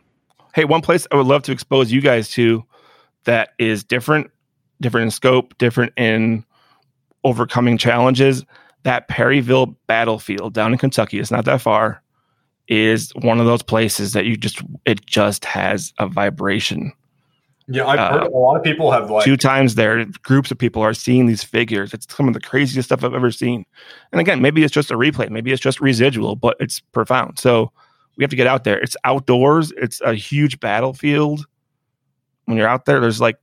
Hey, 0.52 0.64
one 0.64 0.80
place 0.80 1.06
I 1.12 1.16
would 1.16 1.26
love 1.26 1.44
to 1.44 1.52
expose 1.52 1.92
you 1.92 2.00
guys 2.00 2.28
to 2.30 2.64
that 3.22 3.50
is 3.60 3.84
different, 3.84 4.32
different 4.80 5.04
in 5.04 5.10
scope, 5.12 5.56
different 5.58 5.92
in 5.96 6.44
overcoming 7.22 7.78
challenges. 7.78 8.44
That 8.82 9.06
Perryville 9.06 9.76
battlefield 9.86 10.54
down 10.54 10.72
in 10.72 10.78
Kentucky, 10.78 11.20
it's 11.20 11.30
not 11.30 11.44
that 11.44 11.60
far, 11.60 12.02
is 12.68 13.10
one 13.22 13.40
of 13.40 13.46
those 13.46 13.62
places 13.62 14.12
that 14.12 14.26
you 14.26 14.36
just, 14.36 14.62
it 14.84 15.04
just 15.06 15.44
has 15.44 15.92
a 15.98 16.06
vibration. 16.06 16.92
Yeah, 17.66 17.86
I've 17.86 17.98
Uh, 18.00 18.12
heard 18.12 18.26
a 18.26 18.36
lot 18.36 18.56
of 18.56 18.64
people 18.64 18.90
have 18.90 19.10
like 19.10 19.24
Two 19.24 19.36
times 19.36 19.76
there, 19.76 20.04
groups 20.22 20.50
of 20.50 20.58
people 20.58 20.82
are 20.82 20.94
seeing 20.94 21.26
these 21.26 21.44
figures. 21.44 21.94
It's 21.94 22.12
some 22.14 22.26
of 22.26 22.34
the 22.34 22.40
craziest 22.40 22.88
stuff 22.88 23.04
I've 23.04 23.14
ever 23.14 23.30
seen. 23.30 23.64
And 24.10 24.20
again, 24.20 24.42
maybe 24.42 24.64
it's 24.64 24.74
just 24.74 24.90
a 24.90 24.94
replay, 24.94 25.30
maybe 25.30 25.52
it's 25.52 25.62
just 25.62 25.80
residual, 25.80 26.34
but 26.34 26.56
it's 26.58 26.80
profound. 26.80 27.38
So 27.38 27.70
we 28.16 28.24
have 28.24 28.30
to 28.30 28.36
get 28.36 28.48
out 28.48 28.64
there. 28.64 28.78
It's 28.80 28.96
outdoors, 29.04 29.72
it's 29.76 30.00
a 30.00 30.14
huge 30.14 30.58
battlefield. 30.58 31.46
When 32.46 32.56
you're 32.56 32.68
out 32.68 32.86
there, 32.86 32.98
there's 32.98 33.20
like, 33.20 33.36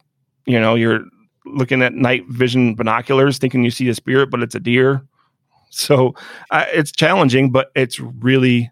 you 0.45 0.59
know, 0.59 0.76
you're 0.76 1.05
looking 1.45 1.82
at 1.82 1.93
night 1.93 2.26
vision 2.28 2.76
binoculars 2.76 3.38
thinking 3.38 3.63
you 3.63 3.72
see 3.72 3.88
a 3.88 3.95
spirit, 3.95 4.30
but 4.30 4.43
it's 4.43 4.55
a 4.55 4.59
deer. 4.59 5.01
So 5.70 6.15
uh, 6.49 6.65
it's 6.74 6.91
challenging, 6.91 7.51
but 7.51 7.72
it's 7.76 7.99
really 7.99 8.72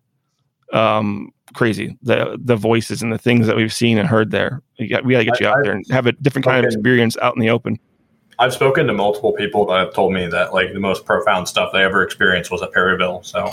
um, 0.73 1.31
crazy. 1.53 1.97
The 2.01 2.37
the 2.41 2.55
voices 2.55 3.01
and 3.01 3.11
the 3.11 3.17
things 3.17 3.47
that 3.47 3.55
we've 3.55 3.73
seen 3.73 3.97
and 3.97 4.07
heard 4.07 4.31
there. 4.31 4.61
You 4.77 4.89
got, 4.89 5.05
we 5.05 5.13
got 5.13 5.19
to 5.19 5.25
get 5.25 5.39
you 5.39 5.47
out 5.47 5.57
I- 5.59 5.61
there 5.63 5.71
and 5.73 5.85
have 5.91 6.07
a 6.07 6.11
different 6.13 6.45
kind 6.45 6.59
of 6.59 6.65
experience 6.65 7.17
out 7.21 7.35
in 7.35 7.41
the 7.41 7.49
open. 7.49 7.79
I've 8.37 8.53
spoken 8.53 8.85
to 8.87 8.93
multiple 8.93 9.31
people 9.31 9.65
that 9.67 9.79
have 9.79 9.93
told 9.93 10.11
me 10.11 10.27
that 10.27 10.53
like 10.53 10.73
the 10.73 10.79
most 10.79 11.05
profound 11.05 11.47
stuff 11.47 11.71
they 11.71 11.81
ever 11.81 12.03
experienced 12.03 12.51
was 12.51 12.61
at 12.61 12.73
Perryville. 12.73 13.23
So 13.23 13.49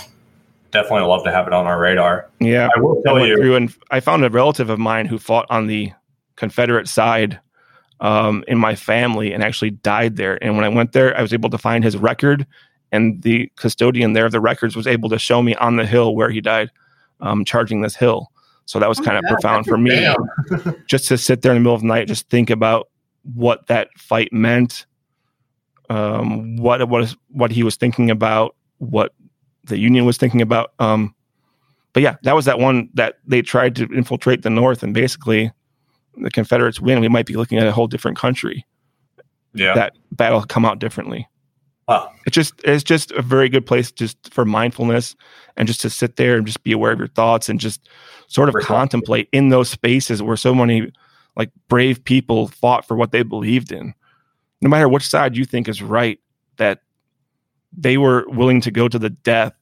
definitely 0.72 1.06
love 1.06 1.22
to 1.24 1.30
have 1.30 1.46
it 1.46 1.52
on 1.52 1.66
our 1.66 1.78
radar. 1.78 2.28
Yeah, 2.40 2.68
I 2.74 2.80
will 2.80 3.00
tell 3.02 3.14
went 3.14 3.28
you. 3.28 3.54
and 3.54 3.72
I 3.92 4.00
found 4.00 4.24
a 4.24 4.30
relative 4.30 4.70
of 4.70 4.80
mine 4.80 5.06
who 5.06 5.18
fought 5.18 5.46
on 5.50 5.68
the 5.68 5.92
Confederate 6.34 6.88
side 6.88 7.38
um, 8.00 8.42
in 8.48 8.58
my 8.58 8.74
family 8.74 9.32
and 9.32 9.44
actually 9.44 9.70
died 9.70 10.16
there. 10.16 10.42
And 10.42 10.56
when 10.56 10.64
I 10.64 10.68
went 10.68 10.92
there, 10.92 11.16
I 11.16 11.22
was 11.22 11.32
able 11.32 11.50
to 11.50 11.58
find 11.58 11.84
his 11.84 11.96
record, 11.96 12.46
and 12.90 13.22
the 13.22 13.52
custodian 13.56 14.14
there 14.14 14.26
of 14.26 14.32
the 14.32 14.40
records 14.40 14.74
was 14.74 14.88
able 14.88 15.08
to 15.10 15.18
show 15.18 15.40
me 15.42 15.54
on 15.54 15.76
the 15.76 15.86
hill 15.86 16.16
where 16.16 16.30
he 16.30 16.40
died, 16.40 16.70
um, 17.22 17.44
charging 17.44 17.80
this 17.80 17.96
hill. 17.96 18.30
So 18.66 18.78
that 18.78 18.88
was 18.88 19.00
Oh 19.00 19.04
kind 19.04 19.16
of 19.16 19.24
God, 19.24 19.30
profound 19.30 19.66
for 19.66 19.78
me, 19.78 20.06
just 20.86 21.08
to 21.08 21.18
sit 21.18 21.42
there 21.42 21.52
in 21.52 21.56
the 21.56 21.60
middle 21.60 21.74
of 21.74 21.80
the 21.80 21.86
night, 21.86 22.06
just 22.06 22.28
think 22.28 22.50
about 22.50 22.88
what 23.34 23.66
that 23.66 23.88
fight 23.98 24.32
meant, 24.32 24.86
um, 25.90 26.56
what 26.56 26.88
what 26.88 27.14
what 27.28 27.50
he 27.50 27.62
was 27.62 27.76
thinking 27.76 28.10
about, 28.10 28.54
what 28.78 29.14
the 29.64 29.78
Union 29.78 30.04
was 30.04 30.16
thinking 30.16 30.42
about. 30.42 30.72
Um, 30.78 31.14
but 31.92 32.02
yeah, 32.02 32.16
that 32.22 32.34
was 32.34 32.44
that 32.44 32.58
one 32.58 32.88
that 32.94 33.18
they 33.26 33.42
tried 33.42 33.76
to 33.76 33.84
infiltrate 33.86 34.42
the 34.42 34.50
North, 34.50 34.82
and 34.82 34.94
basically 34.94 35.50
the 36.16 36.30
Confederates 36.30 36.80
win. 36.80 37.00
We 37.00 37.08
might 37.08 37.26
be 37.26 37.34
looking 37.34 37.58
at 37.58 37.66
a 37.66 37.72
whole 37.72 37.86
different 37.86 38.16
country. 38.16 38.66
Yeah. 39.54 39.74
That 39.74 39.96
battle 40.12 40.42
come 40.42 40.64
out 40.64 40.78
differently. 40.78 41.28
Wow. 41.88 42.12
It's 42.26 42.34
just 42.34 42.54
it's 42.64 42.84
just 42.84 43.10
a 43.12 43.22
very 43.22 43.48
good 43.48 43.66
place 43.66 43.90
just 43.90 44.32
for 44.32 44.44
mindfulness 44.44 45.16
and 45.56 45.66
just 45.66 45.80
to 45.82 45.90
sit 45.90 46.16
there 46.16 46.36
and 46.36 46.46
just 46.46 46.62
be 46.62 46.72
aware 46.72 46.92
of 46.92 46.98
your 46.98 47.08
thoughts 47.08 47.48
and 47.48 47.58
just 47.60 47.88
sort 48.28 48.48
of 48.48 48.54
Reflect. 48.54 48.68
contemplate 48.68 49.28
in 49.32 49.48
those 49.48 49.68
spaces 49.68 50.22
where 50.22 50.36
so 50.36 50.54
many 50.54 50.92
like 51.36 51.50
brave 51.68 52.02
people 52.04 52.48
fought 52.48 52.86
for 52.86 52.96
what 52.96 53.10
they 53.12 53.22
believed 53.22 53.72
in. 53.72 53.94
No 54.60 54.68
matter 54.70 54.88
which 54.88 55.08
side 55.08 55.36
you 55.36 55.44
think 55.44 55.68
is 55.68 55.82
right, 55.82 56.20
that 56.56 56.82
they 57.76 57.98
were 57.98 58.24
willing 58.28 58.60
to 58.60 58.70
go 58.70 58.86
to 58.86 58.98
the 58.98 59.10
death 59.10 59.52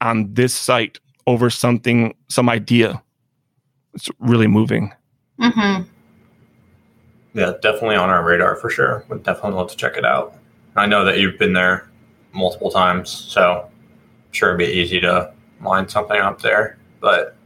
on 0.00 0.32
this 0.34 0.54
site 0.54 0.98
over 1.26 1.48
something, 1.50 2.14
some 2.28 2.48
idea. 2.48 3.02
It's 3.94 4.08
really 4.18 4.46
moving. 4.48 4.92
Mhm. 5.38 5.86
Yeah, 7.32 7.52
definitely 7.62 7.96
on 7.96 8.10
our 8.10 8.22
radar 8.24 8.56
for 8.56 8.68
sure. 8.70 9.04
Would 9.08 9.22
definitely 9.22 9.56
love 9.56 9.70
to 9.70 9.76
check 9.76 9.96
it 9.96 10.04
out. 10.04 10.34
I 10.76 10.86
know 10.86 11.04
that 11.04 11.18
you've 11.18 11.38
been 11.38 11.52
there 11.52 11.88
multiple 12.32 12.70
times, 12.70 13.10
so 13.10 13.66
I'm 13.66 14.32
sure 14.32 14.50
it'd 14.50 14.58
be 14.58 14.72
easy 14.72 15.00
to 15.00 15.32
line 15.62 15.88
something 15.88 16.18
up 16.18 16.40
there. 16.40 16.78
But 17.00 17.36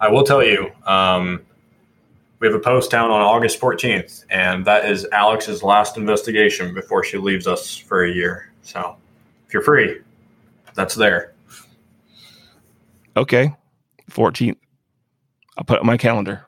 I 0.00 0.08
will 0.08 0.24
tell 0.24 0.42
you, 0.42 0.70
um, 0.86 1.40
we 2.40 2.46
have 2.46 2.54
a 2.54 2.60
Poasttown 2.60 3.10
on 3.10 3.22
August 3.22 3.60
14th, 3.60 4.24
and 4.28 4.64
that 4.66 4.84
is 4.84 5.06
Alex's 5.12 5.62
last 5.62 5.96
investigation 5.96 6.74
before 6.74 7.02
she 7.02 7.16
leaves 7.16 7.46
us 7.46 7.76
for 7.76 8.04
a 8.04 8.10
year. 8.10 8.50
So 8.62 8.96
if 9.46 9.54
you're 9.54 9.62
free, 9.62 10.00
that's 10.74 10.94
there. 10.94 11.32
Okay, 13.16 13.54
fourteenth. 14.10 14.58
I'll 15.56 15.64
put 15.64 15.76
it 15.76 15.80
on 15.80 15.86
my 15.86 15.96
calendar. 15.96 16.46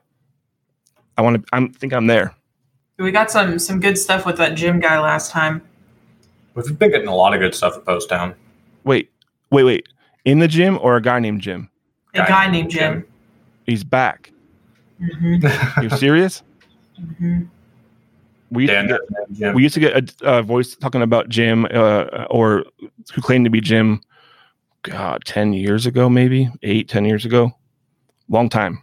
I 1.17 1.21
want 1.21 1.41
to. 1.41 1.49
I 1.53 1.65
think 1.67 1.93
I'm 1.93 2.07
there. 2.07 2.35
We 2.99 3.11
got 3.11 3.31
some 3.31 3.57
some 3.57 3.79
good 3.79 3.97
stuff 3.97 4.25
with 4.25 4.37
that 4.37 4.55
gym 4.55 4.79
guy 4.79 4.99
last 4.99 5.31
time. 5.31 5.61
We've 6.65 6.77
been 6.79 6.89
getting 6.91 7.07
a 7.07 7.15
lot 7.15 7.33
of 7.35 7.39
good 7.39 7.53
stuff 7.53 7.77
at 7.77 7.85
Poasttown. 7.85 8.33
Wait, 8.83 9.11
wait, 9.51 9.63
wait. 9.63 9.87
In 10.25 10.39
the 10.39 10.47
gym 10.47 10.79
or 10.81 10.95
a 10.95 11.01
guy 11.01 11.19
named 11.19 11.41
Jim? 11.41 11.69
A 12.15 12.19
guy, 12.19 12.49
named 12.49 12.71
Jim. 12.71 13.05
He's 13.67 13.83
back. 13.83 14.31
hmm 14.99 15.35
You 15.83 15.89
serious? 15.91 16.41
hmm 17.19 17.41
We 18.49 18.63
used, 18.63 18.73
Dan, 18.73 18.87
to 18.87 18.93
get, 19.09 19.37
Jim. 19.37 19.53
we 19.55 19.61
used 19.63 19.75
to 19.75 19.79
get 19.79 20.11
a, 20.23 20.37
a 20.39 20.41
voice 20.41 20.75
talking 20.75 21.03
about 21.03 21.29
Jim, 21.29 21.65
uh, 21.65 22.25
or 22.31 22.65
who 23.13 23.21
claimed 23.21 23.45
to 23.45 23.51
be 23.51 23.61
Jim. 23.61 24.01
God, 24.81 25.23
ten 25.25 25.53
years 25.53 25.85
ago, 25.85 26.09
maybe 26.09 26.49
eight, 26.63 26.89
ten 26.89 27.05
years 27.05 27.23
ago. 27.25 27.51
Long 28.29 28.49
time. 28.49 28.81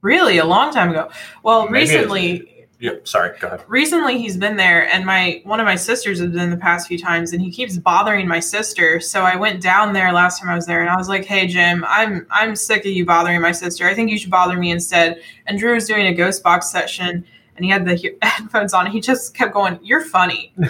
Really, 0.00 0.38
a 0.38 0.44
long 0.44 0.72
time 0.72 0.90
ago. 0.90 1.10
Well, 1.44 1.68
Maybe 1.68 1.84
it's- 1.84 1.94
recently, 1.94 2.55
yeah, 2.78 2.92
sorry, 3.04 3.36
go 3.38 3.46
ahead. 3.48 3.64
recently 3.68 4.18
he's 4.18 4.36
been 4.36 4.56
there, 4.56 4.86
and 4.88 5.04
my 5.06 5.40
one 5.44 5.60
of 5.60 5.64
my 5.66 5.76
sisters 5.76 6.18
has 6.20 6.30
been 6.30 6.50
the 6.50 6.56
past 6.56 6.88
few 6.88 6.98
times, 6.98 7.32
and 7.32 7.40
he 7.40 7.50
keeps 7.50 7.78
bothering 7.78 8.28
my 8.28 8.40
sister. 8.40 9.00
So 9.00 9.22
I 9.22 9.36
went 9.36 9.62
down 9.62 9.92
there 9.94 10.12
last 10.12 10.40
time 10.40 10.50
I 10.50 10.54
was 10.54 10.66
there, 10.66 10.80
and 10.82 10.90
I 10.90 10.96
was 10.96 11.08
like, 11.08 11.24
"Hey, 11.24 11.46
Jim, 11.46 11.84
I'm 11.88 12.26
I'm 12.30 12.54
sick 12.56 12.80
of 12.80 12.92
you 12.92 13.06
bothering 13.06 13.40
my 13.40 13.52
sister. 13.52 13.86
I 13.88 13.94
think 13.94 14.10
you 14.10 14.18
should 14.18 14.30
bother 14.30 14.56
me 14.58 14.70
instead." 14.70 15.20
And 15.46 15.58
Drew 15.58 15.74
was 15.74 15.86
doing 15.86 16.06
a 16.06 16.12
ghost 16.14 16.42
box 16.42 16.70
session, 16.70 17.24
and 17.56 17.64
he 17.64 17.70
had 17.70 17.86
the 17.86 17.94
he- 17.94 18.12
headphones 18.22 18.74
on. 18.74 18.84
And 18.86 18.92
he 18.94 19.00
just 19.00 19.34
kept 19.34 19.54
going, 19.54 19.78
"You're 19.82 20.04
funny." 20.04 20.52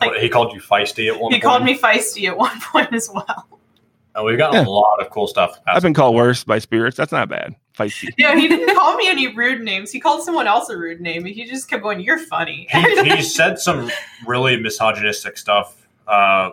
Like- 0.00 0.10
What, 0.12 0.20
he 0.22 0.28
called 0.28 0.52
you 0.54 0.60
feisty 0.60 1.08
at 1.12 1.20
one 1.20 1.32
he 1.32 1.36
point. 1.36 1.42
called 1.42 1.64
me 1.64 1.76
feisty 1.76 2.28
at 2.28 2.36
one 2.36 2.58
point 2.72 2.92
as 2.92 3.10
well. 3.12 3.48
Uh, 4.14 4.22
we've 4.22 4.38
got 4.38 4.54
Yeah. 4.54 4.64
a 4.64 4.68
lot 4.68 5.00
of 5.00 5.10
cool 5.10 5.26
stuff. 5.26 5.58
I've 5.66 5.82
been 5.82 5.92
called 5.94 6.14
worse 6.14 6.44
by 6.44 6.60
spirits. 6.60 6.96
That's 6.96 7.10
not 7.12 7.28
bad. 7.28 7.56
Feisty. 7.78 8.08
Yeah, 8.18 8.34
he 8.36 8.48
didn't 8.48 8.74
call 8.74 8.96
me 8.96 9.08
any 9.08 9.34
rude 9.34 9.62
names. 9.62 9.92
He 9.92 10.00
called 10.00 10.22
someone 10.24 10.46
else 10.48 10.68
a 10.68 10.76
rude 10.76 11.00
name. 11.00 11.24
He 11.24 11.44
just 11.44 11.68
kept 11.70 11.82
going, 11.82 12.00
"You're 12.00 12.18
funny." 12.18 12.66
he, 12.70 13.10
he 13.16 13.22
said 13.38 13.58
some 13.58 13.90
really 14.26 14.56
misogynistic 14.60 15.38
stuff. 15.38 15.86
Uh, 16.06 16.50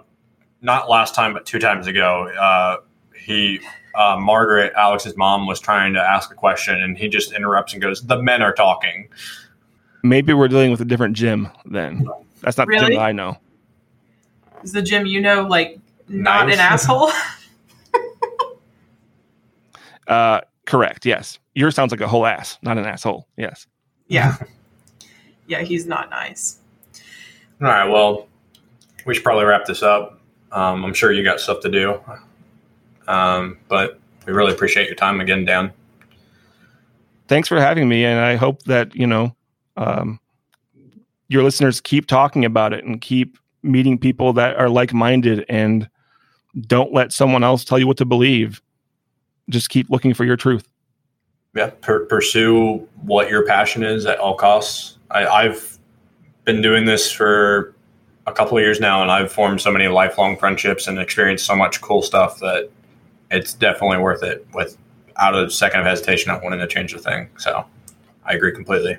not 0.61 0.89
last 0.89 1.15
time, 1.15 1.33
but 1.33 1.45
two 1.45 1.59
times 1.59 1.87
ago. 1.87 2.27
Uh, 2.29 2.77
he 3.19 3.59
uh, 3.95 4.17
Margaret, 4.19 4.73
Alex's 4.75 5.15
mom, 5.17 5.47
was 5.47 5.59
trying 5.59 5.93
to 5.93 5.99
ask 6.01 6.31
a 6.31 6.35
question, 6.35 6.75
and 6.81 6.97
he 6.97 7.07
just 7.07 7.33
interrupts 7.33 7.73
and 7.73 7.81
goes, 7.81 8.01
"The 8.05 8.21
men 8.21 8.41
are 8.41 8.53
talking." 8.53 9.07
Maybe 10.03 10.33
we're 10.33 10.47
dealing 10.47 10.69
with 10.69 10.81
a 10.81 10.85
different 10.85 11.15
Jim 11.15 11.49
then. 11.65 12.07
That's 12.41 12.57
not 12.57 12.67
the 12.67 12.71
Really? 12.73 12.85
Jim 12.87 12.95
that 12.97 13.01
I 13.01 13.11
know. 13.11 13.37
Is 14.63 14.71
the 14.71 14.81
Jim 14.83 15.05
you 15.07 15.19
know 15.21 15.43
like 15.47 15.79
not 16.07 16.45
Nice. 16.47 16.53
an 16.55 16.59
asshole? 16.73 17.11
Uh, 20.07 20.41
correct. 20.65 21.05
Yes. 21.05 21.39
Yours 21.53 21.75
sounds 21.75 21.91
like 21.91 22.01
a 22.01 22.07
whole 22.07 22.25
ass, 22.25 22.57
not 22.61 22.77
an 22.77 22.85
asshole. 22.85 23.27
Yes. 23.37 23.67
yeah, 24.07 24.35
yeah, 25.47 25.61
he's 25.61 25.85
not 25.85 26.09
nice. 26.09 26.59
All 27.61 27.67
right, 27.67 27.87
well, 27.87 28.27
we 29.05 29.13
should 29.13 29.23
probably 29.23 29.45
wrap 29.45 29.65
this 29.65 29.81
up. 29.81 30.19
Um, 30.51 30.83
I'm 30.83 30.93
sure 30.93 31.11
you 31.11 31.23
got 31.23 31.39
stuff 31.39 31.61
to 31.61 31.69
do, 31.69 31.99
um, 33.07 33.57
but 33.67 33.99
we 34.25 34.33
really 34.33 34.51
appreciate 34.51 34.87
your 34.87 34.95
time 34.95 35.21
again, 35.21 35.45
Dan. 35.45 35.71
Thanks 37.27 37.47
for 37.47 37.59
having 37.59 37.87
me, 37.87 38.05
and 38.05 38.19
I 38.19 38.35
hope 38.35 38.63
that 38.63 38.95
you 38.95 39.07
know 39.07 39.35
um, 39.77 40.19
your 41.27 41.43
listeners 41.43 41.81
keep 41.81 42.07
talking 42.07 42.45
about 42.45 42.73
it 42.73 42.83
and 42.83 43.01
keep 43.01 43.37
meeting 43.63 43.97
people 43.97 44.33
that 44.33 44.57
are 44.57 44.69
like-minded, 44.69 45.45
and 45.49 45.89
don't 46.67 46.93
let 46.93 47.11
someone 47.11 47.43
else 47.43 47.63
tell 47.63 47.79
you 47.79 47.87
what 47.87 47.97
to 47.97 48.05
believe. 48.05 48.61
Just 49.49 49.69
keep 49.69 49.89
looking 49.89 50.13
for 50.13 50.25
your 50.25 50.37
truth. 50.37 50.67
yeah, 51.55 51.69
per- 51.81 52.05
pursue 52.05 52.87
what 53.03 53.29
your 53.29 53.45
passion 53.45 53.83
is 53.83 54.05
at 54.05 54.19
all 54.19 54.35
costs. 54.35 54.97
I, 55.11 55.25
I've 55.25 55.77
been 56.43 56.61
doing 56.61 56.85
this 56.85 57.11
for 57.11 57.73
a 58.27 58.33
couple 58.33 58.57
of 58.57 58.63
years 58.63 58.79
now, 58.79 59.01
and 59.01 59.11
I've 59.11 59.31
formed 59.31 59.61
so 59.61 59.71
many 59.71 59.87
lifelong 59.87 60.37
friendships 60.37 60.87
and 60.87 60.99
experienced 60.99 61.45
so 61.45 61.55
much 61.55 61.81
cool 61.81 62.01
stuff 62.01 62.39
that 62.39 62.69
it's 63.31 63.53
definitely 63.53 63.99
worth 63.99 64.23
it. 64.23 64.45
Without 64.53 65.35
a 65.35 65.49
second 65.49 65.81
of 65.81 65.85
hesitation, 65.85 66.31
not 66.31 66.43
wanting 66.43 66.59
to 66.59 66.67
change 66.67 66.93
the 66.93 66.99
thing. 66.99 67.29
So, 67.37 67.65
I 68.25 68.33
agree 68.33 68.51
completely. 68.51 68.97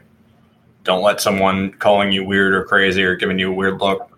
Don't 0.85 1.03
let 1.03 1.21
someone 1.21 1.73
calling 1.73 2.13
you 2.13 2.25
weird 2.25 2.55
or 2.55 2.65
crazy 2.65 3.03
or 3.03 3.17
giving 3.17 3.39
you 3.39 3.51
a 3.51 3.55
weird 3.55 3.81
look 3.81 4.17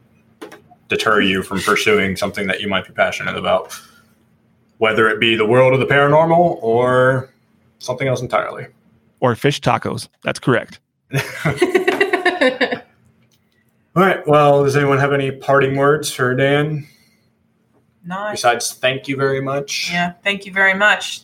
deter 0.88 1.20
you 1.20 1.42
from 1.42 1.60
pursuing 1.60 2.16
something 2.16 2.46
that 2.46 2.60
you 2.60 2.68
might 2.68 2.86
be 2.86 2.92
passionate 2.92 3.36
about, 3.36 3.78
whether 4.78 5.08
it 5.08 5.20
be 5.20 5.36
the 5.36 5.46
world 5.46 5.74
of 5.74 5.80
the 5.80 5.86
paranormal 5.86 6.58
or 6.62 7.30
something 7.78 8.08
else 8.08 8.20
entirely. 8.20 8.66
Or 9.20 9.34
fish 9.34 9.60
tacos. 9.60 10.08
That's 10.22 10.38
correct. 10.38 10.80
All 13.96 14.04
right. 14.04 14.26
Well, 14.26 14.64
does 14.64 14.76
anyone 14.76 14.98
have 14.98 15.12
any 15.12 15.30
parting 15.32 15.76
words 15.76 16.12
for 16.12 16.34
Dan 16.34 16.86
Nice. 18.04 18.36
besides 18.36 18.72
thank 18.74 19.08
you 19.08 19.16
very 19.16 19.40
much? 19.40 19.90
Yeah, 19.90 20.12
thank 20.22 20.46
you 20.46 20.52
very 20.52 20.74
much. 20.74 21.22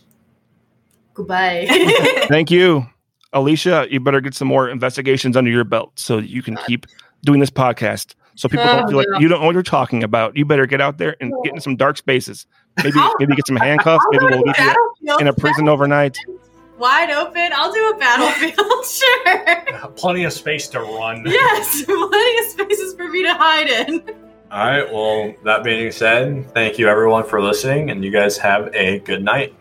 Goodbye. 1.14 1.66
Thank 2.28 2.50
you, 2.50 2.84
Alicia. 3.32 3.86
You 3.88 4.00
better 4.00 4.20
get 4.20 4.34
some 4.34 4.48
more 4.48 4.68
investigations 4.68 5.36
under 5.36 5.48
your 5.48 5.62
belt 5.62 5.92
so 5.94 6.16
that 6.20 6.28
you 6.28 6.42
can 6.42 6.56
keep 6.66 6.86
doing 7.24 7.38
this 7.38 7.50
podcast. 7.50 8.16
So 8.34 8.48
people 8.48 8.64
don't 8.64 8.86
Oh, 8.86 8.88
feel 8.88 8.96
like 8.96 9.06
yeah. 9.12 9.20
you 9.20 9.28
don't 9.28 9.38
know 9.38 9.46
what 9.46 9.54
you're 9.54 9.62
talking 9.62 10.02
about. 10.02 10.36
You 10.36 10.44
better 10.44 10.66
get 10.66 10.80
out 10.80 10.98
there 10.98 11.14
and 11.20 11.32
get 11.44 11.54
in 11.54 11.60
some 11.60 11.76
dark 11.76 11.98
spaces. 11.98 12.48
Maybe 12.82 12.98
maybe 13.18 13.34
get 13.36 13.46
some 13.46 13.56
handcuffs. 13.68 14.04
Maybe 14.10 14.24
we'll 14.26 14.42
leave 14.42 14.58
you 15.00 15.18
in 15.18 15.28
a 15.28 15.32
prison 15.32 15.68
overnight. 15.68 16.18
Wide 16.78 17.10
open. 17.10 17.50
I'll 17.54 17.72
do 17.72 17.92
a 17.94 17.98
battlefield. 17.98 18.84
sure. 18.86 19.90
Plenty 19.96 20.24
of 20.24 20.32
space 20.32 20.66
to 20.68 20.80
run. 20.80 21.22
Yes, 21.24 21.84
plenty 21.84 22.38
of 22.38 22.44
spaces 22.46 22.94
for 22.94 23.08
me 23.08 23.22
to 23.22 23.32
hide 23.34 23.68
in. 23.68 24.02
All 24.50 24.66
right. 24.66 24.92
Well, 24.92 25.34
that 25.44 25.62
being 25.62 25.92
said, 25.92 26.52
thank 26.52 26.78
you 26.78 26.88
everyone 26.88 27.24
for 27.24 27.40
listening, 27.40 27.90
and 27.90 28.04
you 28.04 28.10
guys 28.10 28.36
have 28.38 28.74
a 28.74 28.98
good 29.00 29.22
night. 29.22 29.54